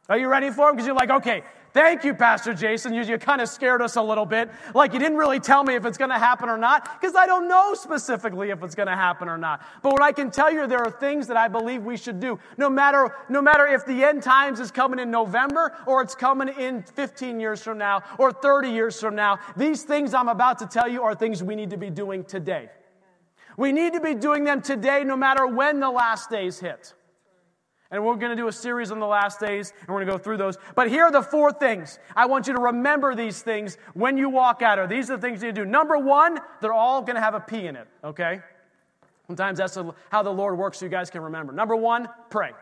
Are 0.08 0.18
you 0.18 0.28
ready 0.28 0.50
for 0.50 0.66
them? 0.66 0.76
Because 0.76 0.86
you're 0.86 0.96
like, 0.96 1.10
okay, 1.10 1.42
Thank 1.72 2.04
you, 2.04 2.14
Pastor 2.14 2.54
Jason. 2.54 2.94
You, 2.94 3.02
you 3.02 3.18
kind 3.18 3.40
of 3.40 3.48
scared 3.48 3.82
us 3.82 3.96
a 3.96 4.02
little 4.02 4.24
bit. 4.24 4.50
Like 4.74 4.92
you 4.92 4.98
didn't 4.98 5.18
really 5.18 5.38
tell 5.38 5.62
me 5.62 5.74
if 5.74 5.84
it's 5.84 5.98
going 5.98 6.10
to 6.10 6.18
happen 6.18 6.48
or 6.48 6.56
not, 6.56 7.00
because 7.00 7.14
I 7.14 7.26
don't 7.26 7.48
know 7.48 7.74
specifically 7.74 8.50
if 8.50 8.62
it's 8.62 8.74
going 8.74 8.88
to 8.88 8.96
happen 8.96 9.28
or 9.28 9.36
not. 9.36 9.62
But 9.82 9.92
what 9.92 10.02
I 10.02 10.12
can 10.12 10.30
tell 10.30 10.52
you, 10.52 10.66
there 10.66 10.80
are 10.80 10.90
things 10.90 11.26
that 11.26 11.36
I 11.36 11.48
believe 11.48 11.84
we 11.84 11.96
should 11.96 12.20
do. 12.20 12.38
No 12.56 12.70
matter, 12.70 13.14
no 13.28 13.42
matter 13.42 13.66
if 13.66 13.84
the 13.84 14.02
end 14.02 14.22
times 14.22 14.60
is 14.60 14.70
coming 14.70 14.98
in 14.98 15.10
November 15.10 15.76
or 15.86 16.02
it's 16.02 16.14
coming 16.14 16.48
in 16.48 16.82
15 16.82 17.38
years 17.38 17.62
from 17.62 17.78
now 17.78 18.02
or 18.18 18.32
30 18.32 18.70
years 18.70 18.98
from 18.98 19.14
now, 19.14 19.38
these 19.56 19.82
things 19.82 20.14
I'm 20.14 20.28
about 20.28 20.58
to 20.60 20.66
tell 20.66 20.88
you 20.88 21.02
are 21.02 21.14
things 21.14 21.42
we 21.42 21.54
need 21.54 21.70
to 21.70 21.78
be 21.78 21.90
doing 21.90 22.24
today. 22.24 22.70
We 23.56 23.72
need 23.72 23.92
to 23.94 24.00
be 24.00 24.14
doing 24.14 24.44
them 24.44 24.62
today, 24.62 25.02
no 25.04 25.16
matter 25.16 25.46
when 25.46 25.80
the 25.80 25.90
last 25.90 26.30
days 26.30 26.60
hit. 26.60 26.94
And 27.90 28.04
we're 28.04 28.16
going 28.16 28.30
to 28.30 28.36
do 28.36 28.48
a 28.48 28.52
series 28.52 28.90
on 28.90 29.00
the 29.00 29.06
last 29.06 29.40
days, 29.40 29.72
and 29.80 29.88
we're 29.88 30.04
going 30.04 30.06
to 30.08 30.12
go 30.12 30.18
through 30.18 30.36
those. 30.36 30.58
But 30.74 30.90
here 30.90 31.04
are 31.04 31.12
the 31.12 31.22
four 31.22 31.52
things. 31.52 31.98
I 32.14 32.26
want 32.26 32.46
you 32.46 32.52
to 32.52 32.60
remember 32.60 33.14
these 33.14 33.40
things 33.40 33.78
when 33.94 34.18
you 34.18 34.28
walk 34.28 34.60
out. 34.60 34.78
Or 34.78 34.86
these 34.86 35.10
are 35.10 35.16
the 35.16 35.22
things 35.22 35.42
you 35.42 35.52
do. 35.52 35.64
Number 35.64 35.96
one, 35.96 36.38
they're 36.60 36.72
all 36.72 37.00
going 37.00 37.16
to 37.16 37.22
have 37.22 37.34
a 37.34 37.40
P 37.40 37.66
in 37.66 37.76
it, 37.76 37.88
okay? 38.04 38.40
Sometimes 39.26 39.58
that's 39.58 39.78
how 40.10 40.22
the 40.22 40.30
Lord 40.30 40.58
works 40.58 40.78
so 40.78 40.84
you 40.84 40.90
guys 40.90 41.08
can 41.08 41.22
remember. 41.22 41.52
Number 41.52 41.76
one, 41.76 42.08
pray. 42.28 42.52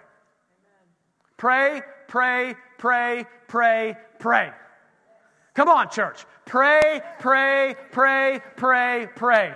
Pray, 1.37 1.83
pray, 2.09 2.55
pray, 2.79 3.25
pray, 3.49 3.97
pray. 4.21 4.53
Come 5.55 5.69
on, 5.69 5.91
church. 5.91 6.25
Pray, 6.45 7.01
pray, 7.19 7.75
pray, 7.91 8.41
pray, 8.57 9.09
pray. 9.17 9.55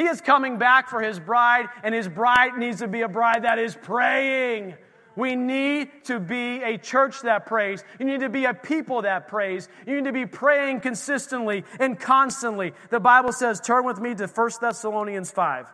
He 0.00 0.06
is 0.06 0.22
coming 0.22 0.56
back 0.56 0.88
for 0.88 1.02
his 1.02 1.20
bride, 1.20 1.68
and 1.82 1.94
his 1.94 2.08
bride 2.08 2.56
needs 2.56 2.78
to 2.78 2.88
be 2.88 3.02
a 3.02 3.08
bride 3.08 3.44
that 3.44 3.58
is 3.58 3.76
praying. 3.76 4.74
We 5.14 5.36
need 5.36 5.90
to 6.04 6.18
be 6.18 6.62
a 6.62 6.78
church 6.78 7.20
that 7.20 7.44
prays. 7.44 7.84
You 7.98 8.06
need 8.06 8.20
to 8.20 8.30
be 8.30 8.46
a 8.46 8.54
people 8.54 9.02
that 9.02 9.28
prays. 9.28 9.68
You 9.86 9.96
need 9.96 10.06
to 10.06 10.12
be 10.12 10.24
praying 10.24 10.80
consistently 10.80 11.64
and 11.78 12.00
constantly. 12.00 12.72
The 12.88 12.98
Bible 12.98 13.30
says, 13.30 13.60
turn 13.60 13.84
with 13.84 14.00
me 14.00 14.14
to 14.14 14.26
1 14.26 14.50
Thessalonians 14.62 15.30
5. 15.32 15.66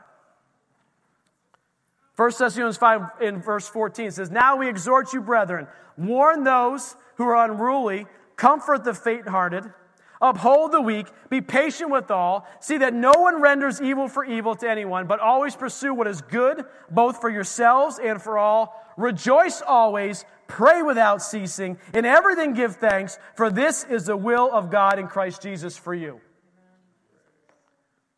1 2.16 2.30
Thessalonians 2.36 2.78
5 2.78 3.02
in 3.20 3.40
verse 3.40 3.68
14 3.68 4.10
says, 4.10 4.28
Now 4.28 4.56
we 4.56 4.68
exhort 4.68 5.12
you, 5.12 5.20
brethren, 5.20 5.68
warn 5.96 6.42
those 6.42 6.96
who 7.14 7.28
are 7.28 7.48
unruly, 7.48 8.06
comfort 8.34 8.82
the 8.82 8.92
faint 8.92 9.28
hearted 9.28 9.72
Uphold 10.20 10.72
the 10.72 10.80
weak, 10.80 11.06
be 11.28 11.40
patient 11.40 11.90
with 11.90 12.10
all, 12.10 12.46
see 12.60 12.78
that 12.78 12.94
no 12.94 13.12
one 13.16 13.40
renders 13.40 13.80
evil 13.82 14.08
for 14.08 14.24
evil 14.24 14.54
to 14.56 14.68
anyone, 14.68 15.06
but 15.06 15.20
always 15.20 15.54
pursue 15.54 15.92
what 15.92 16.06
is 16.06 16.22
good, 16.22 16.64
both 16.90 17.20
for 17.20 17.28
yourselves 17.28 17.98
and 18.02 18.20
for 18.20 18.38
all. 18.38 18.82
Rejoice 18.96 19.60
always, 19.60 20.24
pray 20.48 20.82
without 20.82 21.22
ceasing, 21.22 21.78
in 21.92 22.06
everything 22.06 22.54
give 22.54 22.76
thanks, 22.76 23.18
for 23.34 23.50
this 23.50 23.84
is 23.84 24.06
the 24.06 24.16
will 24.16 24.50
of 24.50 24.70
God 24.70 24.98
in 24.98 25.06
Christ 25.06 25.42
Jesus 25.42 25.76
for 25.76 25.94
you. 25.94 26.20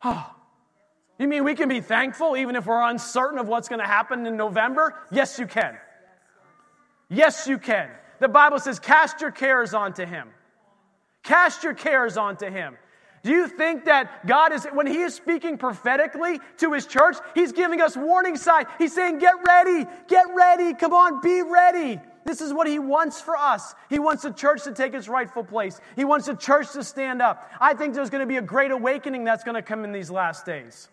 Oh, 0.03 0.33
you 1.19 1.27
mean 1.27 1.43
we 1.43 1.55
can 1.55 1.67
be 1.67 1.81
thankful 1.81 2.37
even 2.37 2.55
if 2.55 2.65
we're 2.65 2.81
uncertain 2.81 3.39
of 3.39 3.47
what's 3.49 3.67
going 3.67 3.81
to 3.81 3.87
happen 3.87 4.25
in 4.25 4.37
November? 4.37 4.95
Yes, 5.11 5.37
you 5.37 5.47
can. 5.47 5.77
Yes, 7.09 7.45
you 7.47 7.57
can. 7.57 7.89
The 8.19 8.29
Bible 8.29 8.59
says, 8.59 8.79
Cast 8.79 9.19
your 9.19 9.31
cares 9.31 9.73
onto 9.73 10.05
Him. 10.05 10.29
Cast 11.23 11.63
your 11.63 11.73
cares 11.73 12.17
onto 12.17 12.49
him. 12.49 12.77
Do 13.23 13.31
you 13.31 13.47
think 13.47 13.85
that 13.85 14.25
God 14.25 14.53
is, 14.53 14.65
when 14.73 14.87
He 14.87 15.01
is 15.01 15.13
speaking 15.13 15.57
prophetically 15.57 16.39
to 16.57 16.73
His 16.73 16.85
church, 16.85 17.17
He's 17.35 17.51
giving 17.51 17.81
us 17.81 17.97
warning 17.97 18.37
signs. 18.37 18.67
He's 18.77 18.93
saying, 18.93 19.19
Get 19.19 19.35
ready, 19.45 19.85
get 20.07 20.27
ready, 20.33 20.73
come 20.73 20.93
on, 20.93 21.21
be 21.21 21.41
ready. 21.41 21.99
This 22.25 22.41
is 22.41 22.53
what 22.53 22.67
He 22.67 22.79
wants 22.79 23.19
for 23.19 23.35
us. 23.35 23.75
He 23.89 23.99
wants 23.99 24.23
the 24.23 24.31
church 24.31 24.63
to 24.63 24.73
take 24.73 24.93
its 24.93 25.07
rightful 25.07 25.43
place, 25.43 25.81
He 25.95 26.05
wants 26.05 26.27
the 26.27 26.35
church 26.35 26.71
to 26.73 26.83
stand 26.83 27.21
up. 27.21 27.51
I 27.59 27.73
think 27.73 27.93
there's 27.93 28.09
going 28.09 28.21
to 28.21 28.27
be 28.27 28.37
a 28.37 28.41
great 28.41 28.71
awakening 28.71 29.25
that's 29.25 29.43
going 29.43 29.55
to 29.55 29.61
come 29.61 29.83
in 29.83 29.91
these 29.91 30.09
last 30.09 30.45
days. 30.45 30.89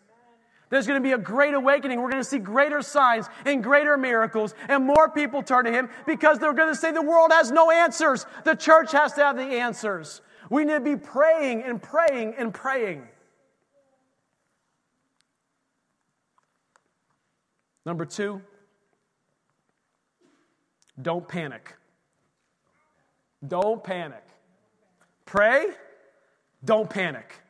There's 0.69 0.87
going 0.87 1.01
to 1.01 1.07
be 1.07 1.13
a 1.13 1.19
great 1.19 1.55
awakening. 1.55 2.01
We're 2.01 2.11
going 2.11 2.23
to 2.23 2.29
see 2.29 2.39
greater 2.39 2.83
signs 2.83 3.27
and 3.45 3.63
greater 3.63 3.97
miracles, 3.97 4.55
and 4.69 4.85
more 4.85 5.09
people 5.09 5.43
turn 5.43 5.65
to 5.65 5.71
Him 5.71 5.89
because 6.07 6.39
they're 6.39 6.53
going 6.53 6.73
to 6.73 6.79
say 6.79 6.91
the 6.91 7.03
world 7.03 7.31
has 7.33 7.53
no 7.53 7.71
answers. 7.71 8.27
The 8.45 8.55
church 8.55 8.93
has 8.93 9.13
to 9.15 9.23
have 9.23 9.37
the 9.37 9.43
answers. 9.43 10.21
We 10.51 10.65
need 10.65 10.75
to 10.75 10.81
be 10.81 10.97
praying 10.97 11.63
and 11.63 11.81
praying 11.81 12.35
and 12.37 12.53
praying. 12.53 13.07
Number 17.85 18.05
two, 18.05 18.43
don't 21.01 21.29
panic. 21.29 21.77
Don't 23.47 23.85
panic. 23.85 24.25
Pray, 25.25 25.67
don't 26.65 26.91
panic. 26.91 27.41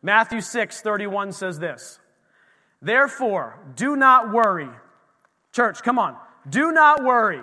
Matthew 0.00 0.40
6 0.40 0.80
31 0.80 1.32
says 1.32 1.58
this 1.58 1.98
Therefore, 2.82 3.58
do 3.76 3.94
not 3.94 4.32
worry. 4.32 4.68
Church, 5.52 5.82
come 5.82 5.98
on. 5.98 6.16
Do 6.48 6.72
not 6.72 7.04
worry, 7.04 7.42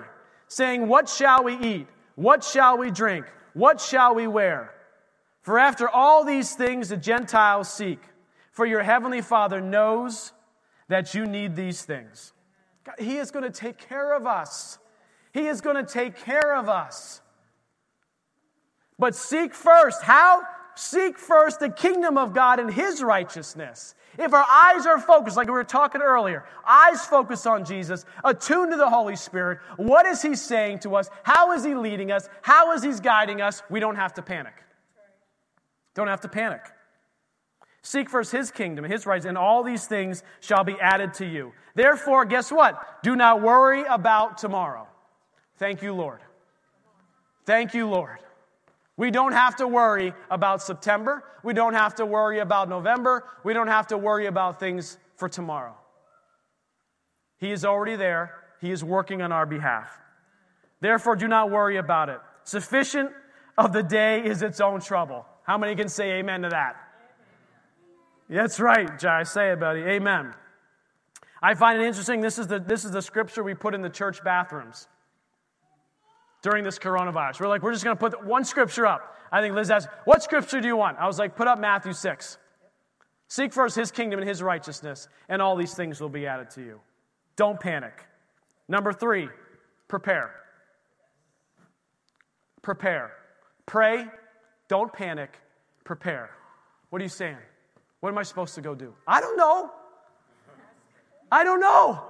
saying, 0.50 0.88
What 0.88 1.08
shall 1.08 1.44
we 1.44 1.56
eat? 1.58 1.88
What 2.16 2.44
shall 2.44 2.78
we 2.78 2.92
drink? 2.92 3.26
What 3.54 3.80
shall 3.80 4.14
we 4.14 4.28
wear? 4.28 4.74
For 5.42 5.58
after 5.58 5.88
all 5.88 6.26
these 6.26 6.54
things 6.54 6.90
the 6.90 6.98
Gentiles 6.98 7.72
seek, 7.72 8.02
for 8.52 8.66
your 8.66 8.84
heavenly 8.84 9.22
Father 9.22 9.62
knows 9.62 10.34
that 10.90 11.14
you 11.14 11.26
need 11.26 11.56
these 11.56 11.84
things. 11.84 12.34
God, 12.84 12.96
he 13.00 13.18
is 13.18 13.32
going 13.32 13.46
to 13.46 13.52
take 13.52 13.78
care 13.78 14.14
of 14.14 14.28
us. 14.28 14.80
He 15.32 15.48
is 15.48 15.62
going 15.62 15.78
to 15.78 15.90
take 15.90 16.18
care 16.18 16.56
of 16.56 16.68
us. 16.68 17.22
But 18.98 19.16
seek 19.16 19.54
first. 19.54 20.04
How? 20.04 20.42
Seek 20.76 21.18
first 21.18 21.60
the 21.60 21.70
kingdom 21.70 22.18
of 22.18 22.34
God 22.34 22.60
and 22.60 22.72
his 22.72 23.02
righteousness. 23.02 23.96
If 24.20 24.34
our 24.34 24.46
eyes 24.46 24.86
are 24.86 25.00
focused, 25.00 25.38
like 25.38 25.48
we 25.48 25.54
were 25.54 25.64
talking 25.64 26.02
earlier, 26.02 26.44
eyes 26.68 27.06
focused 27.06 27.48
on 27.48 27.64
Jesus, 27.64 28.04
attuned 28.26 28.72
to 28.72 28.78
the 28.78 28.90
Holy 28.90 29.16
Spirit, 29.16 29.60
what 29.78 30.06
is 30.06 30.22
He 30.22 30.36
saying 30.36 30.80
to 30.80 30.98
us? 30.98 31.10
How 31.24 31.54
is 31.54 31.64
He 31.64 31.74
leading 31.74 32.12
us? 32.12 32.28
How 32.42 32.74
is 32.74 32.84
He 32.84 32.92
guiding 33.02 33.40
us? 33.40 33.64
We 33.70 33.80
don't 33.80 33.96
have 33.96 34.14
to 34.16 34.22
panic. 34.22 34.54
Don't 35.96 36.10
have 36.10 36.20
to 36.22 36.28
panic. 36.28 36.60
Seek 37.82 38.10
first 38.10 38.34
His 38.34 38.52
kingdom, 38.52 38.84
His 38.84 39.06
rights, 39.06 39.26
and 39.26 39.38
all 39.38 39.64
these 39.64 39.86
things 39.86 40.22
shall 40.42 40.66
be 40.66 40.76
added 40.82 41.14
to 41.16 41.26
you. 41.26 41.54
Therefore, 41.74 42.26
guess 42.26 42.52
what? 42.52 43.02
Do 43.02 43.16
not 43.16 43.42
worry 43.42 43.86
about 43.86 44.38
tomorrow. 44.38 44.86
Thank 45.56 45.82
you, 45.82 45.94
Lord. 45.94 46.20
Thank 47.46 47.74
you, 47.74 47.88
Lord. 47.88 48.18
We 49.00 49.12
don't 49.12 49.32
have 49.32 49.56
to 49.56 49.68
worry 49.68 50.14
about 50.30 50.62
September. 50.62 51.24
We 51.42 51.54
don't 51.54 51.74
have 51.74 51.96
to 51.96 52.06
worry 52.06 52.40
about 52.40 52.68
November. 52.68 53.24
We 53.46 53.54
don't 53.54 53.70
have 53.70 53.88
to 53.88 53.98
worry 53.98 54.26
about 54.26 54.60
things 54.60 54.98
for 55.16 55.30
tomorrow. 55.30 55.74
He 57.38 57.50
is 57.52 57.64
already 57.64 57.96
there. 57.96 58.36
He 58.60 58.72
is 58.72 58.84
working 58.84 59.22
on 59.22 59.32
our 59.32 59.46
behalf. 59.46 59.90
Therefore, 60.82 61.16
do 61.16 61.30
not 61.30 61.50
worry 61.50 61.78
about 61.78 62.10
it. 62.10 62.20
Sufficient 62.44 63.12
of 63.58 63.72
the 63.72 63.84
day 63.84 64.22
is 64.22 64.42
its 64.42 64.60
own 64.60 64.82
trouble. 64.82 65.26
How 65.44 65.58
many 65.58 65.76
can 65.76 65.88
say 65.88 66.20
amen 66.20 66.42
to 66.42 66.50
that? 66.50 66.76
That's 68.30 68.60
right, 68.60 69.00
Jai. 69.00 69.24
Say 69.24 69.54
it, 69.54 69.62
buddy. 69.62 69.80
Amen. 69.80 70.34
I 71.42 71.54
find 71.54 71.82
it 71.82 71.86
interesting. 71.86 72.20
This 72.20 72.38
is, 72.38 72.48
the, 72.48 72.60
this 72.60 72.84
is 72.84 72.92
the 72.92 73.02
scripture 73.02 73.44
we 73.44 73.54
put 73.54 73.74
in 73.74 73.82
the 73.82 73.90
church 73.90 74.22
bathrooms 74.26 74.90
during 76.42 76.64
this 76.64 76.80
coronavirus. 76.80 77.40
We're 77.40 77.48
like, 77.48 77.62
we're 77.62 77.74
just 77.74 77.84
going 77.84 77.96
to 77.96 78.00
put 78.00 78.24
one 78.26 78.46
scripture 78.46 78.86
up. 78.86 79.16
I 79.32 79.42
think 79.42 79.56
Liz 79.56 79.70
asked, 79.70 79.90
What 80.06 80.24
scripture 80.24 80.62
do 80.62 80.68
you 80.68 80.76
want? 80.76 80.98
I 80.98 81.08
was 81.08 81.20
like, 81.20 81.36
Put 81.36 81.48
up 81.48 81.60
Matthew 81.60 81.94
6. 81.94 82.38
Seek 83.28 83.54
first 83.54 83.76
his 83.76 83.92
kingdom 83.92 84.20
and 84.20 84.28
his 84.28 84.42
righteousness, 84.42 85.08
and 85.28 85.42
all 85.42 85.56
these 85.56 85.76
things 85.76 86.02
will 86.02 86.10
be 86.10 86.26
added 86.26 86.50
to 86.52 86.62
you. 86.62 86.80
Don't 87.36 87.60
panic. 87.60 88.06
Number 88.68 88.92
three, 88.92 89.30
prepare. 89.88 90.34
Prepare. 92.64 93.14
Pray. 93.68 94.08
Don't 94.68 94.92
panic. 94.92 95.38
Prepare. 95.84 96.32
What 96.90 97.02
are 97.02 97.04
you 97.04 97.10
saying? 97.10 97.38
What 98.00 98.10
am 98.10 98.18
I 98.18 98.24
supposed 98.24 98.56
to 98.56 98.62
go 98.62 98.74
do? 98.74 98.96
I 99.08 99.22
don't 99.22 99.38
know. 99.38 99.72
I 101.32 101.44
don't 101.44 101.60
know. 101.60 102.04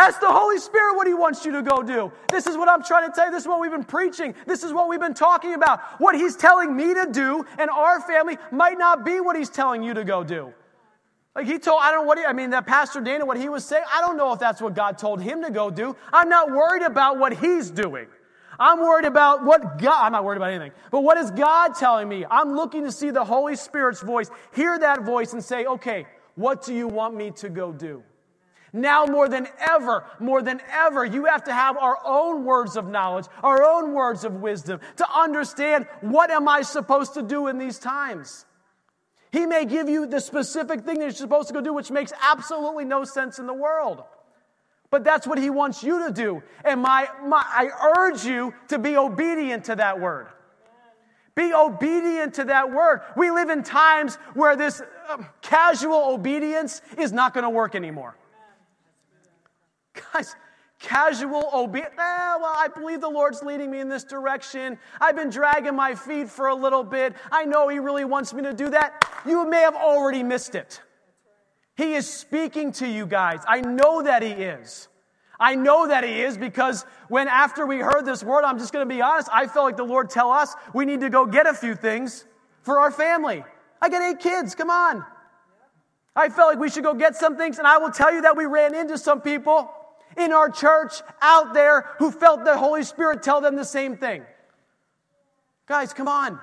Ask 0.00 0.18
the 0.18 0.32
Holy 0.32 0.58
Spirit 0.58 0.96
what 0.96 1.06
He 1.06 1.12
wants 1.12 1.44
you 1.44 1.52
to 1.52 1.60
go 1.60 1.82
do. 1.82 2.10
This 2.30 2.46
is 2.46 2.56
what 2.56 2.70
I'm 2.70 2.82
trying 2.82 3.06
to 3.10 3.14
tell 3.14 3.26
you. 3.26 3.32
This 3.32 3.42
is 3.42 3.48
what 3.48 3.60
we've 3.60 3.70
been 3.70 3.84
preaching. 3.84 4.34
This 4.46 4.62
is 4.62 4.72
what 4.72 4.88
we've 4.88 4.98
been 4.98 5.12
talking 5.12 5.52
about. 5.52 5.82
What 6.00 6.14
He's 6.14 6.36
telling 6.36 6.74
me 6.74 6.94
to 6.94 7.06
do 7.12 7.44
and 7.58 7.68
our 7.68 8.00
family 8.00 8.38
might 8.50 8.78
not 8.78 9.04
be 9.04 9.20
what 9.20 9.36
He's 9.36 9.50
telling 9.50 9.82
you 9.82 9.92
to 9.92 10.02
go 10.02 10.24
do. 10.24 10.54
Like 11.34 11.46
he 11.46 11.58
told, 11.58 11.80
I 11.82 11.90
don't 11.90 12.00
know 12.00 12.08
what 12.08 12.18
he, 12.18 12.24
I 12.24 12.32
mean, 12.32 12.50
that 12.50 12.66
Pastor 12.66 13.00
Dana, 13.00 13.24
what 13.24 13.36
he 13.36 13.48
was 13.48 13.64
saying, 13.64 13.84
I 13.94 14.00
don't 14.00 14.16
know 14.16 14.32
if 14.32 14.40
that's 14.40 14.60
what 14.60 14.74
God 14.74 14.98
told 14.98 15.20
him 15.22 15.42
to 15.42 15.50
go 15.50 15.70
do. 15.70 15.94
I'm 16.12 16.28
not 16.28 16.50
worried 16.50 16.82
about 16.82 17.18
what 17.18 17.36
he's 17.36 17.70
doing. 17.70 18.08
I'm 18.58 18.80
worried 18.80 19.04
about 19.04 19.44
what 19.44 19.78
God, 19.78 20.06
I'm 20.06 20.12
not 20.12 20.24
worried 20.24 20.38
about 20.38 20.50
anything, 20.50 20.72
but 20.90 21.02
what 21.02 21.18
is 21.18 21.30
God 21.30 21.74
telling 21.76 22.08
me? 22.08 22.26
I'm 22.30 22.56
looking 22.56 22.84
to 22.84 22.92
see 22.92 23.10
the 23.10 23.24
Holy 23.24 23.54
Spirit's 23.54 24.02
voice, 24.02 24.28
hear 24.52 24.78
that 24.78 25.02
voice, 25.02 25.32
and 25.32 25.42
say, 25.42 25.66
okay, 25.66 26.06
what 26.34 26.64
do 26.64 26.74
you 26.74 26.88
want 26.88 27.14
me 27.14 27.30
to 27.36 27.48
go 27.48 27.72
do? 27.72 28.02
Now, 28.72 29.04
more 29.04 29.28
than 29.28 29.48
ever, 29.58 30.04
more 30.20 30.42
than 30.42 30.60
ever, 30.70 31.04
you 31.04 31.24
have 31.24 31.44
to 31.44 31.52
have 31.52 31.76
our 31.76 31.98
own 32.04 32.44
words 32.44 32.76
of 32.76 32.88
knowledge, 32.88 33.26
our 33.42 33.64
own 33.64 33.92
words 33.92 34.24
of 34.24 34.34
wisdom 34.34 34.80
to 34.96 35.06
understand 35.12 35.86
what 36.00 36.30
am 36.30 36.48
I 36.48 36.62
supposed 36.62 37.14
to 37.14 37.22
do 37.22 37.48
in 37.48 37.58
these 37.58 37.78
times. 37.78 38.46
He 39.32 39.46
may 39.46 39.64
give 39.64 39.88
you 39.88 40.06
the 40.06 40.20
specific 40.20 40.82
thing 40.82 40.98
that 40.98 41.04
you're 41.04 41.10
supposed 41.10 41.48
to 41.48 41.54
go 41.54 41.60
do, 41.60 41.72
which 41.72 41.90
makes 41.90 42.12
absolutely 42.22 42.84
no 42.84 43.04
sense 43.04 43.38
in 43.38 43.46
the 43.46 43.54
world. 43.54 44.02
But 44.90 45.04
that's 45.04 45.26
what 45.26 45.38
he 45.38 45.50
wants 45.50 45.84
you 45.84 46.06
to 46.06 46.12
do. 46.12 46.42
And 46.64 46.82
my, 46.82 47.08
my, 47.24 47.42
I 47.46 47.70
urge 47.96 48.24
you 48.24 48.52
to 48.68 48.78
be 48.78 48.96
obedient 48.96 49.64
to 49.66 49.76
that 49.76 50.00
word. 50.00 50.26
Be 51.36 51.52
obedient 51.54 52.34
to 52.34 52.44
that 52.44 52.72
word. 52.72 53.02
We 53.16 53.30
live 53.30 53.50
in 53.50 53.62
times 53.62 54.16
where 54.34 54.56
this 54.56 54.82
uh, 55.08 55.18
casual 55.42 56.12
obedience 56.12 56.82
is 56.98 57.12
not 57.12 57.34
going 57.34 57.44
to 57.44 57.50
work 57.50 57.76
anymore. 57.76 58.16
Guys, 60.12 60.34
casual 60.80 61.50
obedience. 61.52 61.94
Eh, 61.96 62.36
well, 62.40 62.54
I 62.56 62.68
believe 62.68 63.00
the 63.00 63.08
Lord's 63.08 63.42
leading 63.42 63.70
me 63.70 63.80
in 63.80 63.88
this 63.88 64.04
direction. 64.04 64.78
I've 65.00 65.16
been 65.16 65.30
dragging 65.30 65.76
my 65.76 65.94
feet 65.94 66.28
for 66.28 66.48
a 66.48 66.54
little 66.54 66.82
bit. 66.82 67.14
I 67.30 67.44
know 67.44 67.68
He 67.68 67.78
really 67.78 68.04
wants 68.04 68.32
me 68.32 68.42
to 68.42 68.52
do 68.52 68.70
that. 68.70 69.04
You 69.26 69.48
may 69.48 69.60
have 69.60 69.76
already 69.76 70.22
missed 70.22 70.54
it. 70.54 70.80
He 71.76 71.94
is 71.94 72.12
speaking 72.12 72.72
to 72.72 72.88
you 72.88 73.06
guys. 73.06 73.40
I 73.46 73.60
know 73.60 74.02
that 74.02 74.22
He 74.22 74.30
is. 74.30 74.88
I 75.38 75.54
know 75.54 75.88
that 75.88 76.04
He 76.04 76.20
is 76.20 76.36
because 76.36 76.84
when 77.08 77.28
after 77.28 77.66
we 77.66 77.78
heard 77.78 78.04
this 78.04 78.22
word, 78.22 78.44
I'm 78.44 78.58
just 78.58 78.72
going 78.72 78.86
to 78.86 78.94
be 78.94 79.00
honest, 79.00 79.28
I 79.32 79.46
felt 79.46 79.64
like 79.64 79.76
the 79.76 79.84
Lord 79.84 80.10
tell 80.10 80.30
us 80.30 80.54
we 80.74 80.84
need 80.84 81.00
to 81.00 81.10
go 81.10 81.24
get 81.24 81.46
a 81.46 81.54
few 81.54 81.74
things 81.74 82.26
for 82.62 82.78
our 82.80 82.90
family. 82.90 83.44
I 83.80 83.88
got 83.88 84.02
eight 84.02 84.20
kids. 84.20 84.54
Come 84.54 84.70
on. 84.70 85.04
I 86.14 86.28
felt 86.28 86.50
like 86.50 86.58
we 86.58 86.68
should 86.68 86.82
go 86.82 86.92
get 86.92 87.16
some 87.16 87.36
things, 87.36 87.58
and 87.58 87.66
I 87.66 87.78
will 87.78 87.90
tell 87.90 88.12
you 88.12 88.22
that 88.22 88.36
we 88.36 88.44
ran 88.44 88.74
into 88.74 88.98
some 88.98 89.20
people 89.20 89.70
in 90.20 90.32
our 90.32 90.50
church 90.50 91.02
out 91.20 91.54
there 91.54 91.90
who 91.98 92.10
felt 92.10 92.44
the 92.44 92.56
Holy 92.56 92.82
Spirit 92.82 93.22
tell 93.22 93.40
them 93.40 93.56
the 93.56 93.64
same 93.64 93.96
thing. 93.96 94.22
Guys, 95.66 95.92
come 95.92 96.08
on. 96.08 96.38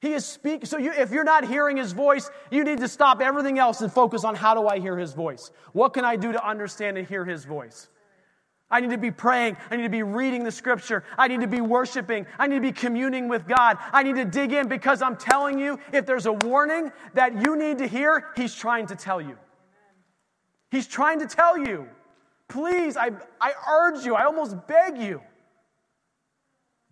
He 0.00 0.14
is 0.14 0.24
speaking. 0.24 0.64
So 0.64 0.78
you, 0.78 0.92
if 0.92 1.10
you're 1.10 1.24
not 1.24 1.46
hearing 1.46 1.76
his 1.76 1.92
voice, 1.92 2.30
you 2.50 2.64
need 2.64 2.78
to 2.78 2.88
stop 2.88 3.20
everything 3.20 3.58
else 3.58 3.82
and 3.82 3.92
focus 3.92 4.24
on 4.24 4.34
how 4.34 4.54
do 4.54 4.66
I 4.66 4.78
hear 4.78 4.96
his 4.96 5.12
voice? 5.12 5.50
What 5.72 5.92
can 5.92 6.04
I 6.04 6.16
do 6.16 6.32
to 6.32 6.46
understand 6.46 6.96
and 6.96 7.06
hear 7.06 7.24
his 7.24 7.44
voice? 7.44 7.88
I 8.70 8.80
need 8.80 8.90
to 8.90 8.98
be 8.98 9.10
praying. 9.10 9.56
I 9.70 9.76
need 9.76 9.82
to 9.82 9.88
be 9.90 10.04
reading 10.04 10.44
the 10.44 10.52
scripture. 10.52 11.04
I 11.18 11.28
need 11.28 11.40
to 11.40 11.48
be 11.48 11.60
worshiping. 11.60 12.24
I 12.38 12.46
need 12.46 12.54
to 12.54 12.60
be 12.60 12.72
communing 12.72 13.28
with 13.28 13.46
God. 13.48 13.78
I 13.92 14.02
need 14.02 14.14
to 14.14 14.24
dig 14.24 14.52
in 14.52 14.68
because 14.68 15.02
I'm 15.02 15.16
telling 15.16 15.58
you, 15.58 15.78
if 15.92 16.06
there's 16.06 16.26
a 16.26 16.32
warning 16.32 16.92
that 17.14 17.44
you 17.44 17.56
need 17.56 17.78
to 17.78 17.86
hear, 17.86 18.28
he's 18.36 18.54
trying 18.54 18.86
to 18.86 18.96
tell 18.96 19.20
you. 19.20 19.36
He's 20.70 20.86
trying 20.86 21.18
to 21.18 21.26
tell 21.26 21.58
you. 21.58 21.88
Please, 22.50 22.96
I, 22.96 23.12
I 23.40 23.52
urge 23.70 24.04
you, 24.04 24.16
I 24.16 24.24
almost 24.24 24.56
beg 24.66 24.98
you. 24.98 25.22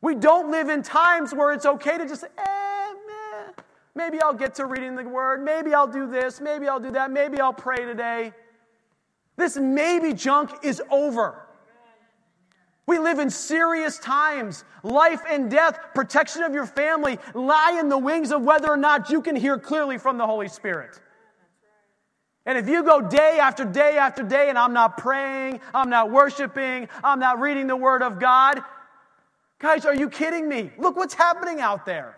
We 0.00 0.14
don't 0.14 0.52
live 0.52 0.68
in 0.68 0.82
times 0.84 1.34
where 1.34 1.52
it's 1.52 1.66
okay 1.66 1.98
to 1.98 2.06
just, 2.06 2.22
eh, 2.22 2.26
meh. 2.36 3.52
maybe 3.96 4.22
I'll 4.22 4.32
get 4.32 4.54
to 4.54 4.66
reading 4.66 4.94
the 4.94 5.02
word, 5.02 5.44
maybe 5.44 5.74
I'll 5.74 5.88
do 5.88 6.08
this, 6.08 6.40
maybe 6.40 6.68
I'll 6.68 6.78
do 6.78 6.92
that, 6.92 7.10
maybe 7.10 7.40
I'll 7.40 7.52
pray 7.52 7.84
today. 7.84 8.32
This 9.36 9.56
maybe 9.56 10.14
junk 10.14 10.52
is 10.62 10.80
over. 10.90 11.44
We 12.86 12.98
live 12.98 13.18
in 13.18 13.28
serious 13.28 13.98
times. 13.98 14.64
Life 14.84 15.20
and 15.28 15.50
death, 15.50 15.78
protection 15.92 16.42
of 16.42 16.54
your 16.54 16.66
family 16.66 17.18
lie 17.34 17.78
in 17.80 17.88
the 17.88 17.98
wings 17.98 18.30
of 18.30 18.42
whether 18.42 18.70
or 18.70 18.76
not 18.76 19.10
you 19.10 19.20
can 19.20 19.34
hear 19.34 19.58
clearly 19.58 19.98
from 19.98 20.18
the 20.18 20.26
Holy 20.26 20.48
Spirit. 20.48 21.00
And 22.48 22.56
if 22.56 22.66
you 22.66 22.82
go 22.82 23.02
day 23.02 23.38
after 23.42 23.66
day 23.66 23.98
after 23.98 24.22
day 24.22 24.48
and 24.48 24.56
I'm 24.56 24.72
not 24.72 24.96
praying, 24.96 25.60
I'm 25.74 25.90
not 25.90 26.10
worshiping, 26.10 26.88
I'm 27.04 27.20
not 27.20 27.40
reading 27.40 27.66
the 27.66 27.76
Word 27.76 28.02
of 28.02 28.18
God, 28.18 28.62
guys, 29.58 29.84
are 29.84 29.94
you 29.94 30.08
kidding 30.08 30.48
me? 30.48 30.70
Look 30.78 30.96
what's 30.96 31.12
happening 31.12 31.60
out 31.60 31.84
there. 31.84 32.16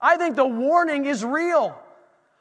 I 0.00 0.18
think 0.18 0.36
the 0.36 0.46
warning 0.46 1.04
is 1.04 1.24
real. 1.24 1.76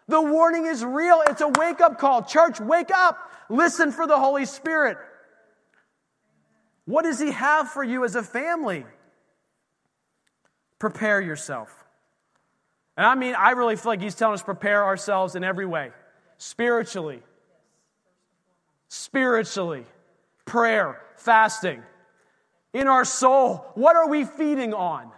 The 0.08 0.22
warning 0.22 0.68
is 0.68 0.86
real. 0.86 1.24
It's 1.28 1.42
a 1.42 1.48
wake 1.48 1.82
up 1.82 1.98
call. 1.98 2.22
Church, 2.22 2.60
wake 2.60 2.92
up. 2.92 3.18
Listen 3.50 3.92
for 3.92 4.06
the 4.06 4.20
Holy 4.20 4.46
Spirit. 4.46 5.00
What 6.86 7.06
does 7.06 7.20
He 7.20 7.32
have 7.32 7.70
for 7.70 7.84
you 7.84 8.06
as 8.06 8.16
a 8.16 8.22
family? 8.22 8.86
Prepare 10.78 11.22
yourself. 11.22 11.74
And 12.96 13.08
I 13.08 13.16
mean, 13.16 13.34
I 13.34 13.52
really 13.52 13.78
feel 13.78 13.94
like 13.94 14.02
He's 14.02 14.14
telling 14.14 14.36
us 14.36 14.44
prepare 14.44 14.84
ourselves 14.84 15.36
in 15.36 15.44
every 15.44 15.66
way 15.66 15.90
spiritually. 16.38 17.22
Spiritually. 18.88 19.86
Prayer, 20.46 21.02
fasting. 21.18 21.84
In 22.74 22.88
our 22.88 23.06
soul, 23.06 23.66
what 23.76 23.96
are 23.96 24.08
we 24.08 24.24
feeding 24.24 24.74
on? 24.74 25.12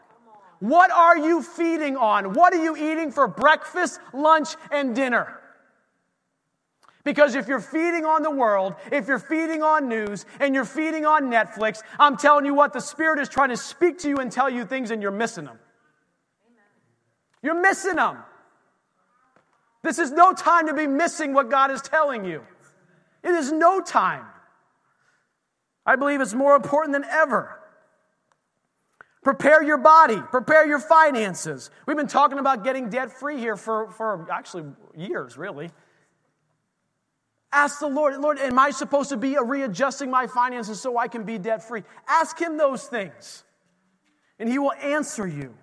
What 0.60 0.92
are 0.92 1.18
you 1.18 1.42
feeding 1.42 1.96
on? 1.96 2.34
What 2.34 2.54
are 2.54 2.64
you 2.64 2.76
eating 2.76 3.12
for 3.12 3.28
breakfast, 3.28 4.00
lunch, 4.14 4.50
and 4.72 4.96
dinner? 4.96 5.40
Because 7.06 7.36
if 7.36 7.48
you're 7.48 7.62
feeding 7.62 8.06
on 8.06 8.24
the 8.24 8.32
world, 8.32 8.76
if 8.92 9.08
you're 9.08 9.20
feeding 9.20 9.64
on 9.64 9.88
news, 9.88 10.26
and 10.40 10.54
you're 10.54 10.66
feeding 10.66 11.06
on 11.06 11.32
Netflix, 11.32 11.82
I'm 11.98 12.18
telling 12.18 12.46
you 12.46 12.54
what, 12.54 12.74
the 12.74 12.82
Spirit 12.82 13.20
is 13.20 13.30
trying 13.30 13.50
to 13.50 13.58
speak 13.58 14.00
to 14.00 14.10
you 14.10 14.18
and 14.18 14.32
tell 14.32 14.50
you 14.50 14.66
things, 14.66 14.92
and 14.92 15.02
you're 15.02 15.12
missing 15.12 15.46
them. 15.46 15.58
You're 17.42 17.60
missing 17.60 17.96
them. 17.96 18.18
This 19.82 20.00
is 20.00 20.12
no 20.12 20.34
time 20.34 20.68
to 20.68 20.74
be 20.74 20.88
missing 20.88 21.34
what 21.34 21.50
God 21.50 21.72
is 21.72 21.82
telling 21.82 22.26
you. 22.26 22.44
It 23.24 23.32
is 23.32 23.52
no 23.52 23.82
time. 23.82 24.26
I 25.86 25.96
believe 25.96 26.22
it's 26.22 26.34
more 26.34 26.56
important 26.56 26.94
than 26.94 27.06
ever. 27.06 27.56
Prepare 29.24 29.64
your 29.64 29.78
body, 29.78 30.22
prepare 30.32 30.66
your 30.66 30.80
finances. 30.80 31.72
We've 31.86 31.98
been 31.98 32.08
talking 32.08 32.40
about 32.40 32.64
getting 32.64 32.90
debt 32.90 33.12
free 33.12 33.38
here 33.38 33.58
for, 33.58 33.92
for 33.92 34.28
actually 34.32 34.66
years, 34.96 35.38
really. 35.38 35.72
Ask 37.52 37.80
the 37.80 37.88
Lord, 37.88 38.18
Lord, 38.20 38.38
am 38.38 38.60
I 38.60 38.70
supposed 38.72 39.10
to 39.10 39.18
be 39.18 39.36
readjusting 39.38 40.10
my 40.10 40.28
finances 40.28 40.80
so 40.80 40.98
I 40.98 41.08
can 41.08 41.24
be 41.24 41.38
debt 41.38 41.68
free? 41.68 41.84
Ask 42.08 42.40
Him 42.40 42.58
those 42.58 42.86
things, 42.86 43.44
and 44.38 44.48
He 44.48 44.60
will 44.60 44.74
answer 44.74 45.28
you. 45.28 45.54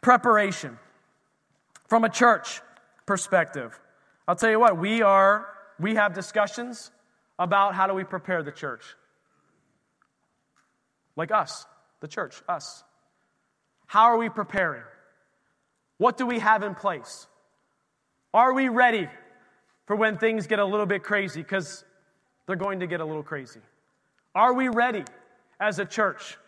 Preparation 0.00 0.78
from 1.92 2.04
a 2.04 2.08
church 2.08 2.62
perspective. 3.04 3.78
I'll 4.26 4.34
tell 4.34 4.48
you 4.48 4.58
what, 4.58 4.78
we 4.78 5.02
are 5.02 5.46
we 5.78 5.96
have 5.96 6.14
discussions 6.14 6.90
about 7.38 7.74
how 7.74 7.86
do 7.86 7.92
we 7.92 8.02
prepare 8.02 8.42
the 8.42 8.50
church. 8.50 8.82
Like 11.16 11.30
us. 11.30 11.66
the 12.00 12.08
church, 12.08 12.42
us. 12.48 12.82
How 13.84 14.04
are 14.04 14.16
we 14.16 14.30
preparing? 14.30 14.84
What 15.98 16.16
do 16.16 16.24
we 16.24 16.38
have 16.38 16.62
in 16.62 16.74
place? 16.74 17.26
Are 18.32 18.54
we 18.54 18.70
ready 18.70 19.06
for 19.84 19.94
when 19.94 20.16
things 20.16 20.46
get 20.46 20.60
a 20.60 20.64
little 20.64 20.86
bit 20.86 21.02
crazy? 21.02 21.42
Because 21.42 21.84
they're 22.46 22.56
going 22.56 22.80
to 22.80 22.86
get 22.86 23.02
a 23.02 23.04
little 23.04 23.22
crazy. 23.22 23.60
Are 24.34 24.54
we 24.54 24.68
ready 24.68 25.04
as 25.60 25.78
a 25.78 25.84
church? 25.84 26.38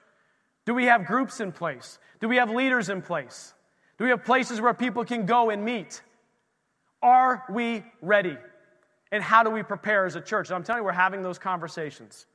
Do 0.65 0.73
we 0.73 0.87
have 0.87 1.05
groups 1.05 1.39
in 1.39 1.53
place? 1.53 1.99
Do 2.19 2.29
we 2.29 2.37
have 2.37 2.49
leaders 2.49 2.89
in 2.89 3.03
place? 3.03 3.53
Do 3.99 4.05
we 4.05 4.11
have 4.11 4.25
places 4.25 4.61
where 4.61 4.75
people 4.75 5.05
can 5.05 5.27
go 5.27 5.51
and 5.51 5.65
meet? 5.65 6.03
Are 7.03 7.45
we 7.49 7.85
ready? 8.01 8.37
And 9.13 9.23
how 9.23 9.43
do 9.43 9.51
we 9.51 9.63
prepare 9.63 10.07
as 10.07 10.17
a 10.17 10.21
church? 10.21 10.49
And 10.49 10.57
I'm 10.57 10.65
telling 10.65 10.81
you, 10.81 10.85
we're 10.85 10.93
having 10.93 11.23
those 11.23 11.39
conversations 11.39 12.27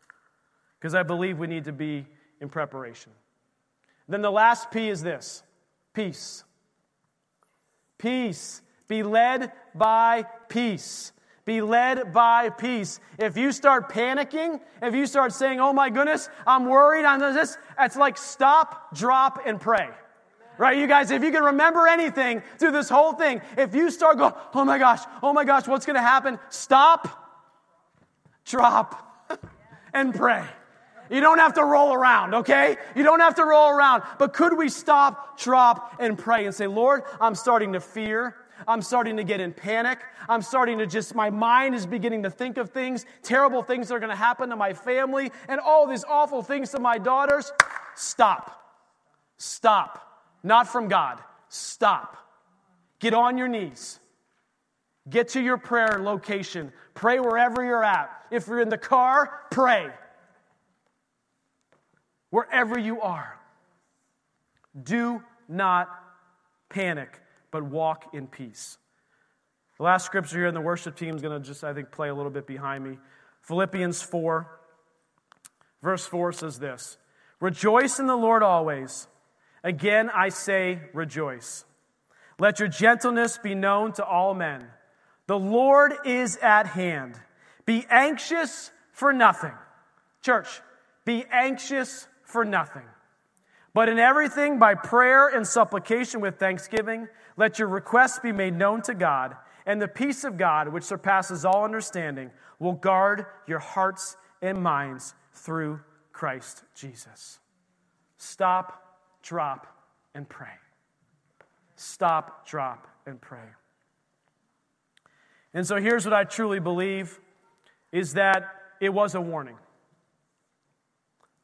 because 0.80 0.96
I 0.96 1.04
believe 1.04 1.40
we 1.40 1.48
need 1.48 1.66
to 1.66 1.74
be 1.74 2.06
in 2.40 2.50
preparation. 2.50 3.12
Then 4.08 4.22
the 4.22 4.32
last 4.32 4.72
P 4.72 4.90
is 4.90 5.02
this 5.02 5.44
peace. 5.94 6.44
Peace. 7.98 8.62
Be 8.88 9.04
led 9.04 9.52
by 9.76 10.26
peace. 10.48 11.12
Be 11.46 11.62
led 11.62 12.14
by 12.14 12.50
peace. 12.50 13.00
If 13.18 13.36
you 13.38 13.52
start 13.52 13.92
panicking, 13.92 14.60
if 14.82 14.96
you 14.96 15.06
start 15.06 15.34
saying, 15.34 15.60
oh 15.60 15.74
my 15.74 15.90
goodness, 15.90 16.30
I'm 16.48 16.66
worried, 16.66 17.06
I'm 17.06 17.20
this, 17.20 17.58
it's 17.80 17.96
like 17.96 18.18
stop, 18.18 18.96
drop, 18.96 19.42
and 19.46 19.60
pray. 19.60 19.90
Right, 20.60 20.78
you 20.78 20.88
guys, 20.88 21.10
if 21.10 21.24
you 21.24 21.32
can 21.32 21.42
remember 21.42 21.88
anything 21.88 22.44
through 22.58 22.74
this 22.74 22.90
whole 22.90 23.14
thing, 23.14 23.42
if 23.58 23.74
you 23.74 23.90
start 23.90 24.18
going, 24.18 24.34
oh 24.54 24.66
my 24.66 24.78
gosh, 24.78 25.00
oh 25.24 25.32
my 25.32 25.46
gosh, 25.46 25.70
what's 25.70 25.86
gonna 25.86 26.02
happen? 26.02 26.38
Stop, 26.50 27.08
drop, 28.44 29.32
and 29.94 30.14
pray. 30.14 30.44
You 31.10 31.22
don't 31.22 31.38
have 31.40 31.54
to 31.54 31.64
roll 31.64 31.94
around, 31.94 32.34
okay? 32.34 32.76
You 32.94 33.04
don't 33.04 33.22
have 33.22 33.36
to 33.36 33.46
roll 33.46 33.70
around. 33.70 34.04
But 34.18 34.34
could 34.34 34.58
we 34.58 34.68
stop, 34.68 35.40
drop, 35.40 35.96
and 35.98 36.18
pray 36.18 36.46
and 36.46 36.54
say, 36.54 36.68
Lord, 36.68 37.04
I'm 37.22 37.36
starting 37.36 37.72
to 37.72 37.80
fear. 37.80 38.36
I'm 38.68 38.82
starting 38.82 39.16
to 39.16 39.24
get 39.24 39.40
in 39.40 39.54
panic. 39.54 40.00
I'm 40.28 40.42
starting 40.42 40.78
to 40.80 40.86
just, 40.86 41.16
my 41.16 41.30
mind 41.30 41.74
is 41.74 41.86
beginning 41.86 42.24
to 42.24 42.30
think 42.30 42.58
of 42.58 42.72
things, 42.72 43.06
terrible 43.24 43.64
things 43.64 43.88
that 43.88 43.94
are 43.94 44.00
going 44.00 44.10
to 44.10 44.16
happen 44.16 44.50
to 44.50 44.58
my 44.58 44.74
family, 44.74 45.32
and 45.48 45.62
all 45.62 45.88
these 45.88 46.04
awful 46.04 46.44
things 46.44 46.72
to 46.72 46.80
my 46.80 46.98
daughters. 46.98 47.54
Stop. 47.96 48.62
Stop. 49.38 50.09
Not 50.44 50.68
from 50.68 50.88
God. 50.88 51.22
Stop. 51.50 52.18
Get 53.00 53.14
on 53.14 53.38
your 53.38 53.48
knees. 53.48 54.00
Get 55.10 55.30
to 55.30 55.42
your 55.42 55.58
prayer 55.58 56.00
location. 56.02 56.72
Pray 56.94 57.20
wherever 57.20 57.64
you're 57.64 57.84
at. 57.84 58.10
If 58.32 58.48
you're 58.48 58.62
in 58.62 58.70
the 58.70 58.78
car, 58.78 59.32
pray. 59.52 59.90
Wherever 62.30 62.78
you 62.78 63.02
are. 63.02 63.40
Do 64.82 65.24
not 65.48 65.90
panic 66.70 67.20
but 67.52 67.64
walk 67.64 68.14
in 68.14 68.28
peace. 68.28 68.78
The 69.78 69.84
last 69.84 70.06
scripture 70.06 70.38
here, 70.38 70.48
and 70.48 70.56
the 70.56 70.62
worship 70.62 70.96
team 70.96 71.16
is 71.16 71.22
going 71.22 71.42
to 71.42 71.48
just, 71.48 71.64
I 71.64 71.74
think, 71.74 71.92
play 71.92 72.10
a 72.10 72.16
little 72.16 72.32
bit 72.32 72.46
behind 72.46 72.84
me. 72.84 72.98
Philippians 73.42 74.02
4, 74.02 74.60
verse 75.82 76.06
4 76.06 76.34
says 76.34 76.60
this 76.60 76.98
Rejoice 77.40 78.00
in 78.00 78.08
the 78.08 78.16
Lord 78.16 78.44
always. 78.44 79.08
Again, 79.64 80.10
I 80.14 80.30
say, 80.30 80.80
rejoice. 80.94 81.66
Let 82.40 82.60
your 82.60 82.70
gentleness 82.70 83.38
be 83.38 83.56
known 83.56 83.94
to 83.94 84.06
all 84.06 84.34
men. 84.34 84.66
The 85.28 85.38
Lord 85.38 85.94
is 86.06 86.38
at 86.38 86.68
hand. 86.68 87.20
Be 87.66 87.86
anxious 87.90 88.72
for 88.94 89.14
nothing. 89.14 89.54
Church, 90.22 90.62
be 91.06 91.26
anxious 91.32 92.08
for 92.24 92.46
nothing. 92.46 92.86
But 93.74 93.90
in 93.90 94.00
everything, 94.00 94.58
by 94.58 94.76
prayer 94.76 95.28
and 95.28 95.46
supplication 95.46 96.22
with 96.22 96.40
thanksgiving, 96.40 97.08
let 97.38 97.60
your 97.60 97.68
requests 97.68 98.20
be 98.20 98.32
made 98.32 98.56
known 98.56 98.82
to 98.84 98.94
God, 98.94 99.36
and 99.66 99.82
the 99.82 99.88
peace 99.88 100.24
of 100.24 100.38
God, 100.38 100.70
which 100.70 100.84
surpasses 100.84 101.46
all 101.46 101.64
understanding, 101.64 102.32
will 102.58 102.74
guard 102.74 103.26
your 103.48 103.60
hearts 103.60 104.18
and 104.42 104.62
minds 104.62 105.14
through 105.34 105.80
Christ 106.12 106.64
Jesus. 106.76 107.40
Stop, 108.18 108.89
drop, 109.22 109.68
and 110.16 110.28
pray. 110.28 110.48
Stop, 111.76 112.48
drop, 112.48 112.88
and 113.06 113.20
pray. 113.22 113.48
And 115.54 115.66
so 115.66 115.78
here's 115.78 116.06
what 116.06 116.14
I 116.14 116.24
truly 116.24 116.60
believe 116.60 117.20
is 117.92 118.14
that 118.14 118.44
it 118.80 118.90
was 118.90 119.16
a 119.16 119.22
warning. 119.22 119.58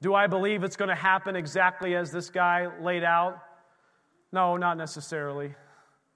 Do 0.02 0.14
I 0.14 0.28
believe 0.28 0.64
it's 0.64 0.76
going 0.76 0.90
to 0.90 0.96
happen 0.96 1.36
exactly 1.36 1.96
as 1.96 2.12
this 2.12 2.30
guy 2.30 2.68
laid 2.82 3.04
out? 3.04 3.40
No, 4.32 4.58
not 4.58 4.78
necessarily. 4.78 5.56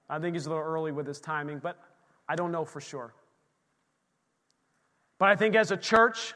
I 0.08 0.18
think 0.18 0.34
he's 0.36 0.46
a 0.46 0.50
little 0.50 0.64
early 0.64 0.92
with 0.92 1.06
his 1.06 1.20
timing, 1.20 1.58
but 1.58 1.78
I 2.28 2.36
don't 2.36 2.52
know 2.52 2.64
for 2.64 2.80
sure. 2.80 3.14
But 5.18 5.28
I 5.28 5.36
think 5.36 5.56
as 5.56 5.70
a 5.70 5.76
church, 5.76 6.34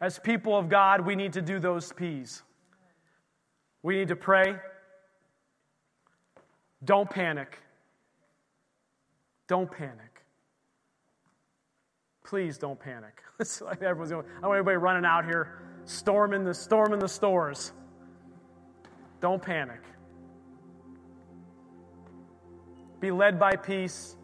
as 0.00 0.18
people 0.18 0.56
of 0.56 0.68
God, 0.68 1.06
we 1.06 1.16
need 1.16 1.32
to 1.34 1.42
do 1.42 1.58
those 1.58 1.92
P's. 1.92 2.42
We 3.82 3.96
need 3.96 4.08
to 4.08 4.16
pray. 4.16 4.56
Don't 6.84 7.08
panic. 7.08 7.58
Don't 9.48 9.70
panic. 9.70 10.24
Please 12.24 12.58
don't 12.58 12.78
panic. 12.78 13.22
It's 13.40 13.60
like 13.60 13.82
everyone's 13.82 14.12
going, 14.12 14.24
I 14.24 14.40
don't 14.40 14.50
want 14.50 14.58
everybody 14.58 14.76
running 14.76 15.04
out 15.04 15.24
here, 15.24 15.58
storming 15.84 16.44
the 16.44 16.54
storming 16.54 17.00
the 17.00 17.08
stores. 17.08 17.72
Don't 19.20 19.42
panic. 19.42 19.80
be 23.02 23.10
led 23.10 23.36
by 23.38 23.56
peace, 23.56 24.16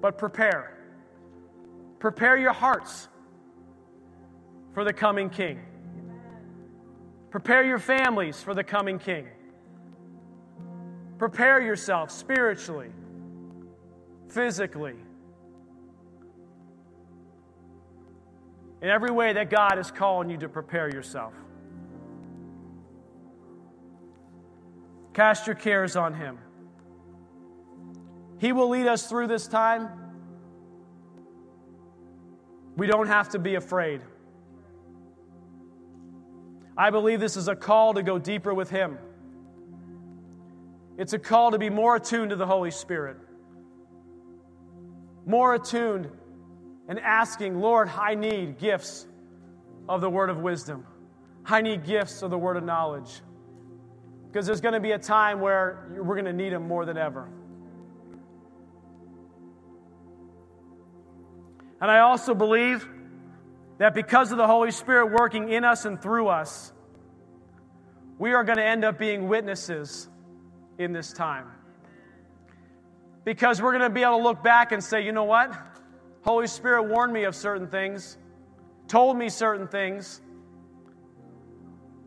but 0.00 0.16
prepare. 0.16 0.78
Prepare 1.98 2.38
your 2.38 2.54
hearts 2.54 3.08
for 4.72 4.82
the 4.82 4.94
coming 4.94 5.28
king. 5.28 5.60
Prepare 7.32 7.64
your 7.64 7.78
families 7.78 8.42
for 8.42 8.52
the 8.52 8.62
coming 8.62 8.98
king. 8.98 9.26
Prepare 11.16 11.62
yourself 11.62 12.10
spiritually, 12.10 12.90
physically, 14.28 14.96
in 18.82 18.88
every 18.90 19.10
way 19.10 19.32
that 19.32 19.48
God 19.48 19.78
is 19.78 19.90
calling 19.90 20.28
you 20.28 20.36
to 20.36 20.48
prepare 20.50 20.90
yourself. 20.90 21.32
Cast 25.14 25.46
your 25.46 25.56
cares 25.56 25.96
on 25.96 26.12
Him. 26.12 26.38
He 28.40 28.52
will 28.52 28.68
lead 28.68 28.86
us 28.86 29.06
through 29.06 29.28
this 29.28 29.46
time. 29.46 29.88
We 32.76 32.86
don't 32.86 33.06
have 33.06 33.30
to 33.30 33.38
be 33.38 33.54
afraid. 33.54 34.02
I 36.76 36.90
believe 36.90 37.20
this 37.20 37.36
is 37.36 37.48
a 37.48 37.56
call 37.56 37.94
to 37.94 38.02
go 38.02 38.18
deeper 38.18 38.54
with 38.54 38.70
Him. 38.70 38.98
It's 40.96 41.12
a 41.12 41.18
call 41.18 41.50
to 41.52 41.58
be 41.58 41.70
more 41.70 41.96
attuned 41.96 42.30
to 42.30 42.36
the 42.36 42.46
Holy 42.46 42.70
Spirit, 42.70 43.16
more 45.26 45.54
attuned 45.54 46.08
and 46.88 46.98
asking, 46.98 47.60
Lord, 47.60 47.88
I 47.88 48.14
need 48.14 48.58
gifts 48.58 49.06
of 49.88 50.00
the 50.00 50.10
word 50.10 50.30
of 50.30 50.38
wisdom. 50.38 50.86
I 51.44 51.60
need 51.60 51.84
gifts 51.84 52.22
of 52.22 52.30
the 52.30 52.38
word 52.38 52.56
of 52.56 52.64
knowledge. 52.64 53.20
Because 54.30 54.46
there's 54.46 54.60
going 54.60 54.74
to 54.74 54.80
be 54.80 54.92
a 54.92 54.98
time 54.98 55.40
where 55.40 55.88
we're 55.96 56.14
going 56.14 56.24
to 56.24 56.32
need 56.32 56.52
them 56.52 56.66
more 56.66 56.84
than 56.84 56.96
ever. 56.96 57.28
And 61.80 61.90
I 61.90 62.00
also 62.00 62.34
believe 62.34 62.88
that 63.82 63.94
because 63.94 64.30
of 64.30 64.38
the 64.38 64.46
Holy 64.46 64.70
Spirit 64.70 65.10
working 65.10 65.48
in 65.48 65.64
us 65.64 65.86
and 65.86 66.00
through 66.00 66.28
us, 66.28 66.72
we 68.16 68.32
are 68.32 68.44
going 68.44 68.58
to 68.58 68.64
end 68.64 68.84
up 68.84 68.96
being 68.96 69.26
witnesses 69.26 70.08
in 70.78 70.92
this 70.92 71.12
time. 71.12 71.48
Because 73.24 73.60
we're 73.60 73.72
going 73.72 73.82
to 73.82 73.90
be 73.90 74.02
able 74.02 74.18
to 74.18 74.22
look 74.22 74.40
back 74.40 74.70
and 74.70 74.84
say, 74.84 75.04
you 75.04 75.10
know 75.10 75.24
what? 75.24 75.52
Holy 76.24 76.46
Spirit 76.46 76.84
warned 76.84 77.12
me 77.12 77.24
of 77.24 77.34
certain 77.34 77.66
things, 77.66 78.16
told 78.86 79.16
me 79.16 79.28
certain 79.28 79.66
things. 79.66 80.20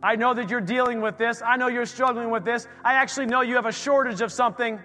I 0.02 0.16
know 0.16 0.34
that 0.34 0.50
you're 0.50 0.62
dealing 0.62 1.02
with 1.02 1.18
this. 1.18 1.42
I 1.46 1.58
know 1.58 1.68
you're 1.68 1.86
struggling 1.86 2.30
with 2.30 2.46
this. 2.46 2.70
I 2.86 2.94
actually 2.94 3.26
know 3.26 3.42
you 3.42 3.56
have 3.56 3.66
a 3.66 3.74
shortage 3.74 4.22
of 4.22 4.32
something 4.32 4.80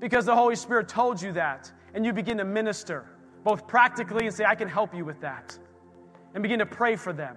because 0.00 0.24
the 0.24 0.34
Holy 0.34 0.56
Spirit 0.56 0.88
told 0.88 1.22
you 1.22 1.30
that. 1.34 1.70
And 1.94 2.04
you 2.04 2.12
begin 2.12 2.38
to 2.38 2.44
minister 2.44 3.06
both 3.48 3.66
practically 3.66 4.26
and 4.26 4.34
say, 4.34 4.44
I 4.44 4.54
can 4.54 4.68
help 4.68 4.94
you 4.94 5.06
with 5.06 5.22
that. 5.22 5.58
And 6.34 6.42
begin 6.42 6.58
to 6.58 6.66
pray 6.66 6.96
for 6.96 7.14
them. 7.14 7.34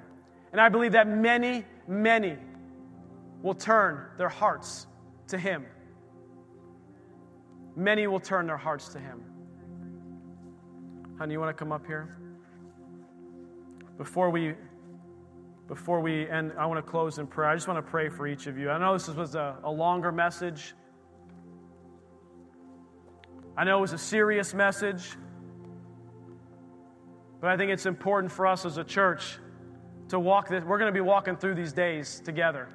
And 0.52 0.60
I 0.60 0.68
believe 0.68 0.92
that 0.92 1.08
many, 1.08 1.64
many 1.88 2.36
will 3.42 3.54
turn 3.54 4.08
their 4.18 4.28
hearts 4.28 4.88
to 5.30 5.38
Him. 5.38 5.66
Many 7.78 8.08
will 8.08 8.20
turn 8.20 8.46
their 8.46 8.58
hearts 8.58 8.90
to 8.90 9.00
Him. 9.00 9.24
Honey, 11.18 11.32
you 11.32 11.40
want 11.40 11.56
to 11.56 11.58
come 11.58 11.72
up 11.72 11.86
here? 11.88 12.18
Before 13.98 14.30
we 14.30 14.56
before 15.70 16.02
we 16.02 16.28
end, 16.28 16.52
I 16.58 16.66
want 16.66 16.86
to 16.86 16.92
close 16.92 17.20
in 17.20 17.28
prayer. 17.28 17.48
I 17.48 17.56
just 17.56 17.70
want 17.70 17.78
to 17.78 17.90
pray 17.90 18.10
for 18.10 18.28
each 18.28 18.48
of 18.48 18.58
you. 18.58 18.70
I 18.70 18.78
know 18.78 18.92
this 18.92 19.08
was 19.08 19.36
a, 19.36 19.56
a 19.64 19.72
longer 19.72 20.12
message. 20.12 20.74
I 23.56 23.64
know 23.64 23.78
it 23.78 23.82
was 23.82 23.94
a 23.94 23.98
serious 23.98 24.54
message. 24.54 25.16
But 27.42 27.50
I 27.50 27.58
think 27.58 27.72
it's 27.72 27.88
important 27.88 28.32
for 28.32 28.46
us 28.46 28.66
as 28.66 28.78
a 28.78 28.84
church 28.84 29.40
to 30.10 30.20
walk 30.20 30.48
this. 30.48 30.64
We're 30.64 30.78
going 30.78 30.94
to 30.94 30.98
be 30.98 31.02
walking 31.02 31.36
through 31.36 31.56
these 31.56 31.74
days 31.74 32.22
together. 32.24 32.70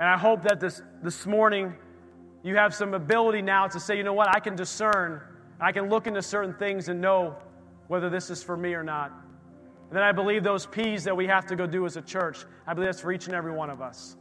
And 0.00 0.08
I 0.08 0.18
hope 0.18 0.42
that 0.42 0.58
this, 0.58 0.82
this 1.02 1.24
morning 1.24 1.74
you 2.42 2.56
have 2.56 2.74
some 2.74 2.94
ability 2.94 3.42
now 3.42 3.68
to 3.68 3.78
say, 3.78 3.96
you 3.96 4.02
know 4.02 4.14
what, 4.14 4.28
I 4.34 4.40
can 4.40 4.56
discern, 4.56 5.20
I 5.60 5.72
can 5.72 5.88
look 5.88 6.06
into 6.06 6.22
certain 6.22 6.54
things 6.54 6.88
and 6.88 7.00
know 7.00 7.36
whether 7.86 8.10
this 8.10 8.30
is 8.30 8.42
for 8.42 8.56
me 8.56 8.74
or 8.74 8.82
not. 8.82 9.12
And 9.88 9.96
then 9.96 10.02
I 10.02 10.12
believe 10.12 10.42
those 10.42 10.66
P's 10.66 11.04
that 11.04 11.16
we 11.16 11.26
have 11.26 11.46
to 11.46 11.56
go 11.56 11.66
do 11.66 11.84
as 11.84 11.96
a 11.96 12.02
church, 12.02 12.44
I 12.66 12.74
believe 12.74 12.88
that's 12.88 13.00
for 13.00 13.12
each 13.12 13.26
and 13.26 13.34
every 13.34 13.52
one 13.52 13.70
of 13.70 13.82
us. 13.82 14.16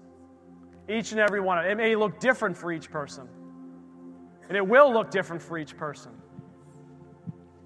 Each 0.90 1.12
and 1.12 1.20
every 1.20 1.40
one. 1.40 1.60
Of 1.60 1.66
it 1.66 1.78
may 1.78 1.96
look 1.96 2.20
different 2.20 2.58
for 2.58 2.72
each 2.72 2.92
person. 2.92 3.28
And 4.48 4.58
it 4.58 4.68
will 4.68 4.92
look 4.92 5.12
different 5.12 5.42
for 5.42 5.58
each 5.58 5.78
person. 5.78 6.12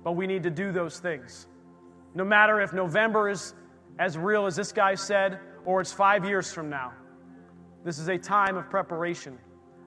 But 0.04 0.14
we 0.14 0.28
need 0.28 0.43
to 0.43 0.49
do 0.49 0.72
those 0.72 0.99
things. 0.99 1.47
No 2.16 2.24
matter 2.24 2.62
if 2.62 2.74
November 2.74 3.30
is 3.30 3.54
as 3.99 4.18
real 4.18 4.45
as 4.45 4.56
this 4.56 4.72
guy 4.72 4.95
said, 4.95 5.39
or 5.66 5.82
it's 5.82 5.93
five 5.93 6.26
years 6.26 6.51
from 6.51 6.70
now. 6.70 6.93
This 7.84 7.99
is 7.99 8.08
a 8.08 8.18
time 8.18 8.58
of 8.58 8.70
preparation, 8.70 9.38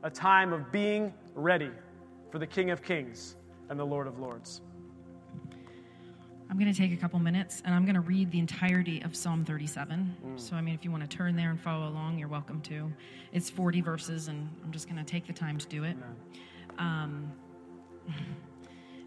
a 0.02 0.10
time 0.10 0.52
of 0.52 0.70
being 0.70 1.12
ready 1.34 1.70
for 2.30 2.38
the 2.38 2.46
King 2.46 2.70
of 2.70 2.82
Kings 2.82 3.36
and 3.68 3.78
the 3.78 3.84
Lord 3.84 4.06
of 4.06 4.18
Lords. 4.18 4.60
I'm 6.48 6.58
going 6.58 6.72
to 6.72 6.78
take 6.78 6.92
a 6.92 6.96
couple 6.96 7.18
minutes 7.18 7.60
and 7.64 7.74
I'm 7.74 7.84
going 7.84 7.96
to 7.96 8.00
read 8.00 8.30
the 8.30 8.38
entirety 8.38 9.02
of 9.02 9.16
Psalm 9.16 9.44
37. 9.44 10.16
Mm. 10.24 10.40
So, 10.40 10.54
I 10.54 10.60
mean, 10.60 10.74
if 10.74 10.84
you 10.84 10.92
want 10.92 11.08
to 11.08 11.16
turn 11.16 11.34
there 11.34 11.50
and 11.50 11.60
follow 11.60 11.88
along, 11.88 12.18
you're 12.18 12.28
welcome 12.28 12.60
to. 12.62 12.90
It's 13.32 13.50
40 13.50 13.80
verses, 13.80 14.28
and 14.28 14.48
I'm 14.62 14.70
just 14.70 14.88
going 14.88 15.04
to 15.04 15.04
take 15.04 15.26
the 15.26 15.32
time 15.32 15.58
to 15.58 15.66
do 15.66 15.82
it. 15.82 15.96
Um, 16.78 17.32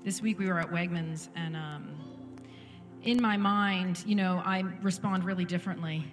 this 0.04 0.22
week 0.22 0.39
we 0.39 0.47
were 0.47 0.60
at 0.60 0.70
Wegmans, 0.72 1.30
and 1.36 1.56
um, 1.56 1.89
in 3.04 3.22
my 3.22 3.38
mind, 3.38 4.04
you 4.06 4.16
know, 4.16 4.41
I 4.45 4.64
respond 4.82 5.26
really 5.26 5.45
differently 5.45 6.06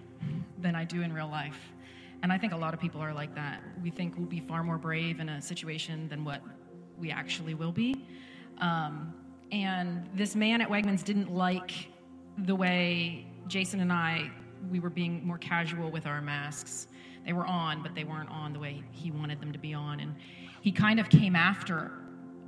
than 0.59 0.75
I 0.75 0.85
do 0.85 1.03
in 1.03 1.13
real 1.13 1.29
life. 1.29 1.59
And 2.23 2.33
I 2.33 2.39
think 2.39 2.53
a 2.53 2.57
lot 2.57 2.75
of 2.75 2.81
people 2.81 3.01
are 3.01 3.13
like 3.13 3.35
that. 3.35 3.63
We 3.83 3.91
think 3.91 4.17
we'll 4.17 4.27
be 4.27 4.41
far 4.41 4.65
more 4.65 4.79
brave 4.79 5.21
in 5.21 5.29
a 5.29 5.41
situation 5.41 6.09
than 6.09 6.25
what 6.25 6.41
we 6.99 7.11
actually 7.11 7.55
will 7.55 7.73
be. 7.73 8.05
Um, 8.59 9.15
and 9.53 10.09
this 10.15 10.35
man 10.35 10.61
at 10.61 10.69
Wegmans 10.69 11.05
didn't 11.05 11.33
like 11.33 11.73
the 12.39 12.55
way 12.55 13.27
Jason 13.47 13.81
and 13.81 13.93
I 13.93 14.31
we 14.71 14.81
were 14.81 14.91
being 14.91 15.25
more 15.25 15.39
casual 15.39 15.91
with 15.91 16.07
our 16.07 16.21
masks. 16.21 16.89
They 17.25 17.33
were 17.33 17.47
on, 17.47 17.83
but 17.83 17.95
they 17.95 18.05
weren't 18.05 18.31
on 18.31 18.53
the 18.53 18.59
way 18.59 18.83
he 18.91 19.11
wanted 19.11 19.41
them 19.41 19.53
to 19.53 19.59
be 19.59 19.75
on. 19.75 20.01
And 20.01 20.15
he 20.61 20.73
kind 20.73 20.99
of 20.99 21.09
came 21.09 21.37
after 21.37 21.93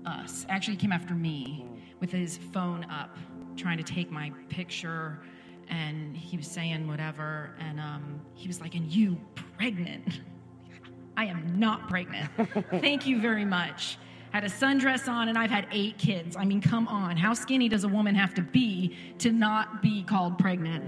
us. 0.07 0.47
Actually, 0.49 0.75
he 0.75 0.81
came 0.81 0.93
after 0.93 1.15
me 1.15 1.67
with 2.01 2.11
his 2.11 2.39
phone 2.53 2.85
up, 2.91 3.17
trying 3.57 3.79
to 3.79 3.85
take 3.85 4.11
my 4.11 4.33
picture. 4.49 5.21
And 5.69 6.17
he 6.17 6.37
was 6.37 6.47
saying 6.47 6.87
whatever. 6.87 7.55
And 7.59 7.79
um, 7.79 8.21
he 8.35 8.49
was 8.49 8.61
like, 8.61 8.75
And 8.75 8.91
you 8.91 9.21
pregnant? 9.57 10.21
I 11.17 11.27
am 11.27 11.59
not 11.59 11.89
pregnant. 11.89 12.31
Thank 12.71 13.07
you 13.07 13.21
very 13.21 13.45
much 13.45 13.99
had 14.31 14.45
a 14.45 14.49
sundress 14.49 15.09
on, 15.09 15.29
and 15.29 15.39
I've 15.39 15.51
had 15.51 15.67
eight 15.73 15.99
kids. 15.99 16.37
I 16.37 16.45
mean, 16.45 16.61
come 16.61 16.87
on. 16.89 17.17
How 17.17 17.33
skinny 17.35 17.69
does 17.69 17.85
a 17.85 17.89
woman 17.89 18.15
have 18.15 18.35
to 18.35 18.43
be 18.43 18.95
to 19.19 19.33
not 19.33 19.83
be 19.83 20.03
called 20.03 20.39
pregnant? 20.39 20.85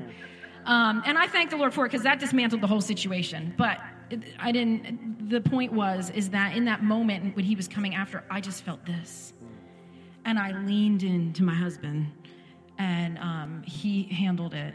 Um, 0.67 1.03
and 1.07 1.17
I 1.17 1.27
thank 1.27 1.51
the 1.51 1.57
Lord 1.57 1.73
for 1.73 1.87
it 1.87 1.89
because 1.91 2.05
that 2.05 2.21
dismantled 2.21 2.61
the 2.61 2.67
whole 2.67 2.81
situation. 2.81 3.55
But 3.57 3.79
I 4.39 4.53
didn't, 4.53 5.29
the 5.29 5.41
point 5.41 5.73
was, 5.73 6.11
is 6.11 6.31
that 6.31 6.57
in 6.57 6.65
that 6.67 6.83
moment 6.83 7.37
when 7.37 7.45
he 7.45 7.55
was 7.55 7.69
coming 7.69 7.95
after, 7.95 8.25
I 8.31 8.41
just 8.41 8.63
felt 8.65 8.85
this. 8.85 9.33
And 10.25 10.39
I 10.39 10.53
leaned 10.53 11.03
into 11.03 11.43
my 11.43 11.55
husband, 11.55 12.13
and 12.79 13.19
um, 13.19 13.63
he 13.67 14.05
handled 14.05 14.55
it. 14.55 14.75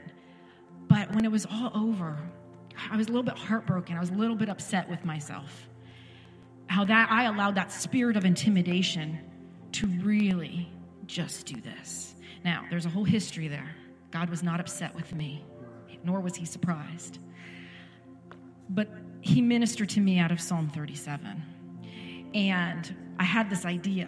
But 0.87 1.13
when 1.13 1.25
it 1.25 1.31
was 1.31 1.45
all 1.45 1.71
over, 1.75 2.17
I 2.91 2.97
was 2.97 3.07
a 3.07 3.09
little 3.09 3.23
bit 3.23 3.37
heartbroken. 3.37 3.95
I 3.95 3.99
was 3.99 4.09
a 4.09 4.15
little 4.15 4.35
bit 4.35 4.49
upset 4.49 4.89
with 4.89 5.05
myself 5.05 5.69
how 6.67 6.83
that 6.85 7.09
I 7.11 7.25
allowed 7.25 7.55
that 7.55 7.71
spirit 7.71 8.17
of 8.17 8.25
intimidation 8.25 9.19
to 9.73 9.87
really 9.87 10.69
just 11.05 11.45
do 11.45 11.61
this. 11.61 12.15
Now, 12.43 12.65
there's 12.69 12.85
a 12.85 12.89
whole 12.89 13.03
history 13.03 13.47
there. 13.47 13.75
God 14.11 14.29
was 14.29 14.43
not 14.43 14.59
upset 14.59 14.95
with 14.95 15.13
me, 15.13 15.43
nor 16.03 16.19
was 16.19 16.35
he 16.35 16.45
surprised. 16.45 17.19
But 18.69 18.89
he 19.25 19.41
ministered 19.41 19.89
to 19.89 19.99
me 19.99 20.19
out 20.19 20.31
of 20.31 20.39
Psalm 20.39 20.69
37. 20.69 21.41
And 22.35 22.95
I 23.17 23.23
had 23.23 23.49
this 23.49 23.65
idea. 23.65 24.07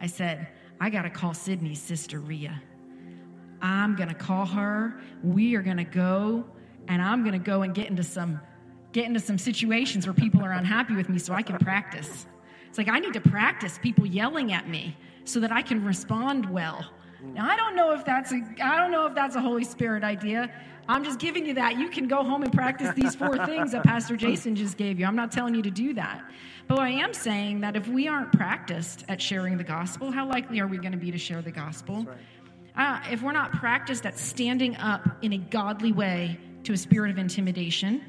I 0.00 0.08
said, 0.08 0.48
I 0.80 0.90
got 0.90 1.02
to 1.02 1.10
call 1.10 1.32
Sydney's 1.32 1.80
sister 1.80 2.18
Ria. 2.18 2.60
I'm 3.62 3.94
going 3.94 4.08
to 4.08 4.16
call 4.16 4.44
her. 4.46 5.00
We 5.22 5.54
are 5.54 5.62
going 5.62 5.76
to 5.76 5.84
go, 5.84 6.44
and 6.88 7.00
I'm 7.00 7.22
going 7.22 7.34
to 7.34 7.44
go 7.44 7.62
and 7.62 7.72
get 7.72 7.88
into 7.88 8.02
some 8.02 8.40
get 8.92 9.04
into 9.04 9.20
some 9.20 9.36
situations 9.36 10.06
where 10.06 10.14
people 10.14 10.42
are 10.42 10.52
unhappy 10.52 10.96
with 10.96 11.08
me 11.08 11.18
so 11.18 11.34
I 11.34 11.42
can 11.42 11.58
practice. 11.58 12.26
It's 12.68 12.78
like 12.78 12.88
I 12.88 12.98
need 12.98 13.12
to 13.12 13.20
practice 13.20 13.78
people 13.78 14.06
yelling 14.06 14.52
at 14.52 14.68
me 14.68 14.96
so 15.24 15.38
that 15.40 15.52
I 15.52 15.60
can 15.60 15.84
respond 15.84 16.48
well. 16.48 16.90
Now 17.22 17.48
I 17.48 17.56
don't 17.56 17.76
know 17.76 17.92
if 17.92 18.04
that's 18.04 18.32
a 18.32 18.42
I 18.62 18.76
don't 18.76 18.90
know 18.90 19.06
if 19.06 19.14
that's 19.14 19.36
a 19.36 19.40
Holy 19.40 19.64
Spirit 19.64 20.04
idea. 20.04 20.50
I'm 20.88 21.02
just 21.02 21.18
giving 21.18 21.44
you 21.44 21.54
that. 21.54 21.78
You 21.78 21.88
can 21.88 22.06
go 22.06 22.22
home 22.22 22.42
and 22.44 22.52
practice 22.52 22.94
these 22.94 23.14
four 23.14 23.44
things 23.46 23.72
that 23.72 23.82
Pastor 23.84 24.16
Jason 24.16 24.54
just 24.54 24.76
gave 24.76 25.00
you. 25.00 25.06
I'm 25.06 25.16
not 25.16 25.32
telling 25.32 25.54
you 25.54 25.62
to 25.62 25.70
do 25.70 25.94
that. 25.94 26.22
But 26.68 26.78
I 26.78 26.90
am 26.90 27.12
saying 27.12 27.60
that 27.60 27.76
if 27.76 27.88
we 27.88 28.08
aren't 28.08 28.32
practiced 28.32 29.04
at 29.08 29.20
sharing 29.20 29.56
the 29.56 29.64
gospel, 29.64 30.10
how 30.10 30.28
likely 30.28 30.60
are 30.60 30.66
we 30.66 30.78
going 30.78 30.92
to 30.92 30.98
be 30.98 31.10
to 31.10 31.18
share 31.18 31.42
the 31.42 31.50
gospel? 31.50 32.04
Right. 32.04 32.16
Uh, 32.76 33.00
if 33.10 33.22
we're 33.22 33.32
not 33.32 33.52
practiced 33.52 34.04
at 34.04 34.18
standing 34.18 34.76
up 34.76 35.08
in 35.22 35.32
a 35.32 35.38
godly 35.38 35.92
way 35.92 36.38
to 36.64 36.72
a 36.72 36.76
spirit 36.76 37.10
of 37.10 37.18
intimidation, 37.18 38.02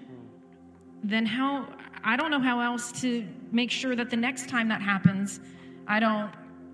then 1.03 1.25
how 1.25 1.67
I 2.03 2.15
don't 2.15 2.31
know 2.31 2.39
how 2.39 2.59
else 2.59 2.91
to 3.01 3.27
make 3.51 3.71
sure 3.71 3.95
that 3.95 4.09
the 4.09 4.17
next 4.17 4.49
time 4.49 4.67
that 4.69 4.81
happens, 4.81 5.39
I 5.87 5.99
don't 5.99 6.31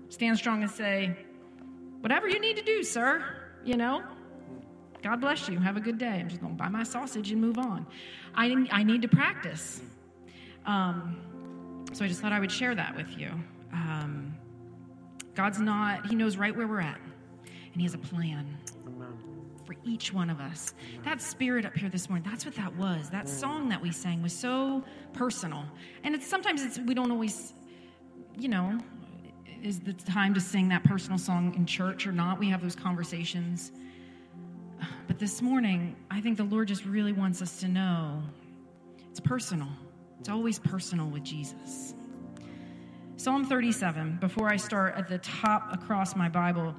stand 0.08 0.38
strong 0.38 0.62
and 0.62 0.70
say, 0.70 1.16
whatever 2.04 2.28
you 2.28 2.38
need 2.38 2.54
to 2.54 2.62
do, 2.62 2.82
sir, 2.82 3.24
you 3.64 3.78
know, 3.78 4.02
God 5.02 5.22
bless 5.22 5.48
you. 5.48 5.58
Have 5.58 5.78
a 5.78 5.80
good 5.80 5.96
day. 5.96 6.20
I'm 6.20 6.28
just 6.28 6.38
going 6.38 6.52
to 6.52 6.62
buy 6.62 6.68
my 6.68 6.82
sausage 6.82 7.32
and 7.32 7.40
move 7.40 7.56
on. 7.56 7.86
I, 8.34 8.66
I 8.70 8.82
need 8.82 9.00
to 9.02 9.08
practice. 9.08 9.80
Um, 10.66 11.86
so 11.94 12.04
I 12.04 12.08
just 12.08 12.20
thought 12.20 12.30
I 12.30 12.40
would 12.40 12.52
share 12.52 12.74
that 12.74 12.94
with 12.94 13.16
you. 13.16 13.30
Um, 13.72 14.36
God's 15.34 15.60
not, 15.60 16.06
He 16.06 16.14
knows 16.14 16.36
right 16.36 16.54
where 16.54 16.66
we're 16.66 16.80
at, 16.80 17.00
and 17.72 17.76
He 17.76 17.84
has 17.84 17.94
a 17.94 17.98
plan 17.98 18.54
for 19.64 19.74
each 19.82 20.12
one 20.12 20.28
of 20.28 20.40
us. 20.40 20.74
That 21.06 21.22
spirit 21.22 21.64
up 21.64 21.74
here 21.74 21.88
this 21.88 22.10
morning, 22.10 22.28
that's 22.28 22.44
what 22.44 22.54
that 22.56 22.76
was. 22.76 23.08
That 23.08 23.30
song 23.30 23.70
that 23.70 23.80
we 23.80 23.90
sang 23.90 24.22
was 24.22 24.34
so 24.34 24.84
personal. 25.14 25.64
And 26.02 26.14
it's 26.14 26.26
sometimes 26.26 26.62
it's 26.62 26.78
we 26.78 26.92
don't 26.92 27.10
always, 27.10 27.54
you 28.38 28.48
know, 28.48 28.78
is 29.64 29.80
the 29.80 29.94
time 29.94 30.34
to 30.34 30.40
sing 30.40 30.68
that 30.68 30.84
personal 30.84 31.18
song 31.18 31.54
in 31.54 31.64
church 31.64 32.06
or 32.06 32.12
not. 32.12 32.38
We 32.38 32.50
have 32.50 32.60
those 32.60 32.76
conversations. 32.76 33.72
But 35.06 35.18
this 35.18 35.40
morning, 35.40 35.96
I 36.10 36.20
think 36.20 36.36
the 36.36 36.44
Lord 36.44 36.68
just 36.68 36.84
really 36.84 37.12
wants 37.12 37.40
us 37.40 37.60
to 37.60 37.68
know 37.68 38.22
it's 39.10 39.20
personal. 39.20 39.68
It's 40.20 40.28
always 40.28 40.58
personal 40.58 41.06
with 41.06 41.24
Jesus. 41.24 41.94
Psalm 43.16 43.46
37, 43.46 44.18
before 44.20 44.52
I 44.52 44.56
start 44.56 44.96
at 44.96 45.08
the 45.08 45.18
top 45.18 45.72
across 45.72 46.14
my 46.14 46.28
Bible, 46.28 46.74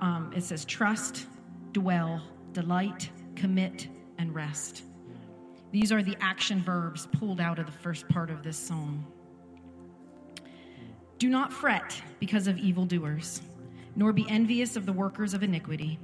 um, 0.00 0.32
it 0.34 0.42
says, 0.42 0.64
Trust 0.64 1.26
dwell, 1.72 2.22
delight, 2.52 3.10
commit, 3.36 3.88
and 4.16 4.34
rest. 4.34 4.84
These 5.70 5.92
are 5.92 6.02
the 6.02 6.16
action 6.20 6.62
verbs 6.62 7.08
pulled 7.18 7.40
out 7.40 7.58
of 7.58 7.66
the 7.66 7.72
first 7.72 8.08
part 8.08 8.30
of 8.30 8.42
this 8.42 8.56
psalm. 8.56 9.06
Do 11.22 11.28
not 11.28 11.52
fret 11.52 12.02
because 12.18 12.48
of 12.48 12.58
evildoers, 12.58 13.42
nor 13.94 14.12
be 14.12 14.28
envious 14.28 14.74
of 14.74 14.86
the 14.86 14.92
workers 14.92 15.34
of 15.34 15.44
iniquity, 15.44 16.00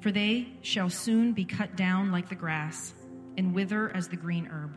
for 0.00 0.10
they 0.10 0.54
shall 0.62 0.88
soon 0.88 1.34
be 1.34 1.44
cut 1.44 1.76
down 1.76 2.10
like 2.10 2.30
the 2.30 2.34
grass 2.34 2.94
and 3.36 3.54
wither 3.54 3.94
as 3.94 4.08
the 4.08 4.16
green 4.16 4.48
herb. 4.50 4.74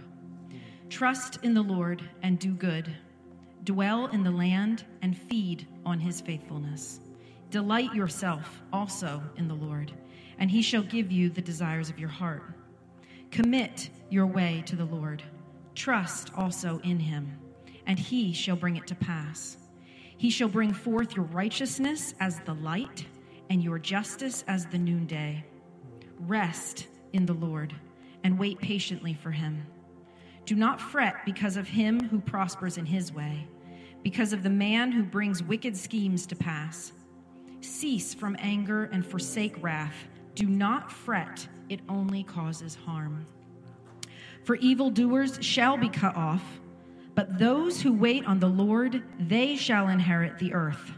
Trust 0.90 1.40
in 1.42 1.54
the 1.54 1.62
Lord 1.62 2.02
and 2.22 2.38
do 2.38 2.52
good. 2.52 2.94
Dwell 3.64 4.08
in 4.08 4.24
the 4.24 4.30
land 4.30 4.84
and 5.02 5.18
feed 5.18 5.66
on 5.86 6.02
his 6.02 6.20
faithfulness. 6.20 7.00
Delight 7.50 7.94
yourself 7.94 8.62
also 8.74 9.24
in 9.38 9.48
the 9.48 9.56
Lord 9.56 9.94
and 10.38 10.52
he 10.52 10.62
shall 10.62 10.84
give 10.84 11.14
you 11.14 11.30
the 11.30 11.42
desires 11.42 11.90
of 11.90 11.98
your 11.98 12.10
heart. 12.10 12.44
Commit 13.32 13.90
your 14.10 14.26
way 14.26 14.64
to 14.66 14.76
the 14.76 14.84
Lord. 14.84 15.24
Trust 15.76 16.34
also 16.36 16.82
in 16.84 17.00
him, 17.00 17.40
and 17.86 17.98
he 17.98 18.34
shall 18.34 18.58
bring 18.58 18.76
it 18.76 18.86
to 18.88 18.96
pass. 18.96 19.56
He 20.18 20.30
shall 20.30 20.50
bring 20.50 20.74
forth 20.74 21.16
your 21.16 21.26
righteousness 21.26 22.16
as 22.20 22.40
the 22.42 22.56
light, 22.56 23.06
and 23.50 23.64
your 23.64 23.80
justice 23.80 24.44
as 24.48 24.66
the 24.66 24.78
noonday. 24.78 25.46
Rest 26.20 26.88
in 27.14 27.26
the 27.26 27.34
Lord 27.34 27.74
and 28.24 28.38
wait 28.38 28.60
patiently 28.60 29.14
for 29.14 29.32
him. 29.32 29.66
Do 30.46 30.56
not 30.56 30.82
fret 30.82 31.16
because 31.26 31.56
of 31.56 31.68
him 31.68 32.10
who 32.10 32.20
prospers 32.20 32.78
in 32.78 32.86
his 32.86 33.14
way, 33.14 33.48
because 34.04 34.34
of 34.34 34.44
the 34.44 34.50
man 34.50 34.92
who 34.92 35.04
brings 35.04 35.44
wicked 35.44 35.78
schemes 35.78 36.26
to 36.28 36.36
pass. 36.36 36.94
Cease 37.62 38.14
from 38.14 38.36
anger 38.40 38.86
and 38.86 39.06
forsake 39.06 39.62
wrath. 39.62 40.08
Do 40.36 40.48
not 40.48 40.92
fret, 40.92 41.48
it 41.70 41.82
only 41.90 42.24
causes 42.24 42.76
harm. 42.76 43.26
For 44.44 44.56
evildoers 44.56 45.38
shall 45.42 45.78
be 45.78 45.90
cut 45.90 46.16
off, 46.16 46.44
but 47.18 47.40
those 47.40 47.82
who 47.82 47.94
wait 47.94 48.24
on 48.28 48.40
the 48.40 48.48
Lord, 48.48 49.02
they 49.20 49.56
shall 49.56 49.88
inherit 49.88 50.38
the 50.38 50.54
earth. 50.54 50.92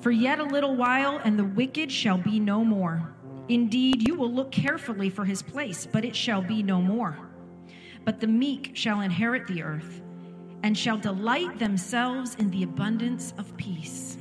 For 0.00 0.10
yet 0.10 0.40
a 0.40 0.44
little 0.44 0.74
while, 0.74 1.20
and 1.22 1.38
the 1.38 1.44
wicked 1.44 1.92
shall 1.92 2.18
be 2.18 2.40
no 2.40 2.64
more. 2.64 3.14
Indeed, 3.48 4.08
you 4.08 4.16
will 4.16 4.32
look 4.32 4.50
carefully 4.50 5.08
for 5.08 5.24
his 5.24 5.40
place, 5.40 5.86
but 5.86 6.04
it 6.04 6.16
shall 6.16 6.42
be 6.42 6.60
no 6.60 6.82
more. 6.82 7.16
But 8.04 8.18
the 8.18 8.26
meek 8.26 8.72
shall 8.74 9.02
inherit 9.02 9.46
the 9.46 9.62
earth, 9.62 10.02
and 10.64 10.76
shall 10.76 10.98
delight 10.98 11.60
themselves 11.60 12.34
in 12.34 12.50
the 12.50 12.64
abundance 12.64 13.32
of 13.38 13.56
peace. 13.56 14.18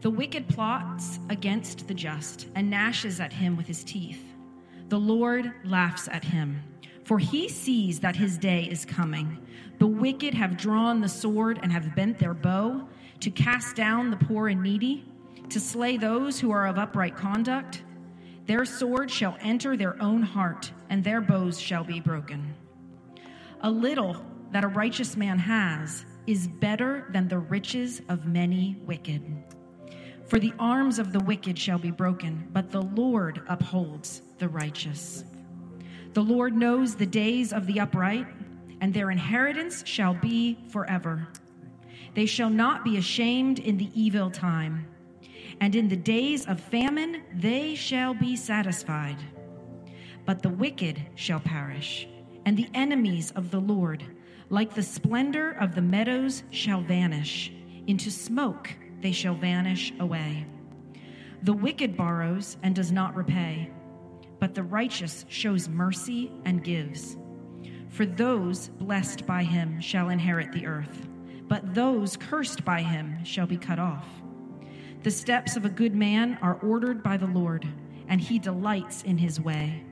The 0.00 0.10
wicked 0.10 0.48
plots 0.48 1.20
against 1.28 1.86
the 1.86 1.94
just, 1.94 2.48
and 2.56 2.70
gnashes 2.70 3.20
at 3.20 3.32
him 3.32 3.56
with 3.56 3.68
his 3.68 3.84
teeth. 3.84 4.24
The 4.88 4.98
Lord 4.98 5.52
laughs 5.62 6.08
at 6.08 6.24
him, 6.24 6.60
for 7.10 7.18
he 7.18 7.48
sees 7.48 7.98
that 7.98 8.14
his 8.14 8.38
day 8.38 8.62
is 8.70 8.84
coming. 8.84 9.36
The 9.80 9.86
wicked 9.88 10.32
have 10.32 10.56
drawn 10.56 11.00
the 11.00 11.08
sword 11.08 11.58
and 11.60 11.72
have 11.72 11.96
bent 11.96 12.20
their 12.20 12.34
bow 12.34 12.86
to 13.18 13.30
cast 13.32 13.74
down 13.74 14.10
the 14.10 14.16
poor 14.16 14.46
and 14.46 14.62
needy 14.62 15.04
to 15.48 15.58
slay 15.58 15.96
those 15.96 16.38
who 16.38 16.52
are 16.52 16.68
of 16.68 16.78
upright 16.78 17.16
conduct. 17.16 17.82
Their 18.46 18.64
sword 18.64 19.10
shall 19.10 19.36
enter 19.40 19.76
their 19.76 20.00
own 20.00 20.22
heart, 20.22 20.70
and 20.88 21.02
their 21.02 21.20
bows 21.20 21.60
shall 21.60 21.82
be 21.82 21.98
broken. 21.98 22.54
A 23.62 23.70
little 23.72 24.24
that 24.52 24.62
a 24.62 24.68
righteous 24.68 25.16
man 25.16 25.40
has 25.40 26.04
is 26.28 26.46
better 26.46 27.08
than 27.12 27.26
the 27.26 27.40
riches 27.40 28.02
of 28.08 28.26
many 28.26 28.76
wicked. 28.86 29.20
For 30.28 30.38
the 30.38 30.54
arms 30.60 31.00
of 31.00 31.12
the 31.12 31.18
wicked 31.18 31.58
shall 31.58 31.80
be 31.80 31.90
broken, 31.90 32.46
but 32.52 32.70
the 32.70 32.82
Lord 32.82 33.42
upholds 33.48 34.22
the 34.38 34.48
righteous. 34.48 35.24
The 36.12 36.22
Lord 36.22 36.56
knows 36.56 36.94
the 36.94 37.06
days 37.06 37.52
of 37.52 37.66
the 37.66 37.80
upright, 37.80 38.26
and 38.80 38.92
their 38.92 39.10
inheritance 39.10 39.82
shall 39.86 40.14
be 40.14 40.58
forever. 40.70 41.28
They 42.14 42.26
shall 42.26 42.50
not 42.50 42.84
be 42.84 42.96
ashamed 42.96 43.58
in 43.58 43.76
the 43.76 43.90
evil 43.94 44.30
time 44.30 44.86
and 45.60 45.76
in 45.76 45.88
the 45.88 45.96
days 45.96 46.46
of 46.46 46.58
famine 46.58 47.22
they 47.34 47.74
shall 47.74 48.14
be 48.14 48.34
satisfied. 48.34 49.18
But 50.24 50.42
the 50.42 50.48
wicked 50.48 51.00
shall 51.14 51.40
perish, 51.40 52.08
and 52.46 52.56
the 52.56 52.68
enemies 52.74 53.30
of 53.36 53.50
the 53.50 53.60
Lord, 53.60 54.04
like 54.48 54.74
the 54.74 54.82
splendor 54.82 55.52
of 55.52 55.74
the 55.74 55.82
meadows, 55.82 56.42
shall 56.50 56.80
vanish. 56.80 57.52
Into 57.86 58.10
smoke 58.10 58.70
they 59.00 59.12
shall 59.12 59.34
vanish 59.34 59.92
away. 60.00 60.46
The 61.42 61.52
wicked 61.52 61.96
borrows 61.96 62.56
and 62.62 62.74
does 62.74 62.92
not 62.92 63.14
repay, 63.14 63.70
but 64.40 64.54
the 64.54 64.62
righteous 64.62 65.24
shows 65.28 65.68
mercy 65.68 66.32
and 66.44 66.64
gives. 66.64 67.16
For 67.90 68.06
those 68.06 68.68
blessed 68.68 69.26
by 69.26 69.44
him 69.44 69.80
shall 69.80 70.08
inherit 70.08 70.50
the 70.52 70.66
earth, 70.66 71.06
but 71.46 71.74
those 71.74 72.16
cursed 72.16 72.64
by 72.64 72.82
him 72.82 73.22
shall 73.24 73.46
be 73.46 73.56
cut 73.56 73.78
off. 73.78 74.06
The 75.02 75.10
steps 75.10 75.56
of 75.56 75.64
a 75.64 75.70
good 75.70 75.94
man 75.94 76.38
are 76.42 76.54
ordered 76.56 77.02
by 77.02 77.16
the 77.16 77.26
Lord, 77.26 77.68
and 78.08 78.20
he 78.20 78.38
delights 78.38 79.02
in 79.02 79.18
his 79.18 79.40
way. 79.40 79.84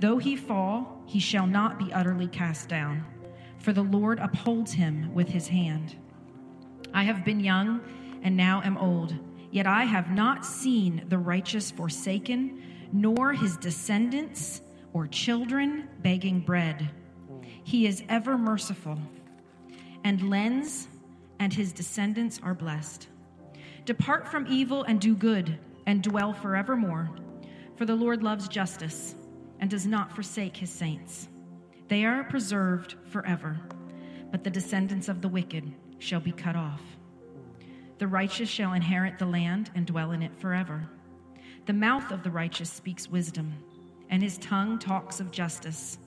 Though 0.00 0.18
he 0.18 0.36
fall, 0.36 1.02
he 1.06 1.20
shall 1.20 1.46
not 1.46 1.78
be 1.78 1.92
utterly 1.92 2.26
cast 2.28 2.68
down, 2.68 3.04
for 3.58 3.72
the 3.72 3.82
Lord 3.82 4.18
upholds 4.18 4.72
him 4.72 5.12
with 5.14 5.28
his 5.28 5.48
hand. 5.48 5.96
I 6.92 7.04
have 7.04 7.24
been 7.24 7.40
young 7.40 7.80
and 8.22 8.36
now 8.36 8.62
am 8.64 8.76
old, 8.76 9.14
yet 9.50 9.66
I 9.66 9.84
have 9.84 10.10
not 10.10 10.44
seen 10.44 11.04
the 11.08 11.18
righteous 11.18 11.70
forsaken, 11.70 12.62
nor 12.92 13.32
his 13.32 13.56
descendants 13.56 14.60
or 14.92 15.06
children 15.06 15.88
begging 16.02 16.40
bread. 16.40 16.90
He 17.64 17.86
is 17.86 18.02
ever 18.08 18.36
merciful 18.36 18.98
and 20.04 20.28
lends, 20.28 20.88
and 21.38 21.52
his 21.52 21.72
descendants 21.72 22.40
are 22.42 22.54
blessed. 22.54 23.08
Depart 23.84 24.28
from 24.28 24.46
evil 24.48 24.84
and 24.84 25.00
do 25.00 25.14
good, 25.14 25.58
and 25.86 26.02
dwell 26.02 26.32
forevermore. 26.32 27.10
For 27.76 27.84
the 27.84 27.94
Lord 27.94 28.22
loves 28.22 28.48
justice 28.48 29.14
and 29.58 29.70
does 29.70 29.86
not 29.86 30.14
forsake 30.14 30.56
his 30.56 30.70
saints. 30.70 31.28
They 31.88 32.04
are 32.04 32.24
preserved 32.24 32.96
forever, 33.10 33.58
but 34.30 34.44
the 34.44 34.50
descendants 34.50 35.08
of 35.08 35.20
the 35.20 35.28
wicked 35.28 35.72
shall 35.98 36.20
be 36.20 36.32
cut 36.32 36.56
off. 36.56 36.82
The 37.98 38.06
righteous 38.08 38.48
shall 38.48 38.72
inherit 38.72 39.18
the 39.18 39.26
land 39.26 39.70
and 39.74 39.86
dwell 39.86 40.12
in 40.12 40.22
it 40.22 40.36
forever. 40.36 40.88
The 41.64 41.72
mouth 41.72 42.10
of 42.10 42.24
the 42.24 42.30
righteous 42.30 42.70
speaks 42.72 43.08
wisdom, 43.08 43.54
and 44.10 44.20
his 44.20 44.36
tongue 44.38 44.80
talks 44.80 45.20
of 45.20 45.30
justice. 45.30 45.98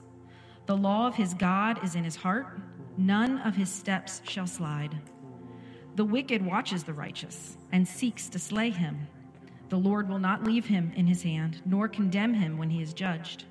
The 0.66 0.76
law 0.76 1.06
of 1.06 1.14
his 1.14 1.32
God 1.32 1.82
is 1.82 1.94
in 1.94 2.04
his 2.04 2.16
heart, 2.16 2.60
none 2.98 3.38
of 3.38 3.56
his 3.56 3.70
steps 3.70 4.20
shall 4.28 4.46
slide. 4.46 5.00
The 5.94 6.04
wicked 6.04 6.44
watches 6.44 6.84
the 6.84 6.92
righteous 6.92 7.56
and 7.72 7.88
seeks 7.88 8.28
to 8.28 8.38
slay 8.38 8.68
him. 8.68 9.08
The 9.70 9.78
Lord 9.78 10.10
will 10.10 10.18
not 10.18 10.44
leave 10.44 10.66
him 10.66 10.92
in 10.94 11.06
his 11.06 11.22
hand, 11.22 11.62
nor 11.64 11.88
condemn 11.88 12.34
him 12.34 12.58
when 12.58 12.68
he 12.68 12.82
is 12.82 12.92
judged. 12.92 13.46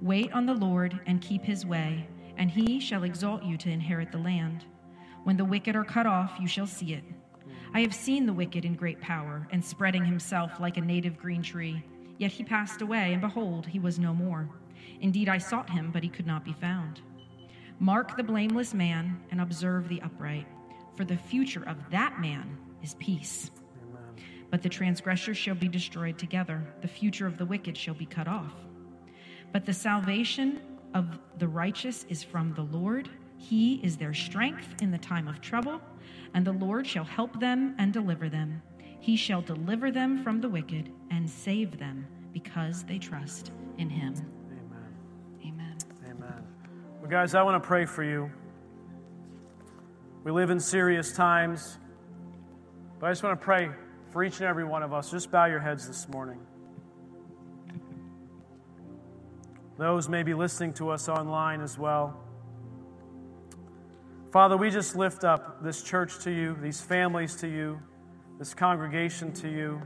Wait 0.00 0.32
on 0.32 0.46
the 0.46 0.54
Lord 0.54 1.00
and 1.06 1.20
keep 1.20 1.44
his 1.44 1.66
way, 1.66 2.08
and 2.38 2.50
he 2.50 2.80
shall 2.80 3.04
exalt 3.04 3.42
you 3.44 3.58
to 3.58 3.70
inherit 3.70 4.10
the 4.10 4.18
land. 4.18 4.64
When 5.24 5.36
the 5.36 5.44
wicked 5.44 5.76
are 5.76 5.84
cut 5.84 6.06
off, 6.06 6.38
you 6.40 6.48
shall 6.48 6.66
see 6.66 6.94
it. 6.94 7.04
I 7.72 7.80
have 7.80 7.94
seen 7.94 8.26
the 8.26 8.32
wicked 8.32 8.64
in 8.64 8.74
great 8.74 9.00
power, 9.00 9.46
and 9.50 9.64
spreading 9.64 10.04
himself 10.04 10.58
like 10.60 10.76
a 10.76 10.80
native 10.80 11.18
green 11.18 11.42
tree. 11.42 11.82
Yet 12.18 12.32
he 12.32 12.44
passed 12.44 12.82
away, 12.82 13.12
and 13.12 13.20
behold, 13.20 13.66
he 13.66 13.78
was 13.78 13.98
no 13.98 14.12
more. 14.12 14.48
Indeed, 15.00 15.28
I 15.28 15.38
sought 15.38 15.70
him, 15.70 15.90
but 15.92 16.02
he 16.02 16.08
could 16.08 16.26
not 16.26 16.44
be 16.44 16.52
found. 16.52 17.00
Mark 17.78 18.16
the 18.16 18.22
blameless 18.22 18.74
man, 18.74 19.20
and 19.30 19.40
observe 19.40 19.88
the 19.88 20.02
upright 20.02 20.46
for 21.00 21.04
the 21.06 21.16
future 21.16 21.66
of 21.66 21.78
that 21.90 22.20
man 22.20 22.58
is 22.82 22.94
peace. 22.98 23.50
Amen. 23.82 24.22
But 24.50 24.60
the 24.60 24.68
transgressors 24.68 25.38
shall 25.38 25.54
be 25.54 25.66
destroyed 25.66 26.18
together, 26.18 26.62
the 26.82 26.88
future 26.88 27.26
of 27.26 27.38
the 27.38 27.46
wicked 27.46 27.74
shall 27.74 27.94
be 27.94 28.04
cut 28.04 28.28
off. 28.28 28.52
But 29.50 29.64
the 29.64 29.72
salvation 29.72 30.60
of 30.92 31.18
the 31.38 31.48
righteous 31.48 32.04
is 32.10 32.22
from 32.22 32.52
the 32.52 32.64
Lord. 32.64 33.08
He 33.40 33.76
is 33.76 33.96
their 33.96 34.12
strength 34.12 34.82
in 34.82 34.90
the 34.90 34.98
time 34.98 35.26
of 35.26 35.40
trouble, 35.40 35.80
and 36.34 36.46
the 36.46 36.52
Lord 36.52 36.86
shall 36.86 37.04
help 37.04 37.40
them 37.40 37.74
and 37.78 37.90
deliver 37.90 38.28
them. 38.28 38.62
He 39.00 39.16
shall 39.16 39.40
deliver 39.40 39.90
them 39.90 40.22
from 40.22 40.42
the 40.42 40.48
wicked 40.48 40.92
and 41.10 41.28
save 41.28 41.78
them 41.78 42.06
because 42.34 42.84
they 42.84 42.98
trust 42.98 43.50
in 43.78 43.88
him. 43.88 44.14
Amen. 45.42 45.46
Amen. 45.46 45.78
Amen. 46.04 46.44
Well, 47.00 47.10
guys, 47.10 47.34
I 47.34 47.42
want 47.42 47.60
to 47.60 47.66
pray 47.66 47.86
for 47.86 48.04
you. 48.04 48.30
We 50.22 50.32
live 50.32 50.50
in 50.50 50.60
serious 50.60 51.12
times. 51.12 51.78
But 52.98 53.06
I 53.06 53.10
just 53.10 53.22
want 53.22 53.40
to 53.40 53.44
pray 53.44 53.70
for 54.10 54.22
each 54.22 54.36
and 54.36 54.46
every 54.46 54.64
one 54.64 54.82
of 54.82 54.92
us. 54.92 55.10
Just 55.10 55.30
bow 55.30 55.46
your 55.46 55.60
heads 55.60 55.86
this 55.86 56.06
morning. 56.10 56.38
Those 59.78 60.10
may 60.10 60.22
be 60.22 60.34
listening 60.34 60.74
to 60.74 60.90
us 60.90 61.08
online 61.08 61.62
as 61.62 61.78
well. 61.78 62.22
Father, 64.32 64.56
we 64.56 64.70
just 64.70 64.94
lift 64.94 65.24
up 65.24 65.60
this 65.60 65.82
church 65.82 66.20
to 66.20 66.30
you, 66.30 66.56
these 66.62 66.80
families 66.80 67.34
to 67.36 67.48
you, 67.48 67.80
this 68.38 68.54
congregation 68.54 69.32
to 69.32 69.48
you. 69.48 69.82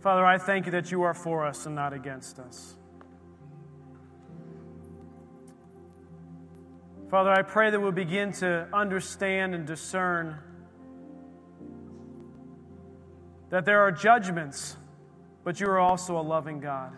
Father, 0.00 0.24
I 0.24 0.38
thank 0.38 0.66
you 0.66 0.72
that 0.72 0.92
you 0.92 1.02
are 1.02 1.14
for 1.14 1.44
us 1.44 1.66
and 1.66 1.74
not 1.74 1.92
against 1.92 2.38
us. 2.38 2.76
Father, 7.10 7.30
I 7.30 7.42
pray 7.42 7.70
that 7.70 7.80
we'll 7.80 7.90
begin 7.90 8.32
to 8.34 8.68
understand 8.72 9.56
and 9.56 9.66
discern 9.66 10.38
that 13.50 13.64
there 13.64 13.80
are 13.80 13.90
judgments, 13.90 14.76
but 15.42 15.58
you 15.58 15.66
are 15.66 15.80
also 15.80 16.16
a 16.16 16.22
loving 16.22 16.60
God. 16.60 16.92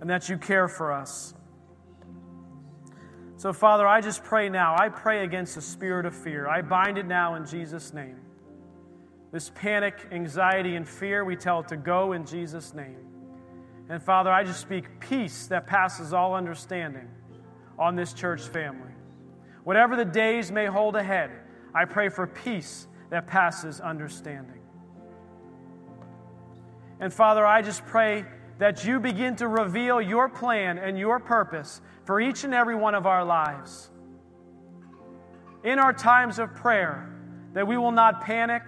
And 0.00 0.10
that 0.10 0.28
you 0.28 0.38
care 0.38 0.68
for 0.68 0.92
us. 0.92 1.34
So, 3.46 3.52
Father, 3.52 3.86
I 3.86 4.00
just 4.00 4.24
pray 4.24 4.48
now. 4.48 4.74
I 4.76 4.88
pray 4.88 5.22
against 5.22 5.54
the 5.54 5.60
spirit 5.60 6.04
of 6.04 6.16
fear. 6.16 6.48
I 6.48 6.62
bind 6.62 6.98
it 6.98 7.06
now 7.06 7.36
in 7.36 7.46
Jesus' 7.46 7.94
name. 7.94 8.16
This 9.30 9.52
panic, 9.54 10.08
anxiety, 10.10 10.74
and 10.74 10.88
fear, 10.88 11.24
we 11.24 11.36
tell 11.36 11.60
it 11.60 11.68
to 11.68 11.76
go 11.76 12.10
in 12.10 12.26
Jesus' 12.26 12.74
name. 12.74 12.98
And 13.88 14.02
Father, 14.02 14.32
I 14.32 14.42
just 14.42 14.60
speak 14.60 14.98
peace 14.98 15.46
that 15.46 15.68
passes 15.68 16.12
all 16.12 16.34
understanding 16.34 17.08
on 17.78 17.94
this 17.94 18.12
church 18.12 18.42
family. 18.42 18.90
Whatever 19.62 19.94
the 19.94 20.04
days 20.04 20.50
may 20.50 20.66
hold 20.66 20.96
ahead, 20.96 21.30
I 21.72 21.84
pray 21.84 22.08
for 22.08 22.26
peace 22.26 22.88
that 23.10 23.28
passes 23.28 23.80
understanding. 23.80 24.58
And 26.98 27.14
Father, 27.14 27.46
I 27.46 27.62
just 27.62 27.86
pray 27.86 28.24
that 28.58 28.84
you 28.84 28.98
begin 28.98 29.36
to 29.36 29.46
reveal 29.46 30.00
your 30.00 30.28
plan 30.28 30.78
and 30.78 30.98
your 30.98 31.20
purpose 31.20 31.80
for 32.06 32.20
each 32.20 32.44
and 32.44 32.54
every 32.54 32.74
one 32.74 32.94
of 32.94 33.06
our 33.06 33.24
lives. 33.24 33.90
In 35.64 35.78
our 35.78 35.92
times 35.92 36.38
of 36.38 36.54
prayer, 36.54 37.12
that 37.52 37.66
we 37.66 37.76
will 37.76 37.92
not 37.92 38.22
panic, 38.22 38.62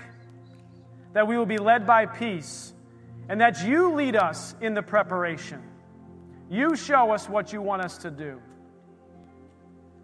that 1.12 1.26
we 1.26 1.38
will 1.38 1.46
be 1.46 1.58
led 1.58 1.86
by 1.86 2.04
peace, 2.04 2.74
and 3.28 3.40
that 3.40 3.64
you 3.64 3.94
lead 3.94 4.16
us 4.16 4.54
in 4.60 4.74
the 4.74 4.82
preparation. 4.82 5.62
You 6.50 6.74
show 6.74 7.12
us 7.12 7.28
what 7.28 7.52
you 7.52 7.62
want 7.62 7.82
us 7.82 7.98
to 7.98 8.10
do. 8.10 8.40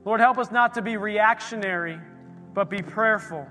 Lord, 0.05 0.21
help 0.21 0.39
us 0.39 0.51
not 0.51 0.75
to 0.75 0.83
be 0.83 0.97
reactionary, 0.97 1.99
but 2.53 2.71
be 2.71 2.83
prayerful 2.83 3.49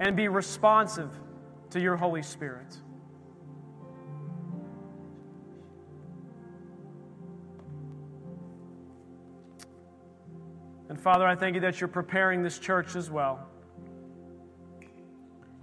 and 0.00 0.16
be 0.16 0.28
responsive 0.28 1.10
to 1.70 1.80
your 1.80 1.96
Holy 1.96 2.22
Spirit. 2.22 2.74
And 10.94 11.02
Father, 11.02 11.26
I 11.26 11.34
thank 11.34 11.56
you 11.56 11.60
that 11.62 11.80
you're 11.80 11.88
preparing 11.88 12.44
this 12.44 12.56
church 12.56 12.94
as 12.94 13.10
well. 13.10 13.48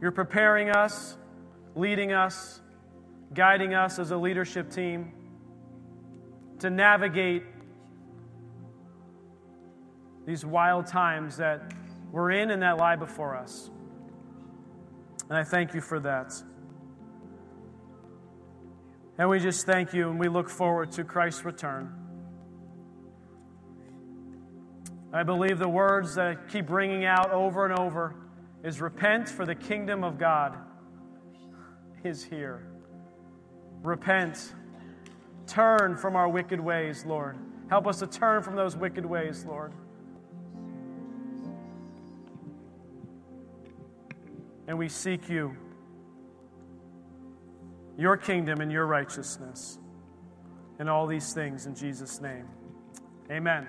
You're 0.02 0.12
preparing 0.12 0.70
us, 0.70 1.16
leading 1.74 2.12
us, 2.12 2.60
guiding 3.34 3.74
us 3.74 3.98
as 3.98 4.12
a 4.12 4.18
leadership 4.18 4.70
team 4.70 5.14
to 6.60 6.70
navigate 6.70 7.44
these 10.26 10.46
wild 10.46 10.88
times 10.88 11.38
that 11.38 11.62
we're 12.12 12.32
in 12.32 12.52
and 12.52 12.62
that 12.62 12.76
lie 12.76 12.98
before 12.98 13.38
us. 13.38 13.70
And 15.30 15.38
I 15.38 15.46
thank 15.46 15.74
you 15.74 15.80
for 15.80 16.02
that. 16.02 16.34
And 19.18 19.30
we 19.30 19.40
just 19.40 19.66
thank 19.66 19.94
you 19.94 20.10
and 20.10 20.20
we 20.20 20.28
look 20.28 20.50
forward 20.50 20.92
to 20.92 21.06
Christ's 21.06 21.46
return. 21.46 22.01
I 25.14 25.24
believe 25.24 25.60
the 25.60 25.68
words 25.68 26.16
that 26.16 26.26
I 26.26 26.36
keep 26.52 26.70
ringing 26.70 27.06
out 27.06 27.32
over 27.32 27.66
and 27.66 27.78
over 27.78 28.16
is 28.64 28.80
repent 28.80 29.28
for 29.28 29.46
the 29.46 29.56
kingdom 29.56 30.04
of 30.04 30.18
God 30.18 30.58
is 32.04 32.24
here. 32.24 32.66
Repent. 33.82 34.54
Turn 35.48 35.98
from 35.98 36.16
our 36.16 36.30
wicked 36.30 36.60
ways, 36.60 37.06
Lord. 37.06 37.38
Help 37.70 37.88
us 37.88 38.00
to 38.00 38.08
turn 38.08 38.42
from 38.42 38.56
those 38.56 38.76
wicked 38.76 39.06
ways, 39.06 39.44
Lord. 39.46 39.74
And 44.68 44.78
we 44.78 44.88
seek 44.88 45.28
you, 45.28 45.56
your 47.98 48.16
kingdom 48.16 48.62
and 48.62 48.72
your 48.72 48.86
righteousness, 48.86 49.78
and 50.80 50.90
all 50.90 51.08
these 51.08 51.34
things 51.34 51.66
in 51.66 51.76
Jesus' 51.76 52.22
name. 52.22 52.48
Amen. 53.30 53.68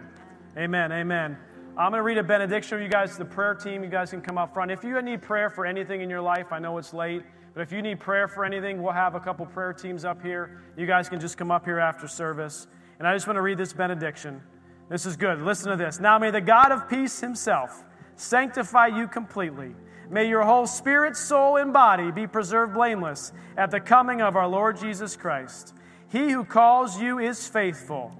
Amen. 0.57 0.93
Amen. 0.93 1.39
I'm 1.79 1.93
going 1.93 2.01
to 2.01 2.03
read 2.03 2.19
a 2.19 2.23
benediction. 2.23 2.83
You 2.83 2.89
guys, 2.89 3.17
the 3.17 3.25
prayer 3.25 3.55
team, 3.55 3.83
you 3.83 3.89
guys 3.89 4.11
can 4.11 4.21
come 4.21 4.37
up 4.37 4.53
front. 4.53 4.71
If 4.71 4.85
you 4.85 5.01
need 5.01 5.23
prayer 5.23 5.49
for 5.49 5.65
anything 5.65 6.03
in 6.03 6.11
your 6.11 6.21
life, 6.21 6.53
I 6.53 6.59
know 6.59 6.77
it's 6.77 6.93
late, 6.93 7.23
but 7.55 7.63
if 7.63 7.73
you 7.73 7.81
need 7.81 8.01
prayer 8.01 8.29
for 8.29 8.45
anything, 8.45 8.83
we'll 8.83 8.93
have 8.93 9.15
a 9.15 9.21
couple 9.21 9.47
prayer 9.47 9.73
teams 9.73 10.05
up 10.05 10.21
here. 10.23 10.61
You 10.77 10.87
guys 10.87 11.09
can 11.09 11.21
just 11.21 11.39
come 11.39 11.51
up 11.51 11.65
here 11.65 11.79
after 11.79 12.07
service. 12.07 12.67
And 12.99 13.09
I 13.09 13.15
just 13.15 13.27
want 13.27 13.39
to 13.39 13.41
read 13.41 13.57
this 13.57 13.73
benediction. 13.73 14.43
This 14.91 15.07
is 15.07 15.17
good. 15.17 15.41
Listen 15.41 15.71
to 15.71 15.77
this. 15.77 15.99
Now 15.99 16.19
may 16.19 16.31
the 16.31 16.41
God 16.43 16.71
of 16.71 16.87
peace 16.87 17.19
himself 17.19 17.85
sanctify 18.17 18.89
you 18.89 19.09
completely. 19.09 19.75
May 20.11 20.29
your 20.29 20.43
whole 20.43 20.67
spirit, 20.67 21.17
soul, 21.17 21.57
and 21.57 21.73
body 21.73 22.11
be 22.11 22.27
preserved 22.27 22.75
blameless 22.75 23.33
at 23.57 23.71
the 23.71 23.81
coming 23.81 24.21
of 24.21 24.37
our 24.37 24.47
Lord 24.47 24.77
Jesus 24.77 25.17
Christ. 25.17 25.75
He 26.11 26.31
who 26.31 26.45
calls 26.45 27.01
you 27.01 27.19
is 27.19 27.49
faithful 27.49 28.15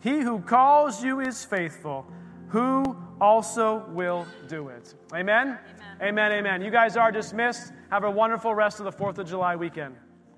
he 0.00 0.20
who 0.20 0.40
calls 0.40 1.02
you 1.04 1.20
is 1.20 1.44
faithful, 1.44 2.06
who 2.48 2.96
also 3.20 3.84
will 3.90 4.26
do 4.48 4.68
it. 4.68 4.94
Amen? 5.14 5.58
Amen. 5.58 5.58
Amen. 6.02 6.32
Amen. 6.32 6.62
You 6.62 6.70
guys 6.70 6.96
are 6.96 7.12
dismissed. 7.12 7.72
Have 7.90 8.04
a 8.04 8.10
wonderful 8.10 8.54
rest 8.54 8.80
of 8.80 8.84
the 8.84 8.92
4th 8.92 9.18
of 9.18 9.28
July 9.28 9.56
weekend. 9.56 9.96